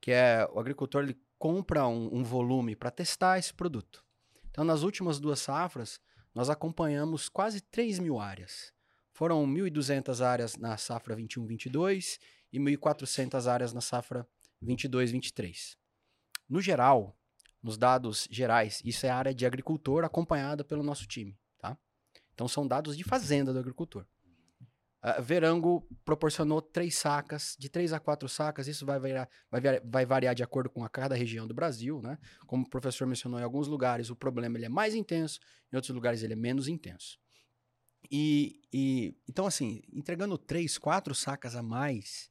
que 0.00 0.12
é 0.12 0.46
o 0.52 0.60
agricultor 0.60 1.02
ele 1.02 1.18
compra 1.38 1.86
um, 1.88 2.18
um 2.18 2.22
volume 2.22 2.76
para 2.76 2.90
testar 2.90 3.38
esse 3.38 3.52
produto. 3.52 4.04
Então, 4.48 4.64
nas 4.64 4.82
últimas 4.82 5.18
duas 5.18 5.40
safras, 5.40 6.00
nós 6.32 6.48
acompanhamos 6.48 7.28
quase 7.28 7.60
3 7.60 7.98
mil 7.98 8.20
áreas. 8.20 8.72
Foram 9.12 9.46
1.200 9.46 10.24
áreas 10.24 10.56
na 10.56 10.76
safra 10.76 11.14
21-22 11.16 12.18
e 12.52 12.58
1.400 12.58 13.46
áreas 13.46 13.72
na 13.72 13.80
safra 13.80 14.26
22-23. 14.64 15.76
No 16.48 16.60
geral, 16.60 17.16
nos 17.62 17.76
dados 17.76 18.26
gerais, 18.30 18.80
isso 18.84 19.06
é 19.06 19.10
área 19.10 19.34
de 19.34 19.46
agricultor 19.46 20.04
acompanhada 20.04 20.64
pelo 20.64 20.82
nosso 20.82 21.06
time, 21.06 21.38
tá? 21.58 21.76
Então 22.34 22.48
são 22.48 22.66
dados 22.66 22.96
de 22.96 23.04
fazenda 23.04 23.52
do 23.52 23.58
agricultor. 23.58 24.04
Uh, 25.04 25.20
Verango 25.20 25.86
proporcionou 26.04 26.62
três 26.62 26.96
sacas, 26.96 27.56
de 27.58 27.68
três 27.68 27.92
a 27.92 27.98
quatro 27.98 28.28
sacas, 28.28 28.68
isso 28.68 28.86
vai 28.86 29.00
variar, 29.00 29.28
vai, 29.50 29.60
vai 29.84 30.06
variar 30.06 30.34
de 30.34 30.42
acordo 30.42 30.70
com 30.70 30.84
a 30.84 30.88
cada 30.88 31.14
região 31.14 31.46
do 31.46 31.52
Brasil, 31.52 32.00
né? 32.00 32.18
Como 32.46 32.64
o 32.64 32.70
professor 32.70 33.06
mencionou, 33.06 33.38
em 33.38 33.42
alguns 33.42 33.66
lugares 33.66 34.10
o 34.10 34.16
problema 34.16 34.56
ele 34.56 34.66
é 34.66 34.68
mais 34.68 34.94
intenso, 34.94 35.40
em 35.72 35.76
outros 35.76 35.94
lugares 35.94 36.22
ele 36.22 36.32
é 36.34 36.36
menos 36.36 36.68
intenso. 36.68 37.18
E, 38.10 38.60
e, 38.72 39.14
então, 39.28 39.46
assim, 39.46 39.82
entregando 39.92 40.36
três, 40.36 40.78
quatro 40.78 41.14
sacas 41.14 41.56
a 41.56 41.62
mais 41.62 42.30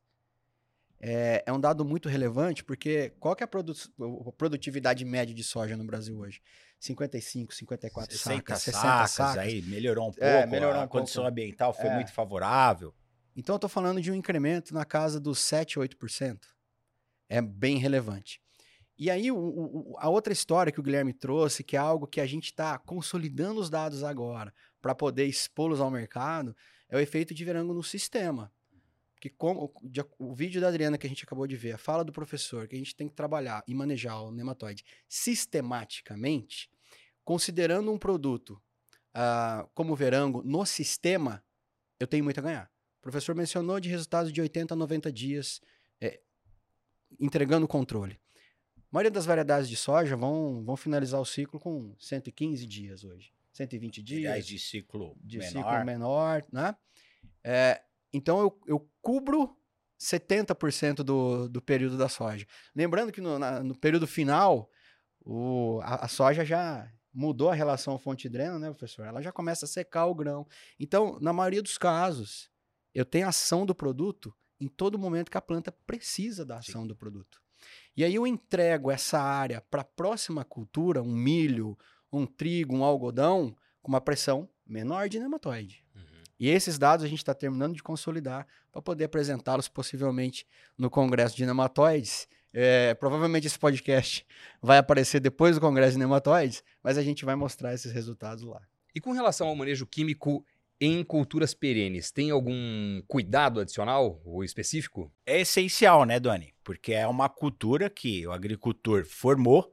é, 1.03 1.43
é 1.47 1.51
um 1.51 1.59
dado 1.59 1.83
muito 1.83 2.07
relevante, 2.07 2.63
porque 2.63 3.11
qual 3.19 3.35
que 3.35 3.43
é 3.43 3.45
a, 3.45 3.47
produ 3.47 3.73
a, 3.73 4.31
produtividade 4.33 5.03
média 5.03 5.33
de 5.33 5.43
soja 5.43 5.75
no 5.75 5.83
Brasil 5.83 6.15
hoje? 6.17 6.41
55, 6.79 7.53
54 7.53 8.17
sacas, 8.17 8.61
60 8.61 8.81
sacas, 8.81 9.11
sacas. 9.11 9.37
aí 9.37 9.61
melhorou 9.63 10.07
um 10.07 10.09
é, 10.09 10.11
pouco, 10.11 10.25
é, 10.25 10.45
melhorou 10.45 10.79
a 10.79 10.83
um 10.83 10.87
condição 10.87 11.23
pouco. 11.23 11.31
ambiental 11.31 11.73
foi 11.73 11.87
é. 11.87 11.95
muito 11.95 12.13
favorável. 12.13 12.93
Então 13.35 13.55
eu 13.55 13.57
estou 13.57 13.69
falando 13.69 13.99
de 13.99 14.11
um 14.11 14.15
incremento 14.15 14.73
na 14.73 14.85
casa 14.85 15.19
dos 15.19 15.39
7, 15.39 15.79
8%. 15.79 16.39
É 17.29 17.41
bem 17.41 17.77
relevante. 17.77 18.39
E 18.97 19.09
aí, 19.09 19.31
o, 19.31 19.37
o, 19.37 19.95
a 19.97 20.09
outra 20.09 20.31
história 20.31 20.71
que 20.71 20.79
o 20.79 20.83
Guilherme 20.83 21.13
trouxe, 21.13 21.63
que 21.63 21.75
é 21.75 21.79
algo 21.79 22.05
que 22.05 22.21
a 22.21 22.27
gente 22.27 22.45
está 22.45 22.77
consolidando 22.77 23.59
os 23.59 23.69
dados 23.69 24.03
agora 24.03 24.53
para 24.81 24.95
poder 24.95 25.25
expô-los 25.25 25.79
ao 25.79 25.91
mercado, 25.91 26.55
é 26.89 26.97
o 26.97 26.99
efeito 26.99 27.33
de 27.33 27.45
verango 27.45 27.73
no 27.73 27.83
sistema. 27.83 28.51
Que 29.19 29.29
como, 29.29 29.71
o 30.17 30.33
vídeo 30.33 30.59
da 30.59 30.67
Adriana 30.67 30.97
que 30.97 31.05
a 31.05 31.09
gente 31.09 31.23
acabou 31.23 31.45
de 31.45 31.55
ver, 31.55 31.73
a 31.73 31.77
fala 31.77 32.03
do 32.03 32.11
professor, 32.11 32.67
que 32.67 32.75
a 32.75 32.79
gente 32.79 32.95
tem 32.95 33.07
que 33.07 33.13
trabalhar 33.13 33.63
e 33.67 33.75
manejar 33.75 34.19
o 34.23 34.31
nematóide 34.31 34.83
sistematicamente, 35.07 36.69
considerando 37.23 37.91
um 37.91 37.99
produto 37.99 38.61
uh, 39.15 39.69
como 39.75 39.95
verango 39.95 40.41
no 40.43 40.65
sistema, 40.65 41.43
eu 41.99 42.07
tenho 42.07 42.23
muito 42.23 42.39
a 42.39 42.43
ganhar. 42.43 42.71
O 42.99 43.01
professor 43.01 43.35
mencionou 43.35 43.79
de 43.79 43.89
resultados 43.89 44.33
de 44.33 44.41
80 44.41 44.73
a 44.73 44.77
90 44.77 45.11
dias 45.11 45.61
é, 45.99 46.19
entregando 47.19 47.67
controle. 47.67 48.19
A 48.75 48.81
maioria 48.91 49.11
das 49.11 49.25
variedades 49.25 49.69
de 49.69 49.75
soja 49.75 50.17
vão, 50.17 50.63
vão 50.65 50.75
finalizar 50.75 51.21
o 51.21 51.25
ciclo 51.25 51.59
com 51.59 51.95
115 51.99 52.65
dias 52.65 53.03
hoje. 53.03 53.31
120 53.61 54.01
dias. 54.01 54.45
De 54.45 54.57
ciclo 54.57 55.15
de 55.23 55.37
menor. 55.37 55.51
ciclo 55.51 55.85
menor, 55.85 56.45
né? 56.51 56.75
É, 57.43 57.81
então 58.13 58.39
eu, 58.39 58.59
eu 58.67 58.89
cubro 59.01 59.55
70% 59.99 61.03
do, 61.03 61.47
do 61.47 61.61
período 61.61 61.97
da 61.97 62.09
soja. 62.09 62.45
Lembrando 62.75 63.11
que 63.11 63.21
no, 63.21 63.37
na, 63.37 63.63
no 63.63 63.77
período 63.77 64.07
final, 64.07 64.69
o, 65.19 65.79
a, 65.83 66.05
a, 66.05 66.07
soja 66.07 66.43
já 66.43 66.91
mudou 67.13 67.49
a 67.49 67.55
relação 67.55 67.99
fonte-dreno, 67.99 68.57
né, 68.57 68.69
professor? 68.69 69.05
Ela 69.05 69.21
já 69.21 69.31
começa 69.31 69.65
a 69.65 69.67
secar 69.67 70.07
o 70.07 70.15
grão. 70.15 70.47
Então, 70.79 71.19
na 71.21 71.31
maioria 71.31 71.61
dos 71.61 71.77
casos, 71.77 72.49
eu 72.95 73.05
tenho 73.05 73.27
ação 73.27 73.65
do 73.65 73.75
produto 73.75 74.33
em 74.59 74.67
todo 74.67 74.97
momento 74.97 75.29
que 75.29 75.37
a 75.37 75.41
planta 75.41 75.71
precisa 75.71 76.45
da 76.45 76.57
ação 76.57 76.81
Sim. 76.81 76.87
do 76.87 76.95
produto. 76.95 77.41
E 77.95 78.03
aí 78.03 78.15
eu 78.15 78.25
entrego 78.25 78.89
essa 78.89 79.19
área 79.19 79.61
para 79.61 79.81
a 79.81 79.85
próxima 79.85 80.43
cultura, 80.43 81.01
um 81.01 81.13
milho, 81.13 81.77
um 82.11 82.25
trigo, 82.25 82.75
um 82.75 82.83
algodão, 82.83 83.55
com 83.81 83.91
uma 83.91 84.01
pressão 84.01 84.49
menor 84.65 85.09
de 85.09 85.19
nematóide. 85.19 85.83
Uhum. 85.95 86.01
E 86.39 86.49
esses 86.49 86.77
dados 86.77 87.05
a 87.05 87.07
gente 87.07 87.19
está 87.19 87.33
terminando 87.33 87.75
de 87.75 87.83
consolidar 87.83 88.47
para 88.71 88.81
poder 88.81 89.05
apresentá-los 89.05 89.67
possivelmente 89.67 90.45
no 90.77 90.89
Congresso 90.89 91.35
de 91.35 91.45
Nematóides. 91.45 92.27
É, 92.53 92.93
provavelmente 92.95 93.47
esse 93.47 93.57
podcast 93.57 94.25
vai 94.61 94.77
aparecer 94.77 95.19
depois 95.19 95.55
do 95.55 95.61
Congresso 95.61 95.93
de 95.93 95.99
Nematóides, 95.99 96.63
mas 96.83 96.97
a 96.97 97.03
gente 97.03 97.23
vai 97.25 97.35
mostrar 97.35 97.73
esses 97.73 97.91
resultados 97.91 98.43
lá. 98.43 98.61
E 98.93 98.99
com 98.99 99.11
relação 99.11 99.47
ao 99.47 99.55
manejo 99.55 99.85
químico 99.85 100.45
em 100.79 101.03
culturas 101.03 101.53
perenes, 101.53 102.11
tem 102.11 102.31
algum 102.31 103.03
cuidado 103.07 103.59
adicional 103.59 104.19
ou 104.25 104.43
específico? 104.43 105.13
É 105.25 105.41
essencial, 105.41 106.05
né, 106.05 106.19
Doni? 106.19 106.55
Porque 106.63 106.91
é 106.91 107.07
uma 107.07 107.29
cultura 107.29 107.87
que 107.87 108.25
o 108.25 108.31
agricultor 108.31 109.05
formou, 109.05 109.71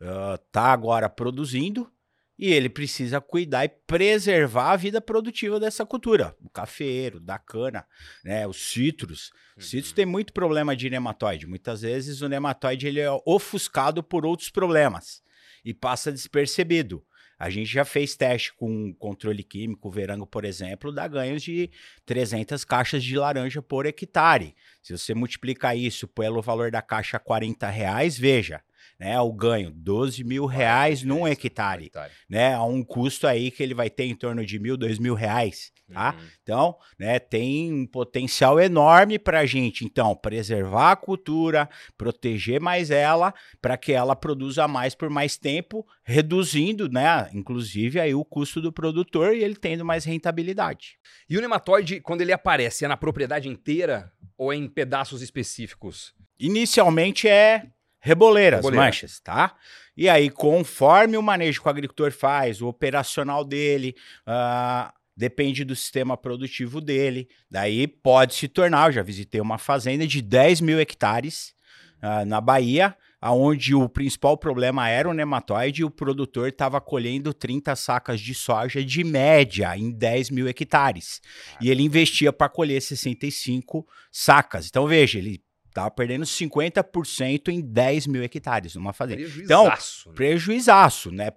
está 0.00 0.70
uh, 0.70 0.72
agora 0.72 1.08
produzindo, 1.08 1.90
e 2.38 2.52
ele 2.52 2.68
precisa 2.68 3.20
cuidar 3.20 3.64
e 3.64 3.68
preservar 3.68 4.70
a 4.70 4.76
vida 4.76 5.00
produtiva 5.00 5.58
dessa 5.58 5.84
cultura. 5.84 6.36
O 6.40 6.48
cafeiro, 6.48 7.18
da 7.18 7.36
cana, 7.36 7.84
né, 8.24 8.46
os 8.46 8.70
citros. 8.70 9.32
Uhum. 9.56 9.62
Citros 9.62 9.92
tem 9.92 10.06
muito 10.06 10.32
problema 10.32 10.76
de 10.76 10.88
nematóide. 10.88 11.48
Muitas 11.48 11.82
vezes 11.82 12.22
o 12.22 12.28
nematóide 12.28 12.86
ele 12.86 13.00
é 13.00 13.10
ofuscado 13.26 14.04
por 14.04 14.24
outros 14.24 14.50
problemas 14.50 15.20
e 15.64 15.74
passa 15.74 16.12
despercebido. 16.12 17.04
A 17.36 17.50
gente 17.50 17.70
já 17.70 17.84
fez 17.84 18.16
teste 18.16 18.52
com 18.54 18.92
controle 18.94 19.44
químico, 19.44 19.90
verango, 19.90 20.26
por 20.26 20.44
exemplo, 20.44 20.92
dá 20.92 21.06
ganhos 21.06 21.42
de 21.42 21.70
300 22.04 22.64
caixas 22.64 23.02
de 23.02 23.16
laranja 23.16 23.62
por 23.62 23.86
hectare. 23.86 24.56
Se 24.82 24.96
você 24.96 25.14
multiplicar 25.14 25.76
isso 25.76 26.08
pelo 26.08 26.42
valor 26.42 26.70
da 26.72 26.82
caixa 26.82 27.16
a 27.16 27.20
40 27.20 27.68
reais, 27.68 28.18
veja, 28.18 28.60
né, 28.98 29.18
o 29.20 29.32
ganho, 29.32 29.70
12 29.70 30.24
mil 30.24 30.44
reais 30.44 31.04
num 31.04 31.26
hectare, 31.26 31.86
hectare, 31.86 32.12
né, 32.28 32.54
a 32.54 32.64
um 32.64 32.82
custo 32.82 33.26
aí 33.26 33.50
que 33.50 33.62
ele 33.62 33.74
vai 33.74 33.88
ter 33.88 34.04
em 34.04 34.14
torno 34.14 34.44
de 34.44 34.58
mil, 34.58 34.76
dois 34.76 34.98
mil 34.98 35.14
reais, 35.14 35.70
tá? 35.92 36.16
Uhum. 36.18 36.26
Então, 36.42 36.76
né, 36.98 37.18
tem 37.18 37.72
um 37.72 37.86
potencial 37.86 38.58
enorme 38.58 39.18
para 39.18 39.40
a 39.40 39.46
gente, 39.46 39.84
então, 39.84 40.16
preservar 40.16 40.92
a 40.92 40.96
cultura, 40.96 41.68
proteger 41.96 42.60
mais 42.60 42.90
ela, 42.90 43.32
para 43.62 43.76
que 43.76 43.92
ela 43.92 44.16
produza 44.16 44.66
mais 44.66 44.94
por 44.94 45.08
mais 45.08 45.36
tempo, 45.36 45.86
reduzindo, 46.02 46.88
né, 46.88 47.30
inclusive 47.32 48.00
aí 48.00 48.14
o 48.14 48.24
custo 48.24 48.60
do 48.60 48.72
produtor 48.72 49.34
e 49.34 49.44
ele 49.44 49.54
tendo 49.54 49.84
mais 49.84 50.04
rentabilidade. 50.04 50.98
E 51.30 51.38
o 51.38 51.40
nematóide, 51.40 52.00
quando 52.00 52.22
ele 52.22 52.32
aparece, 52.32 52.84
é 52.84 52.88
na 52.88 52.96
propriedade 52.96 53.48
inteira 53.48 54.12
ou 54.36 54.52
é 54.52 54.56
em 54.56 54.68
pedaços 54.68 55.22
específicos? 55.22 56.14
Inicialmente 56.38 57.28
é 57.28 57.66
Reboleiras, 58.00 58.58
Reboleira. 58.58 58.84
manchas, 58.86 59.20
tá? 59.20 59.54
E 59.96 60.08
aí, 60.08 60.30
conforme 60.30 61.16
o 61.16 61.22
manejo 61.22 61.60
que 61.60 61.66
o 61.66 61.70
agricultor 61.70 62.12
faz, 62.12 62.62
o 62.62 62.68
operacional 62.68 63.44
dele, 63.44 63.94
uh, 64.26 64.92
depende 65.16 65.64
do 65.64 65.74
sistema 65.74 66.16
produtivo 66.16 66.80
dele, 66.80 67.28
daí 67.50 67.88
pode 67.88 68.34
se 68.34 68.46
tornar. 68.46 68.88
Eu 68.88 68.92
já 68.92 69.02
visitei 69.02 69.40
uma 69.40 69.58
fazenda 69.58 70.06
de 70.06 70.22
10 70.22 70.60
mil 70.60 70.78
hectares 70.78 71.52
uh, 72.00 72.24
na 72.24 72.40
Bahia, 72.40 72.96
onde 73.20 73.74
o 73.74 73.88
principal 73.88 74.38
problema 74.38 74.88
era 74.88 75.08
o 75.08 75.12
nematóide 75.12 75.82
e 75.82 75.84
o 75.84 75.90
produtor 75.90 76.48
estava 76.48 76.80
colhendo 76.80 77.34
30 77.34 77.74
sacas 77.74 78.20
de 78.20 78.32
soja 78.32 78.84
de 78.84 79.02
média 79.02 79.76
em 79.76 79.90
10 79.90 80.30
mil 80.30 80.46
hectares. 80.46 81.20
E 81.60 81.68
ele 81.68 81.82
investia 81.82 82.32
para 82.32 82.48
colher 82.48 82.80
65 82.80 83.84
sacas. 84.12 84.68
Então, 84.68 84.86
veja, 84.86 85.18
ele 85.18 85.42
Tava 85.78 85.92
perdendo 85.92 86.24
50% 86.24 87.50
em 87.50 87.60
10 87.60 88.08
mil 88.08 88.20
hectares 88.20 88.74
numa 88.74 88.92
fazenda. 88.92 89.22
Então, 89.22 89.62
prejuizaço. 89.62 90.00
Então, 90.00 90.12
né? 90.12 90.16
prejuizaço, 90.16 91.10
né? 91.12 91.30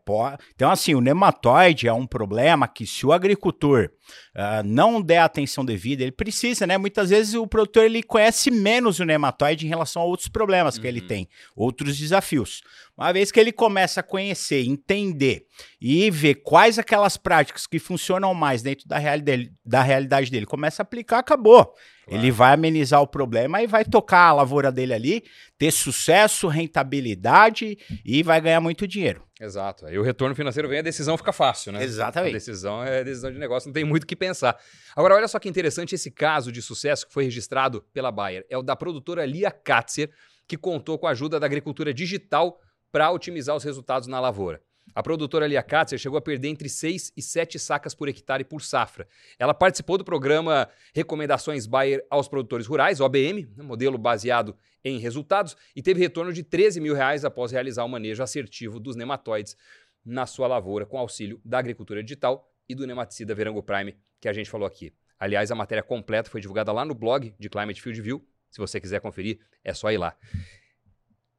Então, 0.56 0.72
assim, 0.72 0.96
o 0.96 1.00
nematóide 1.00 1.88
é 1.88 1.94
um 1.94 2.08
problema 2.08 2.68
que 2.68 2.88
se 2.88 3.06
o 3.06 3.12
agricultor 3.12 3.92
uh, 4.36 4.64
não 4.66 5.02
der 5.02 5.20
atenção 5.20 5.64
devida, 5.64 6.04
ele 6.04 6.12
precisa, 6.12 6.66
né? 6.68 6.78
Muitas 6.78 7.10
vezes 7.10 7.34
o 7.34 7.48
produtor 7.48 7.86
ele 7.86 8.04
conhece 8.04 8.52
menos 8.52 9.00
o 9.00 9.06
nematóide 9.06 9.66
em 9.66 9.70
relação 9.70 10.02
a 10.02 10.06
outros 10.06 10.28
problemas 10.28 10.76
uhum. 10.76 10.82
que 10.82 10.88
ele 10.88 11.02
uhum. 11.02 11.08
tem, 11.08 11.30
outros 11.56 11.98
desafios. 11.98 12.62
Uma 12.98 13.12
vez 13.12 13.32
que 13.32 13.40
ele 13.40 13.52
começa 13.52 14.02
a 14.02 14.04
conhecer, 14.04 14.64
entender 14.68 15.46
e 15.80 16.12
ver 16.12 16.36
quais 16.36 16.78
aquelas 16.78 17.18
práticas 17.18 17.66
que 17.66 17.80
funcionam 17.80 18.34
mais 18.34 18.62
dentro 18.62 18.88
da, 18.88 18.98
real 18.98 19.20
dele, 19.20 19.52
da 19.66 19.82
realidade 19.82 20.30
dele, 20.30 20.46
começa 20.46 20.82
a 20.82 20.84
aplicar, 20.84 21.20
acabou. 21.20 21.66
Claro. 21.66 22.22
Ele 22.24 22.32
vai 22.32 22.54
amenizar 22.54 23.02
o 23.02 23.08
problema 23.08 23.62
e 23.62 23.68
vai 23.68 23.86
tocar 23.86 24.28
a 24.28 24.34
lavoura 24.34 24.72
dele 24.72 24.94
ali, 24.94 25.24
ter 25.58 25.72
sucesso, 25.72 26.48
rentabilidade 26.48 27.78
e 28.06 28.22
vai 28.22 28.40
ganhar 28.42 28.62
muito 28.62 28.88
dinheiro. 28.88 29.24
Exato. 29.42 29.88
Aí 29.88 29.98
o 29.98 30.04
retorno 30.04 30.36
financeiro 30.36 30.70
vem, 30.70 30.80
a 30.80 30.84
decisão 30.84 31.18
fica 31.18 31.34
fácil, 31.34 31.72
né? 31.72 31.84
Exatamente. 31.84 32.30
A 32.30 32.34
decisão 32.34 32.84
é 32.84 33.04
decisão 33.04 33.32
de 33.32 33.40
negócio, 33.40 33.68
não 33.68 33.74
tem 33.74 33.84
muito 33.84 34.04
o 34.04 34.08
que 34.08 34.16
pensar. 34.16 34.56
Agora, 34.96 35.16
olha 35.16 35.28
só 35.28 35.40
que 35.40 35.50
interessante 35.50 35.96
esse 35.96 36.12
caso 36.12 36.52
de 36.52 36.62
sucesso 36.62 37.08
que 37.08 37.14
foi 37.14 37.24
registrado 37.24 37.82
pela 37.92 38.12
Bayer. 38.12 38.46
É 38.50 38.58
o 38.58 38.62
da 38.62 38.76
produtora 38.76 39.26
Lia 39.26 39.50
Katzer, 39.50 40.12
que 40.48 40.56
contou 40.56 41.00
com 41.00 41.08
a 41.08 41.12
ajuda 41.12 41.40
da 41.40 41.48
agricultura 41.48 41.92
digital 41.92 42.60
para 42.92 43.10
otimizar 43.10 43.56
os 43.56 43.64
resultados 43.64 44.08
na 44.08 44.20
lavoura. 44.20 44.62
A 44.94 45.02
produtora 45.02 45.48
Lia 45.48 45.64
Katzer 45.64 45.98
chegou 45.98 46.18
a 46.18 46.22
perder 46.22 46.50
entre 46.50 46.68
6 46.68 47.14
e 47.16 47.22
7 47.22 47.58
sacas 47.58 47.96
por 47.96 48.10
hectare 48.10 48.44
por 48.44 48.62
safra. 48.62 49.08
Ela 49.40 49.54
participou 49.54 49.98
do 49.98 50.04
programa 50.04 50.68
Recomendações 50.94 51.66
Bayer 51.66 52.06
aos 52.10 52.28
Produtores 52.28 52.68
Rurais, 52.68 53.00
OBM, 53.00 53.48
um 53.58 53.64
modelo 53.64 53.98
baseado 53.98 54.56
em 54.84 55.00
resultados, 55.00 55.56
e 55.76 55.82
teve 55.82 56.00
retorno 56.00 56.34
de 56.34 56.44
13 56.44 56.82
mil 56.82 56.94
reais 56.94 57.24
após 57.24 57.52
realizar 57.52 57.86
o 57.86 57.90
manejo 57.90 58.22
assertivo 58.24 58.80
dos 58.80 58.96
nematóides 58.96 59.56
na 60.04 60.26
sua 60.26 60.48
lavoura, 60.48 60.86
com 60.86 60.98
auxílio 60.98 61.40
da 61.46 61.60
agricultura 61.60 62.04
digital 62.04 62.52
e 62.68 62.76
do 62.76 62.88
nematicida 62.88 63.36
Verango 63.36 63.62
Prime, 63.62 63.96
que 64.20 64.28
a 64.28 64.34
gente 64.34 64.50
falou 64.50 64.68
aqui. 64.68 64.94
Aliás, 65.20 65.52
a 65.52 65.56
matéria 65.56 65.84
completa 65.84 66.30
foi 66.30 66.42
divulgada 66.42 66.72
lá 66.72 66.84
no 66.84 66.96
blog 66.96 67.34
de 67.38 67.50
Climate 67.50 67.82
Field 67.82 68.02
View. 68.02 68.28
Se 68.50 68.60
você 68.60 68.82
quiser 68.82 69.00
conferir, 69.00 69.40
é 69.64 69.74
só 69.74 69.92
ir 69.92 69.98
lá. 69.98 70.18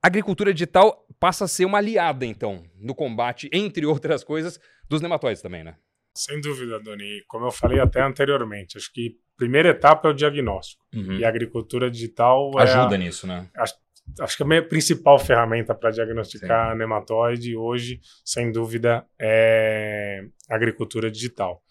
A 0.03 0.09
agricultura 0.09 0.53
digital 0.53 1.07
passa 1.21 1.45
a 1.45 1.49
ser 1.49 1.65
uma 1.65 1.79
aliada, 1.79 2.27
então, 2.27 2.65
no 2.77 2.93
combate, 2.93 3.49
entre 3.53 3.87
outras 3.87 4.25
coisas, 4.25 4.59
dos 4.89 5.01
nematóides 5.01 5.41
também, 5.41 5.63
né? 5.63 5.77
Sem 6.13 6.41
dúvida, 6.41 6.81
Doni. 6.81 7.23
Como 7.29 7.47
eu 7.47 7.53
falei 7.53 7.79
até 7.79 8.03
anteriormente, 8.03 8.77
acho 8.77 8.93
que 8.93 9.17
a 9.37 9.39
primeira 9.39 9.69
etapa 9.69 10.09
é 10.09 10.11
o 10.11 10.15
diagnóstico. 10.15 10.85
Uhum. 10.93 11.19
E 11.19 11.25
a 11.25 11.29
agricultura 11.29 11.89
digital 11.89 12.51
ajuda 12.59 12.97
é 12.97 12.99
a, 12.99 12.99
nisso, 12.99 13.27
né? 13.29 13.49
Acho, 13.57 13.75
acho, 14.21 14.37
que 14.37 14.43
a 14.43 14.47
minha 14.47 14.67
principal 14.67 15.19
ferramenta 15.21 15.73
para 15.73 15.91
diagnosticar 15.91 16.73
Sim. 16.73 16.79
nematóide 16.79 17.57
hoje, 17.57 18.01
sem 18.25 18.51
dúvida, 18.51 19.07
é 19.21 20.25
a 20.51 20.57
agricultura 20.57 21.11
digital. 21.11 21.63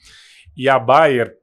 E 0.55 0.69
a 0.69 0.79
Bayer 0.79 1.37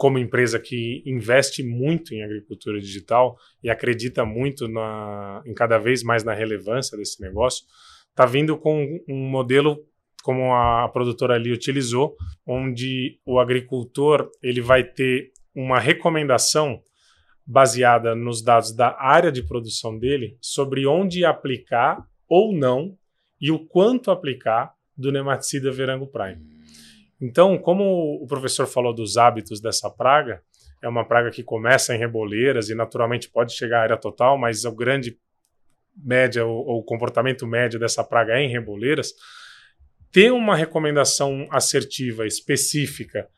como 0.00 0.18
empresa 0.18 0.58
que 0.58 1.02
investe 1.04 1.62
muito 1.62 2.14
em 2.14 2.22
agricultura 2.24 2.80
digital 2.80 3.36
e 3.62 3.68
acredita 3.68 4.24
muito 4.24 4.66
na, 4.66 5.42
em 5.44 5.52
cada 5.52 5.76
vez 5.76 6.02
mais 6.02 6.24
na 6.24 6.32
relevância 6.32 6.96
desse 6.96 7.20
negócio, 7.20 7.66
está 8.08 8.24
vindo 8.24 8.56
com 8.56 8.98
um 9.06 9.28
modelo 9.28 9.76
como 10.22 10.54
a 10.54 10.88
produtora 10.88 11.34
ali 11.34 11.52
utilizou, 11.52 12.16
onde 12.46 13.20
o 13.26 13.38
agricultor 13.38 14.30
ele 14.42 14.62
vai 14.62 14.84
ter 14.84 15.32
uma 15.54 15.78
recomendação 15.78 16.80
baseada 17.46 18.14
nos 18.14 18.42
dados 18.42 18.74
da 18.74 18.96
área 18.98 19.30
de 19.30 19.42
produção 19.42 19.98
dele 19.98 20.38
sobre 20.40 20.86
onde 20.86 21.26
aplicar 21.26 22.02
ou 22.26 22.54
não 22.56 22.96
e 23.38 23.50
o 23.50 23.58
quanto 23.66 24.10
aplicar 24.10 24.72
do 24.96 25.12
nematicida 25.12 25.70
Verango 25.70 26.06
Prime. 26.06 26.59
Então, 27.20 27.58
como 27.58 28.18
o 28.22 28.26
professor 28.26 28.66
falou 28.66 28.94
dos 28.94 29.16
hábitos 29.16 29.60
dessa 29.60 29.90
praga, 29.90 30.42
é 30.82 30.88
uma 30.88 31.04
praga 31.04 31.30
que 31.30 31.42
começa 31.42 31.94
em 31.94 31.98
reboleiras 31.98 32.70
e 32.70 32.74
naturalmente 32.74 33.28
pode 33.28 33.52
chegar 33.52 33.80
à 33.80 33.82
área 33.82 33.96
total, 33.96 34.38
mas 34.38 34.64
o 34.64 34.74
grande 34.74 35.18
média, 35.94 36.46
o, 36.46 36.78
o 36.78 36.82
comportamento 36.82 37.46
médio 37.46 37.78
dessa 37.78 38.02
praga 38.02 38.38
é 38.38 38.42
em 38.42 38.48
reboleiras. 38.48 39.12
Ter 40.10 40.32
uma 40.32 40.56
recomendação 40.56 41.46
assertiva, 41.50 42.26
específica, 42.26 43.28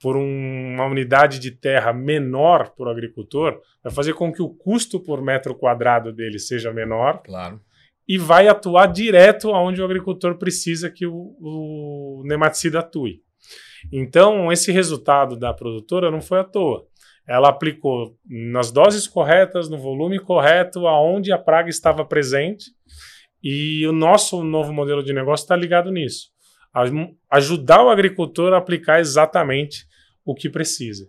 por 0.00 0.16
um, 0.16 0.74
uma 0.74 0.86
unidade 0.86 1.38
de 1.38 1.50
terra 1.50 1.92
menor 1.92 2.70
para 2.70 2.88
o 2.88 2.90
agricultor, 2.90 3.60
vai 3.82 3.92
fazer 3.92 4.14
com 4.14 4.32
que 4.32 4.42
o 4.42 4.48
custo 4.48 5.00
por 5.00 5.22
metro 5.22 5.54
quadrado 5.54 6.12
dele 6.12 6.38
seja 6.38 6.72
menor. 6.72 7.22
Claro. 7.22 7.60
E 8.06 8.16
vai 8.16 8.48
atuar 8.48 8.86
direto 8.86 9.50
aonde 9.50 9.82
o 9.82 9.84
agricultor 9.84 10.36
precisa 10.36 10.90
que 10.90 11.06
o, 11.06 11.36
o 11.40 12.22
nematicida 12.24 12.80
atue. 12.80 13.22
Então, 13.92 14.52
esse 14.52 14.70
resultado 14.70 15.36
da 15.36 15.52
produtora 15.52 16.10
não 16.10 16.20
foi 16.20 16.40
à 16.40 16.44
toa. 16.44 16.86
Ela 17.26 17.48
aplicou 17.48 18.16
nas 18.26 18.70
doses 18.70 19.06
corretas, 19.06 19.68
no 19.68 19.78
volume 19.78 20.18
correto, 20.18 20.86
aonde 20.86 21.30
a 21.32 21.38
praga 21.38 21.68
estava 21.68 22.04
presente. 22.04 22.66
E 23.42 23.86
o 23.86 23.92
nosso 23.92 24.42
novo 24.42 24.72
modelo 24.72 25.02
de 25.02 25.12
negócio 25.12 25.44
está 25.44 25.54
ligado 25.54 25.90
nisso. 25.90 26.30
Ajudar 27.30 27.82
o 27.84 27.90
agricultor 27.90 28.52
a 28.52 28.58
aplicar 28.58 29.00
exatamente 29.00 29.86
o 30.24 30.34
que 30.34 30.48
precisa. 30.48 31.08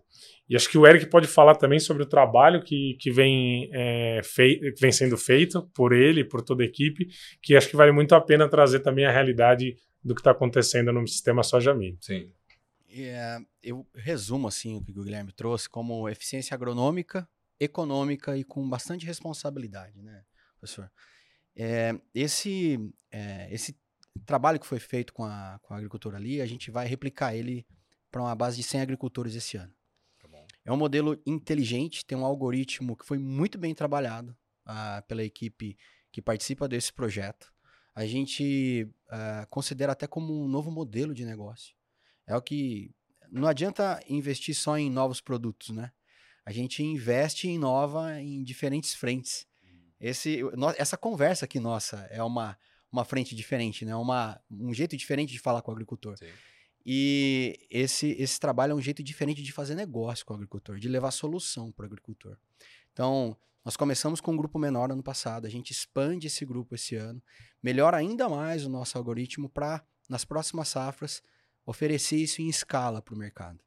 E 0.50 0.56
acho 0.56 0.70
que 0.70 0.78
o 0.78 0.88
Eric 0.88 1.06
pode 1.06 1.28
falar 1.28 1.56
também 1.56 1.80
sobre 1.80 2.02
o 2.02 2.08
trabalho 2.08 2.64
que, 2.64 2.98
que 3.00 3.12
vem, 3.12 3.70
é, 3.72 4.20
fei 4.24 4.60
vem 4.80 4.92
sendo 4.92 5.16
feito 5.16 5.70
por 5.76 5.94
ele, 5.94 6.24
por 6.24 6.42
toda 6.42 6.64
a 6.64 6.66
equipe, 6.66 7.08
que 7.42 7.56
acho 7.56 7.70
que 7.70 7.76
vale 7.76 7.92
muito 7.92 8.16
a 8.16 8.22
pena 8.22 8.50
trazer 8.50 8.80
também 8.80 9.06
a 9.06 9.12
realidade 9.12 9.76
do 10.04 10.16
que 10.16 10.22
está 10.22 10.32
acontecendo 10.32 10.92
no 10.92 11.08
sistema 11.08 11.44
soja 11.44 11.74
milho. 11.74 11.98
Sim. 12.02 12.32
É, 12.92 13.40
eu 13.62 13.88
resumo 13.94 14.48
assim 14.48 14.76
o 14.76 14.84
que 14.84 14.92
o 14.92 15.04
Guilherme 15.04 15.32
trouxe 15.32 15.70
como 15.70 16.10
eficiência 16.10 16.56
agronômica, 16.56 17.30
econômica 17.60 18.36
e 18.36 18.44
com 18.44 18.68
bastante 18.68 19.06
responsabilidade, 19.06 20.02
né, 20.02 20.24
professor? 20.60 20.92
É, 21.56 21.94
esse, 22.14 22.80
é, 23.12 23.48
esse 23.54 23.78
trabalho 24.26 24.60
que 24.60 24.66
foi 24.66 24.80
feito 24.80 25.14
com 25.14 25.24
a, 25.24 25.60
com 25.62 25.74
a 25.74 25.78
agricultura 25.78 26.18
ali, 26.18 26.42
a 26.42 26.46
gente 26.46 26.72
vai 26.72 26.88
replicar 26.88 27.36
ele 27.36 27.66
para 28.12 28.22
uma 28.22 28.36
base 28.36 28.58
de 28.58 28.64
100 28.64 28.82
agricultores 28.82 29.36
esse 29.36 29.58
ano. 29.58 29.74
Tá 30.20 30.28
é 30.66 30.72
um 30.72 30.78
modelo 30.78 31.22
inteligente, 31.26 32.06
tem 32.06 32.18
um 32.18 32.26
algoritmo 32.26 32.96
que 32.96 33.06
foi 33.06 33.18
muito 33.18 33.58
bem 33.58 33.76
trabalhado 33.76 34.36
uh, 34.68 35.06
pela 35.08 35.24
equipe 35.24 35.78
que 36.12 36.22
participa 36.22 36.68
desse 36.68 36.92
projeto. 36.92 37.54
A 37.94 38.06
gente 38.06 38.88
uh, 39.08 39.48
considera 39.50 39.92
até 39.92 40.08
como 40.08 40.44
um 40.44 40.48
novo 40.48 40.72
modelo 40.72 41.14
de 41.14 41.26
negócio. 41.26 41.76
É 42.30 42.38
o 42.38 42.42
que. 42.42 42.94
Não 43.32 43.48
adianta 43.48 44.02
investir 44.08 44.56
só 44.56 44.78
em 44.78 44.90
novos 44.90 45.20
produtos, 45.20 45.70
né? 45.70 45.92
A 46.46 46.52
gente 46.52 46.84
investe 46.84 47.48
e 47.48 47.52
inova 47.52 48.20
em 48.22 48.44
diferentes 48.44 48.94
frentes. 48.94 49.48
Esse, 50.00 50.40
essa 50.78 50.96
conversa 50.96 51.46
aqui 51.46 51.60
nossa 51.60 52.08
é 52.10 52.24
uma, 52.24 52.58
uma 52.92 53.04
frente 53.04 53.36
diferente, 53.36 53.84
né? 53.84 53.96
Uma, 53.96 54.40
um 54.50 54.74
jeito 54.74 54.96
diferente 54.96 55.34
de 55.34 55.40
falar 55.40 55.62
com 55.62 55.72
o 55.72 55.74
agricultor. 55.74 56.18
Sim. 56.18 56.30
E 56.86 57.60
esse, 57.70 58.16
esse 58.18 58.40
trabalho 58.40 58.72
é 58.72 58.76
um 58.76 58.82
jeito 58.82 59.04
diferente 59.04 59.44
de 59.44 59.52
fazer 59.52 59.76
negócio 59.76 60.26
com 60.26 60.34
o 60.34 60.36
agricultor, 60.36 60.80
de 60.80 60.88
levar 60.88 61.12
solução 61.12 61.72
para 61.72 61.84
o 61.84 61.86
agricultor. 61.88 62.38
Então, 62.94 63.36
nós 63.66 63.76
começamos 63.76 64.22
com 64.22 64.32
um 64.32 64.38
grupo 64.38 64.58
menor 64.58 64.92
ano 64.92 65.04
passado, 65.04 65.46
a 65.46 65.50
gente 65.50 65.72
expande 65.72 66.28
esse 66.28 66.46
grupo 66.46 66.76
esse 66.76 66.96
ano, 66.96 67.22
melhora 67.62 67.98
ainda 67.98 68.30
mais 68.30 68.66
o 68.66 68.70
nosso 68.70 68.98
algoritmo 68.98 69.50
para, 69.50 69.84
nas 70.08 70.24
próximas 70.24 70.70
safras, 70.70 71.22
oferecer 71.70 72.18
isso 72.18 72.42
em 72.42 72.50
escala 72.50 73.00
para 73.00 73.14
o 73.14 73.18
mercado. 73.18 73.60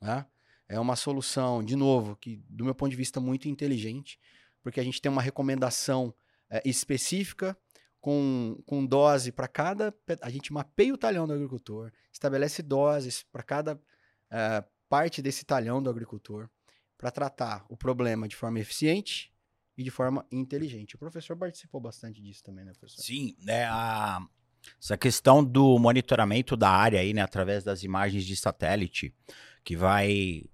Né? 0.00 0.24
É 0.66 0.80
uma 0.80 0.96
solução, 0.96 1.62
de 1.62 1.76
novo, 1.76 2.16
que 2.16 2.42
do 2.48 2.64
meu 2.64 2.74
ponto 2.74 2.90
de 2.90 2.96
vista 2.96 3.20
muito 3.20 3.46
inteligente, 3.46 4.18
porque 4.62 4.80
a 4.80 4.82
gente 4.82 5.02
tem 5.02 5.12
uma 5.12 5.20
recomendação 5.20 6.14
é, 6.48 6.62
específica 6.64 7.54
com, 8.00 8.58
com 8.64 8.86
dose 8.86 9.30
para 9.30 9.46
cada. 9.46 9.94
A 10.22 10.30
gente 10.30 10.50
mapeia 10.50 10.94
o 10.94 10.96
talhão 10.96 11.26
do 11.26 11.34
agricultor, 11.34 11.92
estabelece 12.10 12.62
doses 12.62 13.22
para 13.30 13.42
cada 13.42 13.74
uh, 13.74 14.70
parte 14.88 15.20
desse 15.20 15.44
talhão 15.44 15.82
do 15.82 15.90
agricultor 15.90 16.48
para 16.96 17.10
tratar 17.10 17.66
o 17.68 17.76
problema 17.76 18.26
de 18.26 18.34
forma 18.34 18.60
eficiente 18.60 19.30
e 19.76 19.82
de 19.82 19.90
forma 19.90 20.26
inteligente. 20.32 20.94
O 20.94 20.98
professor 20.98 21.36
participou 21.36 21.82
bastante 21.82 22.22
disso 22.22 22.42
também, 22.42 22.64
né, 22.64 22.72
professor? 22.72 23.02
Sim, 23.02 23.36
né, 23.40 23.66
a, 23.66 24.26
essa 24.80 24.96
questão 24.96 25.44
do 25.44 25.78
monitoramento 25.78 26.56
da 26.56 26.70
área 26.70 27.00
aí, 27.00 27.12
né, 27.12 27.22
através 27.22 27.64
das 27.64 27.82
imagens 27.82 28.24
de 28.24 28.36
satélite, 28.36 29.14
que 29.64 29.76
vai 29.76 30.44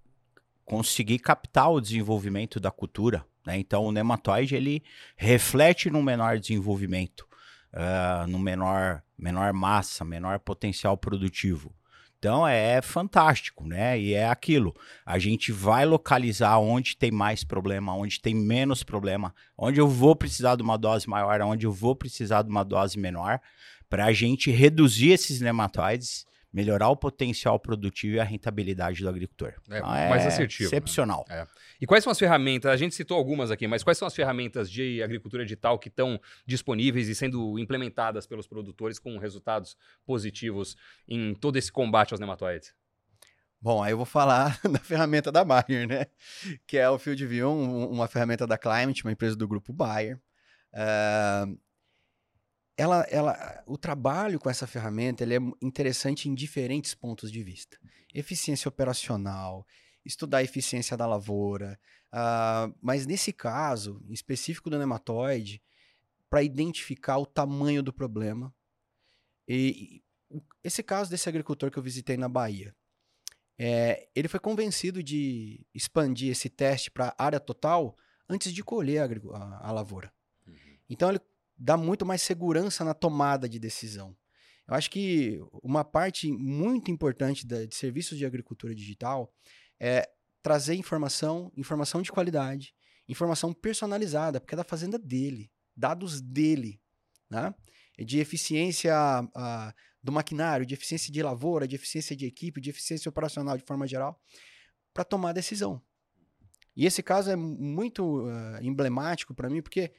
conseguir 0.65 1.19
captar 1.19 1.71
o 1.73 1.81
desenvolvimento 1.81 2.61
da 2.61 2.71
cultura. 2.71 3.25
Né? 3.47 3.59
Então, 3.59 3.85
o 3.85 3.93
nematóide 3.93 4.55
ele 4.55 4.83
reflete 5.17 5.91
no 5.91 6.03
menor 6.03 6.39
desenvolvimento, 6.39 7.27
uh, 7.73 8.27
no 8.27 8.39
menor, 8.39 9.03
menor 9.17 9.53
massa, 9.53 10.05
menor 10.05 10.39
potencial 10.39 10.97
produtivo. 10.97 11.75
Então 12.19 12.47
é 12.47 12.83
fantástico, 12.83 13.65
né? 13.65 13.99
E 13.99 14.13
é 14.13 14.29
aquilo. 14.29 14.75
A 15.07 15.19
gente 15.19 15.53
vai 15.53 15.87
localizar 15.87 16.59
onde 16.59 16.97
tem 16.97 17.13
mais 17.13 17.45
problema, 17.45 17.95
onde 17.95 18.21
tem 18.21 18.35
menos 18.35 18.83
problema, 18.83 19.33
onde 19.57 19.81
eu 19.81 19.89
vou 19.89 20.17
precisar 20.17 20.57
de 20.57 20.63
uma 20.63 20.77
dose 20.77 21.09
maior, 21.09 21.41
onde 21.43 21.65
eu 21.65 21.73
vou 21.73 21.95
precisar 21.95 22.43
de 22.43 22.51
uma 22.51 22.65
dose 22.65 22.99
menor 22.99 23.41
para 23.89 24.07
a 24.07 24.13
gente 24.13 24.51
reduzir 24.51 25.11
esses 25.11 25.41
nematóides, 25.41 26.27
melhorar 26.53 26.89
o 26.89 26.97
potencial 26.97 27.59
produtivo 27.59 28.17
e 28.17 28.21
a 28.21 28.25
rentabilidade 28.25 29.03
do 29.03 29.09
agricultor. 29.09 29.55
É, 29.71 29.79
então, 29.79 29.95
é 29.95 30.09
mais 30.09 30.27
assertivo. 30.27 30.71
Né? 30.71 30.77
Excepcional. 30.77 31.25
Né? 31.29 31.41
É. 31.43 31.47
E 31.81 31.87
quais 31.87 32.03
são 32.03 32.11
as 32.11 32.19
ferramentas? 32.19 32.71
A 32.71 32.77
gente 32.77 32.95
citou 32.95 33.17
algumas 33.17 33.51
aqui, 33.51 33.67
mas 33.67 33.83
quais 33.83 33.99
são 33.99 34.09
as 34.09 34.15
ferramentas 34.15 34.71
de 34.71 35.03
agricultura 35.03 35.45
digital 35.45 35.79
que 35.79 35.89
estão 35.89 36.21
disponíveis 36.47 37.09
e 37.09 37.15
sendo 37.15 37.59
implementadas 37.59 38.27
pelos 38.27 38.47
produtores 38.47 38.99
com 38.99 39.19
resultados 39.19 39.77
positivos 40.07 40.77
em 41.07 41.35
todo 41.35 41.57
esse 41.57 41.71
combate 41.71 42.13
aos 42.13 42.21
nematóides? 42.21 42.75
Bom, 43.61 43.83
aí 43.83 43.93
eu 43.93 43.97
vou 43.97 44.07
falar 44.07 44.59
da 44.71 44.79
ferramenta 44.79 45.33
da 45.33 45.45
Bayer, 45.45 45.87
né? 45.87 46.07
Que 46.67 46.79
é 46.79 46.89
o 46.89 46.99
FieldView, 46.99 47.51
um, 47.51 47.91
uma 47.91 48.07
ferramenta 48.07 48.47
da 48.47 48.57
Climate, 48.57 49.05
uma 49.05 49.13
empresa 49.13 49.37
do 49.37 49.49
grupo 49.49 49.73
Bayer. 49.73 50.19
Uh, 50.73 51.59
ela, 52.79 53.05
ela, 53.11 53.63
o 53.67 53.77
trabalho 53.77 54.39
com 54.39 54.49
essa 54.49 54.65
ferramenta 54.65 55.25
ele 55.25 55.37
é 55.37 55.41
interessante 55.61 56.29
em 56.29 56.35
diferentes 56.35 56.95
pontos 56.95 57.31
de 57.33 57.43
vista. 57.43 57.77
Eficiência 58.15 58.69
operacional, 58.69 59.67
estudar 60.05 60.39
a 60.39 60.45
eficiência 60.45 60.97
da 60.97 61.05
lavoura, 61.05 61.79
uh, 62.15 62.73
mas 62.81 63.05
nesse 63.05 63.33
caso 63.33 64.01
em 64.09 64.13
específico 64.13 64.71
do 64.71 64.79
nematóide, 64.79 65.61
para 66.31 66.41
identificar 66.41 67.19
o 67.19 67.27
tamanho 67.27 67.83
do 67.83 67.93
problema. 67.93 68.55
E, 69.49 70.03
esse 70.63 70.83
caso 70.83 71.11
desse 71.11 71.29
agricultor 71.29 71.71
que 71.71 71.79
eu 71.79 71.83
visitei 71.83 72.17
na 72.17 72.29
Bahia, 72.29 72.77
é, 73.59 74.09
ele 74.15 74.29
foi 74.29 74.39
convencido 74.39 75.03
de 75.03 75.67
expandir 75.75 76.31
esse 76.31 76.49
teste 76.49 76.91
para 76.93 77.15
área 77.19 77.41
total 77.41 77.97
antes 78.29 78.53
de 78.53 78.63
colher 78.63 79.01
a, 79.01 79.37
a, 79.37 79.69
a 79.69 79.73
lavoura. 79.73 80.13
Uhum. 80.47 80.55
Então 80.89 81.09
ele 81.09 81.19
dá 81.59 81.77
muito 81.77 82.07
mais 82.07 82.23
segurança 82.23 82.85
na 82.85 82.95
tomada 82.95 83.49
de 83.49 83.59
decisão. 83.59 84.17
Eu 84.67 84.75
acho 84.75 84.91
que 84.91 85.41
uma 85.63 85.83
parte 85.83 86.31
muito 86.31 86.91
importante 86.91 87.47
da, 87.47 87.65
de 87.65 87.75
serviços 87.75 88.17
de 88.17 88.25
agricultura 88.25 88.75
digital 88.75 89.33
é 89.81 90.09
trazer 90.43 90.75
informação, 90.75 91.51
informação 91.57 92.03
de 92.03 92.13
qualidade, 92.13 92.75
informação 93.09 93.53
personalizada, 93.53 94.41
porque 94.41 94.55
é 94.55 94.57
da 94.57 94.65
fazenda 94.65 94.99
dele, 94.99 95.51
dados 95.75 96.21
dele, 96.21 96.81
né? 97.31 97.55
De 97.99 98.21
eficiência 98.21 98.95
uh, 99.23 99.73
do 100.03 100.13
maquinário, 100.13 100.65
de 100.65 100.75
eficiência 100.75 101.13
de 101.13 101.23
lavoura, 101.23 101.67
de 101.67 101.75
eficiência 101.75 102.15
de 102.15 102.27
equipe, 102.27 102.61
de 102.61 102.71
eficiência 102.71 103.09
operacional 103.09 103.57
de 103.57 103.65
forma 103.65 103.87
geral, 103.87 104.21
para 104.95 105.03
tomar 105.03 105.33
decisão. 105.33 105.83
E 106.77 106.87
esse 106.87 107.03
caso 107.03 107.31
é 107.31 107.37
muito 107.37 108.23
uh, 108.23 108.63
emblemático 108.63 109.35
para 109.35 109.51
mim, 109.51 109.61
porque 109.61 109.93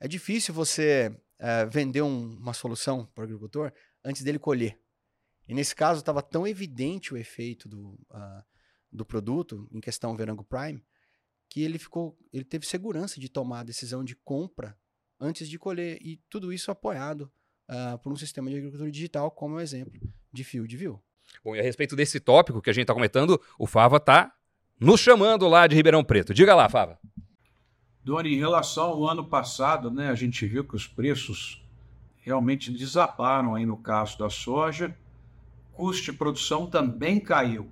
é 0.00 0.08
difícil 0.08 0.52
você 0.52 1.14
uh, 1.40 1.70
vender 1.70 2.02
um, 2.02 2.36
uma 2.36 2.52
solução 2.52 3.06
para 3.14 3.22
o 3.22 3.24
agricultor 3.24 3.72
antes 4.04 4.22
dele 4.22 4.38
colher. 4.38 4.78
E 5.48 5.54
nesse 5.54 5.74
caso 5.74 6.00
estava 6.00 6.22
tão 6.22 6.46
evidente 6.46 7.14
o 7.14 7.16
efeito 7.16 7.68
do, 7.68 7.98
uh, 8.10 8.44
do 8.90 9.04
produto, 9.04 9.68
em 9.70 9.80
questão 9.80 10.16
Verango 10.16 10.44
Prime, 10.44 10.84
que 11.48 11.62
ele 11.62 11.78
ficou, 11.78 12.18
ele 12.32 12.44
teve 12.44 12.66
segurança 12.66 13.20
de 13.20 13.28
tomar 13.28 13.60
a 13.60 13.64
decisão 13.64 14.04
de 14.04 14.16
compra 14.16 14.76
antes 15.20 15.48
de 15.48 15.58
colher. 15.58 15.98
E 16.02 16.20
tudo 16.28 16.52
isso 16.52 16.70
apoiado 16.70 17.30
uh, 17.68 17.98
por 17.98 18.12
um 18.12 18.16
sistema 18.16 18.50
de 18.50 18.56
agricultura 18.56 18.90
digital, 18.90 19.30
como 19.30 19.54
é 19.54 19.58
o 19.58 19.60
exemplo 19.60 19.92
de 20.32 20.44
Field 20.44 20.76
View. 20.76 21.02
Bom, 21.44 21.54
e 21.54 21.60
a 21.60 21.62
respeito 21.62 21.96
desse 21.96 22.20
tópico 22.20 22.60
que 22.60 22.70
a 22.70 22.72
gente 22.72 22.82
está 22.82 22.94
comentando, 22.94 23.40
o 23.58 23.66
Fava 23.66 23.96
está 23.96 24.34
nos 24.80 25.00
chamando 25.00 25.48
lá 25.48 25.66
de 25.66 25.74
Ribeirão 25.74 26.04
Preto. 26.04 26.34
Diga 26.34 26.54
lá, 26.54 26.68
Fava. 26.68 26.98
Doni, 28.06 28.36
em 28.36 28.38
relação 28.38 28.84
ao 28.84 29.08
ano 29.08 29.24
passado, 29.24 29.90
né, 29.90 30.10
a 30.10 30.14
gente 30.14 30.46
viu 30.46 30.62
que 30.62 30.76
os 30.76 30.86
preços 30.86 31.60
realmente 32.20 32.70
desabaram 32.70 33.56
aí 33.56 33.66
no 33.66 33.76
caso 33.76 34.16
da 34.16 34.30
soja. 34.30 34.96
Custo 35.72 36.12
de 36.12 36.16
produção 36.16 36.68
também 36.68 37.18
caiu. 37.18 37.68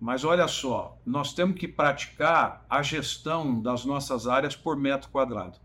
Mas 0.00 0.24
olha 0.24 0.48
só, 0.48 0.96
nós 1.04 1.34
temos 1.34 1.60
que 1.60 1.68
praticar 1.68 2.64
a 2.70 2.82
gestão 2.82 3.60
das 3.60 3.84
nossas 3.84 4.26
áreas 4.26 4.56
por 4.56 4.78
metro 4.78 5.10
quadrado. 5.10 5.58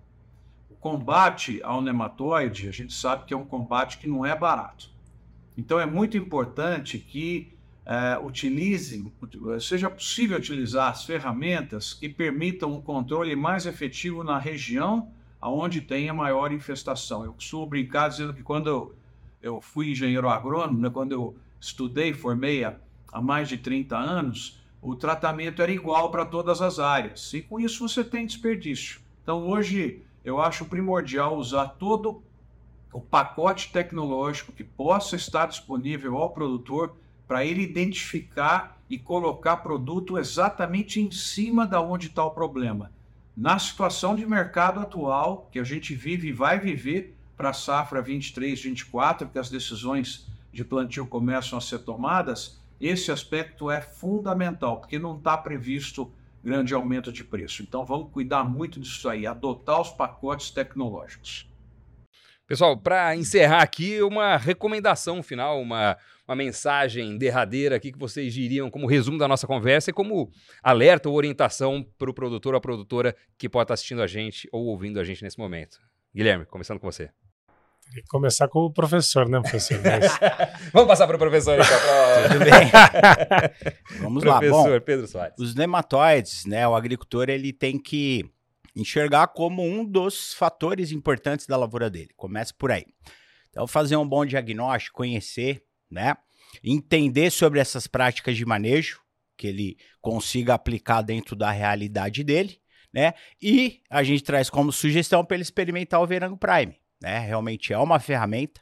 O 0.69 0.75
combate 0.75 1.61
ao 1.63 1.81
nematóide, 1.81 2.67
a 2.67 2.71
gente 2.71 2.93
sabe 2.93 3.23
que 3.23 3.33
é 3.33 3.37
um 3.37 3.45
combate 3.45 3.97
que 3.97 4.09
não 4.09 4.25
é 4.25 4.35
barato. 4.35 4.89
Então 5.57 5.79
é 5.79 5.85
muito 5.85 6.17
importante 6.17 6.99
que 6.99 7.57
é, 7.85 8.19
utilizem, 8.19 9.11
seja 9.59 9.89
possível 9.89 10.37
utilizar 10.37 10.91
as 10.91 11.03
ferramentas 11.03 11.93
que 11.93 12.07
permitam 12.07 12.73
um 12.73 12.81
controle 12.81 13.35
mais 13.35 13.65
efetivo 13.65 14.23
na 14.23 14.37
região 14.37 15.11
onde 15.41 15.81
tem 15.81 16.07
a 16.09 16.13
maior 16.13 16.51
infestação. 16.51 17.25
Eu 17.25 17.33
costumo 17.33 17.65
brincar 17.65 18.09
dizendo 18.09 18.33
que 18.33 18.43
quando 18.43 18.69
eu, 18.69 18.95
eu 19.41 19.61
fui 19.61 19.91
engenheiro 19.91 20.29
agrônomo, 20.29 20.79
né, 20.79 20.89
quando 20.89 21.13
eu 21.13 21.35
estudei, 21.59 22.13
formei 22.13 22.63
há, 22.63 22.75
há 23.11 23.21
mais 23.21 23.49
de 23.49 23.57
30 23.57 23.97
anos, 23.97 24.61
o 24.81 24.95
tratamento 24.95 25.61
era 25.61 25.71
igual 25.71 26.11
para 26.11 26.25
todas 26.25 26.61
as 26.61 26.79
áreas. 26.79 27.33
E 27.33 27.41
com 27.41 27.59
isso 27.59 27.87
você 27.87 28.03
tem 28.03 28.25
desperdício. 28.25 29.01
Então 29.23 29.47
hoje 29.47 30.03
eu 30.23 30.39
acho 30.39 30.65
primordial 30.65 31.35
usar 31.37 31.67
todo 31.69 32.21
o 32.93 32.99
pacote 32.99 33.71
tecnológico 33.71 34.51
que 34.51 34.63
possa 34.63 35.15
estar 35.15 35.47
disponível 35.47 36.17
ao 36.17 36.31
produtor 36.31 36.95
para 37.31 37.45
ele 37.45 37.61
identificar 37.61 38.77
e 38.89 38.99
colocar 38.99 39.55
produto 39.55 40.17
exatamente 40.17 40.99
em 40.99 41.09
cima 41.09 41.65
da 41.65 41.79
onde 41.79 42.07
está 42.07 42.25
o 42.25 42.31
problema. 42.31 42.91
Na 43.37 43.57
situação 43.57 44.17
de 44.17 44.25
mercado 44.25 44.81
atual, 44.81 45.47
que 45.49 45.57
a 45.57 45.63
gente 45.63 45.95
vive 45.95 46.27
e 46.27 46.33
vai 46.33 46.59
viver 46.59 47.15
para 47.37 47.51
a 47.51 47.53
safra 47.53 48.01
23, 48.01 48.61
24, 48.61 49.29
que 49.29 49.39
as 49.39 49.49
decisões 49.49 50.27
de 50.51 50.65
plantio 50.65 51.07
começam 51.07 51.57
a 51.57 51.61
ser 51.61 51.79
tomadas, 51.79 52.59
esse 52.81 53.13
aspecto 53.13 53.71
é 53.71 53.79
fundamental, 53.79 54.81
porque 54.81 54.99
não 54.99 55.15
está 55.15 55.37
previsto 55.37 56.11
grande 56.43 56.73
aumento 56.73 57.13
de 57.13 57.23
preço. 57.23 57.63
Então 57.63 57.85
vamos 57.85 58.11
cuidar 58.11 58.43
muito 58.43 58.77
disso 58.77 59.07
aí, 59.07 59.25
adotar 59.25 59.79
os 59.79 59.89
pacotes 59.89 60.51
tecnológicos. 60.51 61.49
Pessoal, 62.45 62.75
para 62.75 63.15
encerrar 63.15 63.61
aqui, 63.61 64.01
uma 64.01 64.35
recomendação 64.35 65.23
final, 65.23 65.61
uma, 65.61 65.97
uma 66.31 66.35
mensagem 66.35 67.17
derradeira 67.17 67.75
aqui 67.75 67.91
que 67.91 67.99
vocês 67.99 68.33
diriam 68.33 68.71
como 68.71 68.87
resumo 68.87 69.17
da 69.17 69.27
nossa 69.27 69.45
conversa 69.45 69.89
e 69.89 69.93
como 69.93 70.31
alerta 70.63 71.09
ou 71.09 71.15
orientação 71.15 71.85
para 71.99 72.09
o 72.09 72.13
produtor 72.13 72.53
ou 72.53 72.57
a 72.57 72.61
produtora 72.61 73.13
que 73.37 73.49
pode 73.49 73.65
estar 73.65 73.73
assistindo 73.73 74.01
a 74.01 74.07
gente 74.07 74.47
ou 74.49 74.67
ouvindo 74.67 74.97
a 74.97 75.03
gente 75.03 75.21
nesse 75.21 75.37
momento. 75.37 75.77
Guilherme, 76.15 76.45
começando 76.45 76.79
com 76.79 76.89
você. 76.89 77.09
Tem 77.93 78.01
que 78.01 78.07
começar 78.07 78.47
com 78.47 78.59
o 78.59 78.71
professor, 78.71 79.27
né, 79.27 79.41
professor? 79.41 79.77
Mas... 79.83 80.71
Vamos 80.71 80.87
passar 80.87 81.05
para 81.05 81.17
o 81.17 81.19
professor, 81.19 81.59
então. 81.59 81.67
Tudo 82.31 82.39
bem. 83.99 83.99
Vamos 83.99 84.23
lá. 84.23 84.39
Professor 84.39 84.79
Bom, 84.79 84.85
Pedro 84.85 85.07
Soares. 85.07 85.35
os 85.37 85.53
nematóides, 85.53 86.45
né? 86.45 86.65
O 86.65 86.73
agricultor 86.73 87.29
ele 87.29 87.51
tem 87.51 87.77
que 87.77 88.23
enxergar 88.73 89.27
como 89.27 89.61
um 89.61 89.83
dos 89.83 90.33
fatores 90.33 90.93
importantes 90.93 91.45
da 91.45 91.57
lavoura 91.57 91.89
dele. 91.89 92.11
Começa 92.15 92.53
por 92.57 92.71
aí. 92.71 92.85
Então, 93.49 93.67
fazer 93.67 93.97
um 93.97 94.07
bom 94.07 94.25
diagnóstico, 94.25 94.95
conhecer, 94.95 95.61
né? 95.91 96.15
Entender 96.63 97.29
sobre 97.29 97.59
essas 97.59 97.87
práticas 97.87 98.37
de 98.37 98.45
manejo, 98.45 99.01
que 99.37 99.47
ele 99.47 99.77
consiga 100.01 100.53
aplicar 100.53 101.01
dentro 101.01 101.35
da 101.35 101.51
realidade 101.51 102.23
dele, 102.23 102.59
né? 102.93 103.13
E 103.41 103.81
a 103.89 104.03
gente 104.03 104.23
traz 104.23 104.49
como 104.49 104.71
sugestão 104.71 105.25
para 105.25 105.35
ele 105.35 105.43
experimentar 105.43 106.01
o 106.01 106.07
Verango 106.07 106.37
Prime, 106.37 106.75
né? 107.01 107.19
Realmente 107.19 107.73
é 107.73 107.77
uma 107.77 107.99
ferramenta 107.99 108.61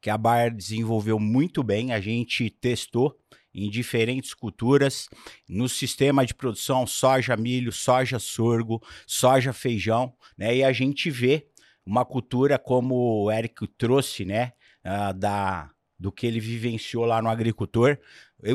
que 0.00 0.10
a 0.10 0.16
Bayer 0.16 0.54
desenvolveu 0.54 1.18
muito 1.18 1.62
bem, 1.62 1.92
a 1.92 2.00
gente 2.00 2.48
testou 2.48 3.18
em 3.52 3.68
diferentes 3.68 4.32
culturas, 4.32 5.08
no 5.48 5.68
sistema 5.68 6.24
de 6.24 6.34
produção 6.34 6.86
soja, 6.86 7.36
milho, 7.36 7.72
soja, 7.72 8.18
sorgo, 8.18 8.80
soja, 9.06 9.52
feijão, 9.52 10.14
né? 10.38 10.56
E 10.56 10.64
a 10.64 10.72
gente 10.72 11.10
vê 11.10 11.48
uma 11.84 12.04
cultura 12.04 12.58
como 12.58 13.24
o 13.24 13.32
Eric 13.32 13.66
trouxe, 13.76 14.24
né, 14.24 14.52
uh, 14.84 15.12
da 15.12 15.70
do 16.00 16.10
que 16.10 16.26
ele 16.26 16.40
vivenciou 16.40 17.04
lá 17.04 17.20
no 17.20 17.28
agricultor. 17.28 17.98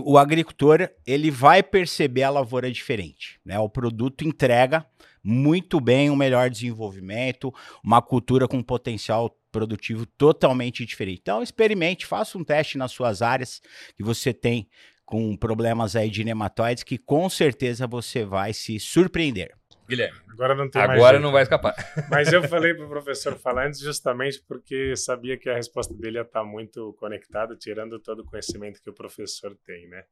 O 0.04 0.18
agricultor, 0.18 0.90
ele 1.06 1.30
vai 1.30 1.62
perceber 1.62 2.24
a 2.24 2.32
lavoura 2.32 2.72
diferente, 2.72 3.40
né? 3.46 3.60
O 3.60 3.70
produto 3.70 4.28
entrega 4.28 4.84
muito 5.24 5.80
bem 5.80 6.10
um 6.10 6.16
melhor 6.16 6.50
desenvolvimento, 6.50 7.54
uma 7.84 8.02
cultura 8.02 8.48
com 8.48 8.64
potencial 8.64 9.38
produtivo 9.52 10.06
totalmente 10.06 10.84
diferente. 10.86 11.20
Então, 11.22 11.44
experimente, 11.44 12.06
faça 12.06 12.36
um 12.38 12.44
teste 12.44 12.80
nas 12.80 12.92
suas 12.92 13.22
áreas 13.22 13.62
que 13.96 14.04
você 14.04 14.34
tem 14.34 14.68
com 15.06 15.38
problemas 15.38 15.96
aí 15.96 16.10
de 16.10 16.24
nematóides, 16.24 16.84
que 16.84 16.98
com 16.98 17.30
certeza 17.30 17.86
você 17.86 18.26
vai 18.26 18.54
se 18.54 18.80
surpreender. 18.80 19.54
Guilherme. 19.88 20.20
Agora 20.30 20.56
não 20.56 20.70
tem 20.70 20.82
Agora 20.82 21.20
não 21.20 21.32
vai 21.32 21.44
escapar. 21.44 21.76
Mas 22.10 22.32
eu 22.32 22.44
falei 22.44 22.74
para 22.74 22.86
o 22.86 22.90
professor 22.90 23.38
falar 23.38 23.68
antes 23.68 23.80
justamente 23.80 24.44
porque 24.48 24.96
sabia 24.96 25.38
que 25.38 25.50
a 25.50 25.56
resposta 25.56 25.94
dele 25.94 26.18
ia 26.18 26.24
estar 26.24 26.44
muito 26.44 26.94
conectada, 27.00 27.56
tirando 27.56 28.00
todo 28.00 28.20
o 28.20 28.26
conhecimento 28.26 28.82
que 28.82 28.90
o 28.90 28.94
professor 28.94 29.56
tem, 29.66 29.88
né? 29.88 30.04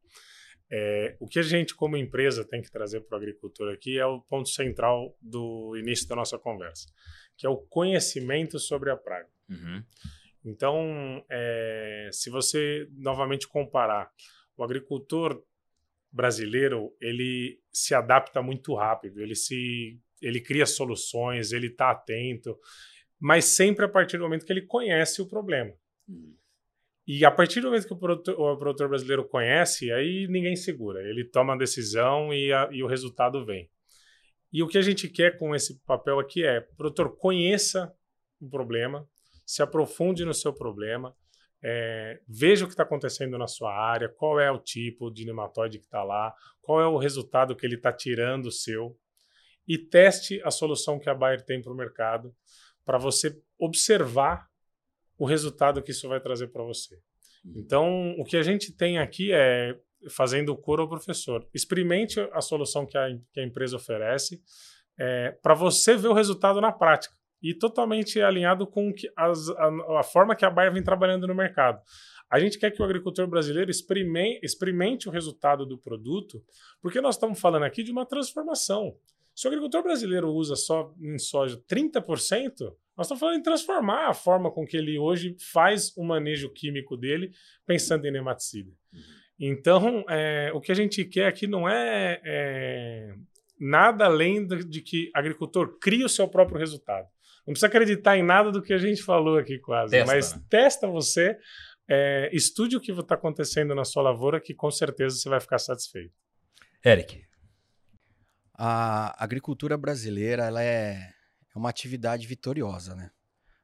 É, 0.71 1.15
o 1.19 1.27
que 1.27 1.39
a 1.39 1.43
gente, 1.43 1.75
como 1.75 1.97
empresa, 1.97 2.43
tem 2.43 2.61
que 2.61 2.71
trazer 2.71 3.01
para 3.01 3.15
o 3.15 3.17
agricultor 3.17 3.71
aqui 3.71 3.99
é 3.99 4.05
o 4.05 4.21
ponto 4.21 4.49
central 4.49 5.15
do 5.21 5.75
início 5.77 6.07
da 6.07 6.15
nossa 6.15 6.39
conversa, 6.39 6.87
que 7.37 7.45
é 7.45 7.49
o 7.49 7.57
conhecimento 7.57 8.57
sobre 8.57 8.89
a 8.89 8.97
praga. 8.97 9.29
Uhum. 9.49 9.83
Então, 10.45 11.23
é, 11.29 12.09
se 12.11 12.29
você 12.29 12.87
novamente 12.91 13.47
comparar 13.47 14.09
o 14.57 14.63
agricultor 14.63 15.43
brasileiro, 16.13 16.95
ele 17.01 17.59
se 17.71 17.95
adapta 17.95 18.41
muito 18.41 18.75
rápido, 18.75 19.19
ele 19.19 19.35
se 19.35 19.99
ele 20.21 20.39
cria 20.39 20.65
soluções, 20.65 21.51
ele 21.51 21.67
está 21.67 21.91
atento, 21.91 22.57
mas 23.19 23.45
sempre 23.45 23.83
a 23.83 23.89
partir 23.89 24.17
do 24.17 24.23
momento 24.23 24.45
que 24.45 24.53
ele 24.53 24.61
conhece 24.61 25.21
o 25.21 25.27
problema. 25.27 25.73
Uhum. 26.07 26.35
E 27.05 27.25
a 27.25 27.31
partir 27.31 27.59
do 27.59 27.67
momento 27.67 27.87
que 27.87 27.93
o 27.93 27.97
produtor, 27.97 28.39
o 28.39 28.57
produtor 28.57 28.87
brasileiro 28.87 29.27
conhece, 29.27 29.91
aí 29.91 30.25
ninguém 30.29 30.55
segura. 30.55 31.01
Ele 31.01 31.25
toma 31.25 31.53
a 31.53 31.57
decisão 31.57 32.33
e, 32.33 32.53
a, 32.53 32.69
e 32.71 32.81
o 32.81 32.87
resultado 32.87 33.45
vem. 33.45 33.69
E 34.51 34.63
o 34.63 34.67
que 34.67 34.77
a 34.77 34.81
gente 34.81 35.09
quer 35.09 35.37
com 35.37 35.53
esse 35.53 35.83
papel 35.83 36.19
aqui 36.19 36.45
é, 36.45 36.61
produtor, 36.61 37.17
conheça 37.17 37.93
o 38.39 38.49
problema, 38.49 39.05
se 39.45 39.61
aprofunde 39.61 40.23
no 40.23 40.33
seu 40.33 40.53
problema, 40.53 41.13
é, 41.63 42.19
veja 42.27 42.65
o 42.65 42.67
que 42.67 42.73
está 42.73 42.83
acontecendo 42.83 43.37
na 43.37 43.47
sua 43.47 43.73
área, 43.73 44.09
qual 44.09 44.39
é 44.39 44.51
o 44.51 44.59
tipo 44.59 45.09
de 45.09 45.25
nematóide 45.25 45.79
que 45.79 45.85
está 45.85 46.03
lá, 46.03 46.35
qual 46.61 46.81
é 46.81 46.87
o 46.87 46.97
resultado 46.97 47.55
que 47.55 47.65
ele 47.65 47.75
está 47.75 47.93
tirando 47.93 48.51
seu, 48.51 48.97
e 49.65 49.77
teste 49.77 50.41
a 50.43 50.51
solução 50.51 50.99
que 50.99 51.09
a 51.09 51.15
Bayer 51.15 51.41
tem 51.41 51.61
para 51.61 51.71
o 51.71 51.75
mercado, 51.75 52.35
para 52.83 52.97
você 52.97 53.41
observar 53.57 54.49
o 55.17 55.25
resultado 55.25 55.81
que 55.81 55.91
isso 55.91 56.09
vai 56.09 56.19
trazer 56.19 56.47
para 56.47 56.63
você. 56.63 56.99
Então, 57.55 58.13
o 58.17 58.25
que 58.25 58.35
a 58.35 58.43
gente 58.43 58.73
tem 58.75 58.97
aqui 58.97 59.31
é, 59.31 59.77
fazendo 60.09 60.49
o 60.49 60.57
coro 60.57 60.81
ao 60.81 60.89
professor, 60.89 61.47
experimente 61.53 62.19
a 62.33 62.41
solução 62.41 62.85
que 62.85 62.97
a, 62.97 63.07
que 63.31 63.39
a 63.39 63.43
empresa 63.43 63.77
oferece 63.77 64.41
é, 64.97 65.31
para 65.41 65.53
você 65.53 65.95
ver 65.95 66.09
o 66.09 66.13
resultado 66.13 66.59
na 66.59 66.73
prática 66.73 67.15
e 67.43 67.53
totalmente 67.53 68.21
alinhado 68.21 68.65
com 68.65 68.93
as, 69.17 69.49
a, 69.49 69.99
a, 69.99 70.03
forma 70.03 70.35
que 70.35 70.45
a 70.45 70.49
Bayer 70.49 70.71
vem 70.71 70.81
trabalhando 70.81 71.27
no 71.27 71.35
mercado. 71.35 71.81
A 72.31 72.39
gente 72.39 72.57
quer 72.57 72.71
que 72.71 72.81
o 72.81 72.85
agricultor 72.85 73.27
brasileiro 73.27 73.69
experimente, 73.69 74.39
experimente 74.41 75.09
o 75.09 75.11
resultado 75.11 75.65
do 75.65 75.77
produto, 75.77 76.41
porque 76.81 77.01
nós 77.01 77.15
estamos 77.15 77.39
falando 77.39 77.63
aqui 77.63 77.83
de 77.83 77.91
uma 77.91 78.05
transformação. 78.05 78.95
Se 79.35 79.45
o 79.45 79.49
agricultor 79.49 79.83
brasileiro 79.83 80.31
usa 80.31 80.55
só 80.55 80.93
em 81.01 81.17
soja 81.19 81.61
30%, 81.69 82.01
nós 82.95 83.07
estamos 83.07 83.19
falando 83.19 83.39
em 83.39 83.43
transformar 83.43 84.07
a 84.07 84.13
forma 84.13 84.49
com 84.51 84.65
que 84.65 84.77
ele 84.77 84.97
hoje 84.97 85.35
faz 85.51 85.95
o 85.97 86.03
manejo 86.03 86.49
químico 86.49 86.95
dele, 86.95 87.31
pensando 87.65 88.05
em 88.05 88.11
nematicida. 88.11 88.71
Então, 89.39 90.05
é, 90.07 90.51
o 90.53 90.61
que 90.61 90.71
a 90.71 90.75
gente 90.75 91.03
quer 91.03 91.25
aqui 91.25 91.47
não 91.47 91.67
é, 91.67 92.21
é 92.23 93.15
nada 93.59 94.05
além 94.05 94.47
de 94.47 94.81
que 94.81 95.07
o 95.07 95.17
agricultor 95.17 95.77
crie 95.79 96.03
o 96.03 96.09
seu 96.09 96.27
próprio 96.27 96.59
resultado. 96.59 97.07
Não 97.45 97.53
precisa 97.53 97.67
acreditar 97.67 98.17
em 98.17 98.23
nada 98.23 98.51
do 98.51 98.61
que 98.61 98.73
a 98.73 98.77
gente 98.77 99.03
falou 99.03 99.37
aqui 99.37 99.59
quase, 99.59 99.91
Testa, 99.91 100.13
mas 100.13 100.33
testa 100.49 100.87
você, 100.87 101.37
é, 101.89 102.29
estude 102.33 102.77
o 102.77 102.79
que 102.79 102.91
está 102.91 103.15
acontecendo 103.15 103.75
na 103.75 103.83
sua 103.83 104.03
lavoura, 104.03 104.39
que 104.39 104.53
com 104.53 104.71
certeza 104.71 105.17
você 105.17 105.29
vai 105.29 105.39
ficar 105.39 105.59
satisfeito. 105.59 106.13
Eric. 106.85 107.21
A 108.55 109.21
agricultura 109.21 109.77
brasileira 109.77 110.45
ela 110.45 110.63
é, 110.63 111.13
é 111.53 111.57
uma 111.57 111.69
atividade 111.69 112.25
vitoriosa, 112.25 112.95
né? 112.95 113.11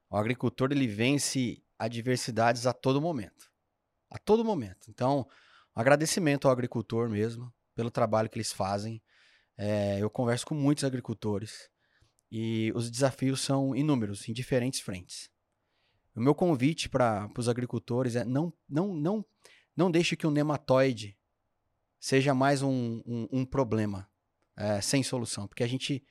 O 0.09 0.17
agricultor 0.17 0.71
ele 0.71 0.87
vence 0.87 1.61
adversidades 1.77 2.65
a 2.65 2.73
todo 2.73 2.99
momento, 2.99 3.49
a 4.09 4.17
todo 4.17 4.43
momento. 4.43 4.89
Então, 4.89 5.27
um 5.75 5.79
agradecimento 5.79 6.47
ao 6.47 6.51
agricultor 6.51 7.07
mesmo 7.09 7.53
pelo 7.75 7.91
trabalho 7.91 8.29
que 8.29 8.37
eles 8.37 8.51
fazem. 8.51 9.01
É, 9.57 9.99
eu 10.01 10.09
converso 10.09 10.45
com 10.45 10.55
muitos 10.55 10.83
agricultores 10.83 11.69
E 12.31 12.71
os 12.75 12.89
desafios 12.91 13.41
são 13.41 13.75
inúmeros, 13.75 14.27
em 14.29 14.33
diferentes 14.33 14.79
frentes. 14.79 15.29
O 16.15 16.21
meu 16.21 16.35
convite 16.35 16.89
para 16.89 17.29
os 17.37 17.47
agricultores 17.49 18.15
é 18.15 18.25
não, 18.25 18.53
não, 18.67 18.93
não, 18.93 19.25
não 19.75 19.89
deixe 19.89 20.15
que 20.15 20.27
o 20.27 20.31
nematóide 20.31 21.17
seja 21.99 22.33
mais 22.33 22.61
um, 22.61 23.01
um, 23.05 23.27
um 23.31 23.45
problema 23.45 24.09
é, 24.55 24.81
sem 24.81 25.01
solução, 25.03 25.47
porque 25.47 25.63
a 25.63 25.67
gente 25.67 26.03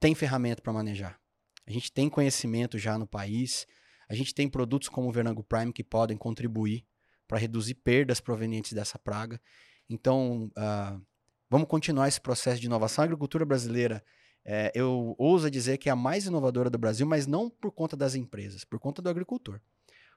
tem 0.00 0.14
ferramenta 0.14 0.62
para 0.62 0.72
manejar. 0.72 1.20
A 1.66 1.70
gente 1.70 1.92
tem 1.92 2.08
conhecimento 2.08 2.78
já 2.78 2.96
no 2.96 3.06
país, 3.06 3.66
a 4.08 4.14
gente 4.14 4.34
tem 4.34 4.48
produtos 4.48 4.88
como 4.88 5.08
o 5.08 5.12
Vernango 5.12 5.44
Prime 5.44 5.72
que 5.72 5.84
podem 5.84 6.16
contribuir 6.16 6.86
para 7.26 7.38
reduzir 7.38 7.74
perdas 7.74 8.20
provenientes 8.20 8.72
dessa 8.72 8.98
praga. 8.98 9.40
Então, 9.88 10.50
uh, 10.56 11.06
vamos 11.50 11.68
continuar 11.68 12.08
esse 12.08 12.20
processo 12.20 12.60
de 12.60 12.66
inovação. 12.66 13.02
A 13.02 13.04
agricultura 13.04 13.44
brasileira, 13.44 14.02
é, 14.50 14.72
eu 14.74 15.14
ouso 15.18 15.50
dizer 15.50 15.76
que 15.76 15.90
é 15.90 15.92
a 15.92 15.96
mais 15.96 16.24
inovadora 16.24 16.70
do 16.70 16.78
Brasil, 16.78 17.06
mas 17.06 17.26
não 17.26 17.50
por 17.50 17.70
conta 17.70 17.94
das 17.94 18.14
empresas, 18.14 18.64
por 18.64 18.78
conta 18.78 19.02
do 19.02 19.10
agricultor. 19.10 19.60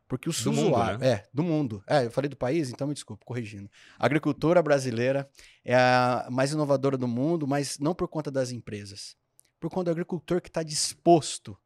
Porque 0.08 0.30
o 0.30 0.32
do 0.32 0.52
usuário. 0.52 0.94
Mundo, 0.94 1.02
né? 1.02 1.10
É, 1.10 1.30
do 1.34 1.44
mundo. 1.44 1.84
É, 1.86 2.06
eu 2.06 2.12
falei 2.12 2.30
do 2.30 2.38
país, 2.38 2.70
então 2.70 2.88
me 2.88 2.94
desculpe, 2.94 3.26
corrigindo. 3.26 3.70
A 4.00 4.06
agricultura 4.06 4.64
brasileira 4.64 5.30
é 5.66 5.76
a 5.76 6.30
mais 6.32 6.54
inovadora 6.54 6.98
do 6.98 7.10
mundo, 7.10 7.46
mas 7.46 7.78
não 7.78 7.94
por 7.94 8.08
conta 8.08 8.32
das 8.32 8.52
empresas. 8.52 9.18
Por 9.60 9.70
conta 9.70 9.86
do 9.86 9.92
agricultor 9.92 10.40
que 10.40 10.48
está 10.48 10.64
disposto 10.64 11.58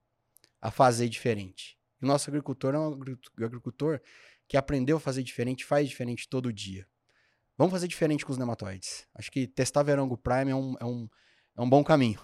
a 0.59 0.71
fazer 0.71 1.07
diferente. 1.07 1.77
O 2.01 2.07
nosso 2.07 2.31
agricultor 2.31 2.73
é 2.73 2.79
um 2.79 2.99
agricultor 3.43 4.01
que 4.47 4.57
aprendeu 4.57 4.97
a 4.97 4.99
fazer 4.99 5.21
diferente, 5.21 5.63
faz 5.63 5.87
diferente 5.87 6.27
todo 6.27 6.51
dia. 6.51 6.87
Vamos 7.55 7.71
fazer 7.71 7.87
diferente 7.87 8.25
com 8.25 8.31
os 8.31 8.39
nematóides. 8.39 9.07
Acho 9.13 9.31
que 9.31 9.45
testar 9.45 9.83
Verango 9.83 10.17
Prime 10.17 10.49
é 10.49 10.55
um, 10.55 10.75
é 10.79 10.85
um, 10.85 11.07
é 11.55 11.61
um 11.61 11.69
bom 11.69 11.83
caminho. 11.83 12.19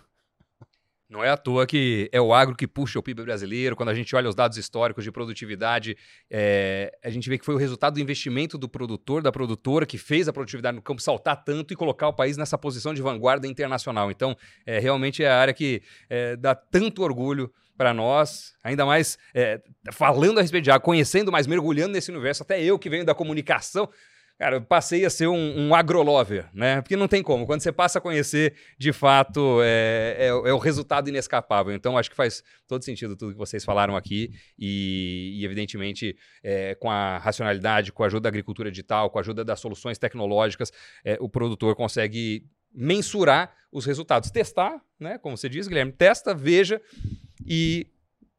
Não 1.11 1.21
é 1.21 1.29
à 1.29 1.35
toa 1.35 1.67
que 1.67 2.09
é 2.13 2.21
o 2.21 2.33
agro 2.33 2.55
que 2.55 2.65
puxa 2.65 2.97
o 2.97 3.03
PIB 3.03 3.23
brasileiro. 3.23 3.75
Quando 3.75 3.89
a 3.89 3.93
gente 3.93 4.15
olha 4.15 4.29
os 4.29 4.33
dados 4.33 4.57
históricos 4.57 5.03
de 5.03 5.11
produtividade, 5.11 5.97
é, 6.29 6.89
a 7.03 7.09
gente 7.09 7.29
vê 7.29 7.37
que 7.37 7.43
foi 7.43 7.53
o 7.53 7.57
resultado 7.57 7.95
do 7.95 7.99
investimento 7.99 8.57
do 8.57 8.69
produtor, 8.69 9.21
da 9.21 9.29
produtora, 9.29 9.85
que 9.85 9.97
fez 9.97 10.29
a 10.29 10.33
produtividade 10.33 10.77
no 10.77 10.81
campo 10.81 11.01
saltar 11.01 11.43
tanto 11.43 11.73
e 11.73 11.75
colocar 11.75 12.07
o 12.07 12.13
país 12.13 12.37
nessa 12.37 12.57
posição 12.57 12.93
de 12.93 13.01
vanguarda 13.01 13.45
internacional. 13.45 14.09
Então, 14.09 14.37
é, 14.65 14.79
realmente 14.79 15.21
é 15.21 15.29
a 15.29 15.37
área 15.37 15.53
que 15.53 15.81
é, 16.09 16.37
dá 16.37 16.55
tanto 16.55 17.03
orgulho 17.03 17.51
para 17.77 17.93
nós, 17.93 18.53
ainda 18.63 18.85
mais 18.85 19.17
é, 19.33 19.61
falando 19.91 20.37
a 20.37 20.41
respeito 20.41 20.63
de 20.63 20.71
agro, 20.71 20.85
conhecendo 20.85 21.29
mais, 21.29 21.45
mergulhando 21.45 21.91
nesse 21.91 22.09
universo, 22.09 22.43
até 22.43 22.63
eu 22.63 22.79
que 22.79 22.89
venho 22.89 23.03
da 23.03 23.13
comunicação, 23.13 23.89
Cara, 24.41 24.55
eu 24.55 24.61
passei 24.63 25.05
a 25.05 25.09
ser 25.11 25.27
um, 25.27 25.67
um 25.67 25.75
agrolover, 25.75 26.49
né? 26.51 26.81
Porque 26.81 26.95
não 26.95 27.07
tem 27.07 27.21
como. 27.21 27.45
Quando 27.45 27.61
você 27.61 27.71
passa 27.71 27.99
a 27.99 28.01
conhecer, 28.01 28.55
de 28.75 28.91
fato, 28.91 29.59
é, 29.61 30.15
é, 30.17 30.27
é, 30.29 30.51
o 30.51 30.57
resultado 30.57 31.07
inescapável. 31.07 31.71
Então, 31.75 31.95
acho 31.95 32.09
que 32.09 32.15
faz 32.15 32.43
todo 32.67 32.83
sentido 32.83 33.15
tudo 33.15 33.33
que 33.33 33.37
vocês 33.37 33.63
falaram 33.63 33.95
aqui. 33.95 34.31
E, 34.57 35.37
e 35.39 35.45
evidentemente, 35.45 36.17
é, 36.41 36.73
com 36.73 36.89
a 36.89 37.19
racionalidade, 37.19 37.91
com 37.91 38.01
a 38.01 38.07
ajuda 38.07 38.21
da 38.21 38.29
agricultura 38.29 38.71
digital, 38.71 39.11
com 39.11 39.19
a 39.19 39.21
ajuda 39.21 39.45
das 39.45 39.59
soluções 39.59 39.99
tecnológicas, 39.99 40.73
é, 41.05 41.19
o 41.21 41.29
produtor 41.29 41.75
consegue 41.75 42.43
mensurar 42.73 43.55
os 43.71 43.85
resultados. 43.85 44.31
Testar, 44.31 44.81
né? 44.99 45.19
Como 45.19 45.37
você 45.37 45.49
diz, 45.49 45.67
Guilherme, 45.67 45.91
testa, 45.91 46.33
veja 46.33 46.81
e 47.45 47.85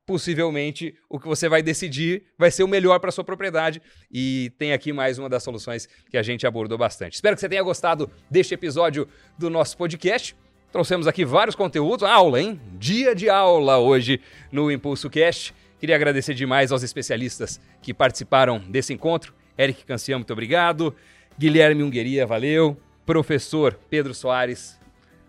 possivelmente 0.06 0.94
o 1.08 1.18
que 1.18 1.26
você 1.26 1.48
vai 1.48 1.62
decidir 1.62 2.24
vai 2.38 2.50
ser 2.50 2.62
o 2.62 2.68
melhor 2.68 2.98
para 2.98 3.10
sua 3.10 3.24
propriedade. 3.24 3.80
E 4.10 4.52
tem 4.58 4.72
aqui 4.72 4.92
mais 4.92 5.18
uma 5.18 5.28
das 5.28 5.42
soluções 5.42 5.88
que 6.10 6.16
a 6.16 6.22
gente 6.22 6.46
abordou 6.46 6.76
bastante. 6.76 7.14
Espero 7.14 7.36
que 7.36 7.40
você 7.40 7.48
tenha 7.48 7.62
gostado 7.62 8.10
deste 8.30 8.54
episódio 8.54 9.08
do 9.38 9.48
nosso 9.48 9.76
podcast. 9.76 10.36
Trouxemos 10.70 11.06
aqui 11.06 11.24
vários 11.24 11.54
conteúdos, 11.54 12.02
aula, 12.08 12.40
hein? 12.40 12.60
Dia 12.78 13.14
de 13.14 13.28
aula 13.28 13.78
hoje 13.78 14.20
no 14.50 14.70
Impulso 14.70 15.10
Cast. 15.10 15.54
Queria 15.78 15.96
agradecer 15.96 16.32
demais 16.34 16.72
aos 16.72 16.82
especialistas 16.82 17.60
que 17.82 17.92
participaram 17.92 18.58
desse 18.58 18.92
encontro. 18.92 19.34
Eric 19.58 19.84
Cancian, 19.84 20.18
muito 20.18 20.32
obrigado. 20.32 20.94
Guilherme 21.38 21.82
Ungueria, 21.82 22.26
valeu. 22.26 22.76
Professor 23.04 23.78
Pedro 23.90 24.14
Soares, 24.14 24.78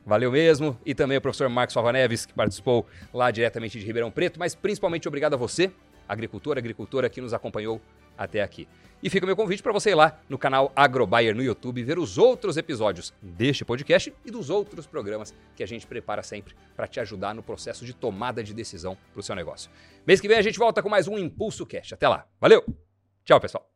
Valeu 0.06 0.32
mesmo. 0.32 0.78
E 0.86 0.93
também 0.93 1.18
o 1.18 1.22
professor 1.22 1.49
Marcos 1.49 1.74
Fava 1.74 1.91
Neves, 1.91 2.26
que 2.26 2.34
participou 2.34 2.86
lá 3.14 3.32
diretamente 3.32 3.80
de 3.80 3.86
Ribeirão 3.86 4.12
Preto, 4.12 4.39
mas 4.39 4.56
principalmente 4.56 5.08
obrigado 5.08 5.34
a 5.34 5.38
você, 5.38 5.72
agricultor, 6.08 6.58
agricultora, 6.58 7.10
que 7.10 7.22
nos 7.22 7.34
acompanhou 7.34 7.82
até 8.18 8.41
aqui. 8.41 8.68
E 9.01 9.10
fica 9.10 9.26
o 9.26 9.28
meu 9.28 9.36
convite 9.36 9.62
para 9.62 9.74
você 9.74 9.89
ir 9.89 9.95
lá 9.95 10.18
no 10.30 10.38
canal 10.38 10.72
AgroBuyer 10.74 11.36
no 11.36 11.43
YouTube 11.43 11.84
ver 11.84 11.99
os 11.99 12.18
outros 12.18 12.56
episódios 12.56 13.14
deste 13.22 13.66
podcast 13.66 14.14
e 14.24 14.32
dos 14.32 14.49
outros 14.49 14.88
programas 14.88 15.36
que 15.58 15.64
a 15.64 15.68
gente 15.68 15.86
prepara 15.86 16.24
sempre 16.24 16.56
para 16.74 16.88
te 16.88 17.01
ajudar 17.01 17.36
no 17.36 17.43
processo 17.43 17.86
de 17.86 17.93
tomada 17.93 18.41
de 18.41 18.54
decisão 18.54 18.97
para 19.12 19.20
o 19.20 19.24
seu 19.24 19.36
negócio. 19.36 19.70
Mês 20.08 20.22
que 20.22 20.28
vem 20.28 20.38
a 20.38 20.41
gente 20.41 20.58
volta 20.58 20.82
com 20.82 20.88
mais 20.88 21.06
um 21.06 21.18
Impulso 21.18 21.66
Cash. 21.66 21.91
Até 21.91 22.08
lá. 22.08 22.26
Valeu! 22.39 22.64
Tchau, 23.26 23.41
pessoal! 23.41 23.70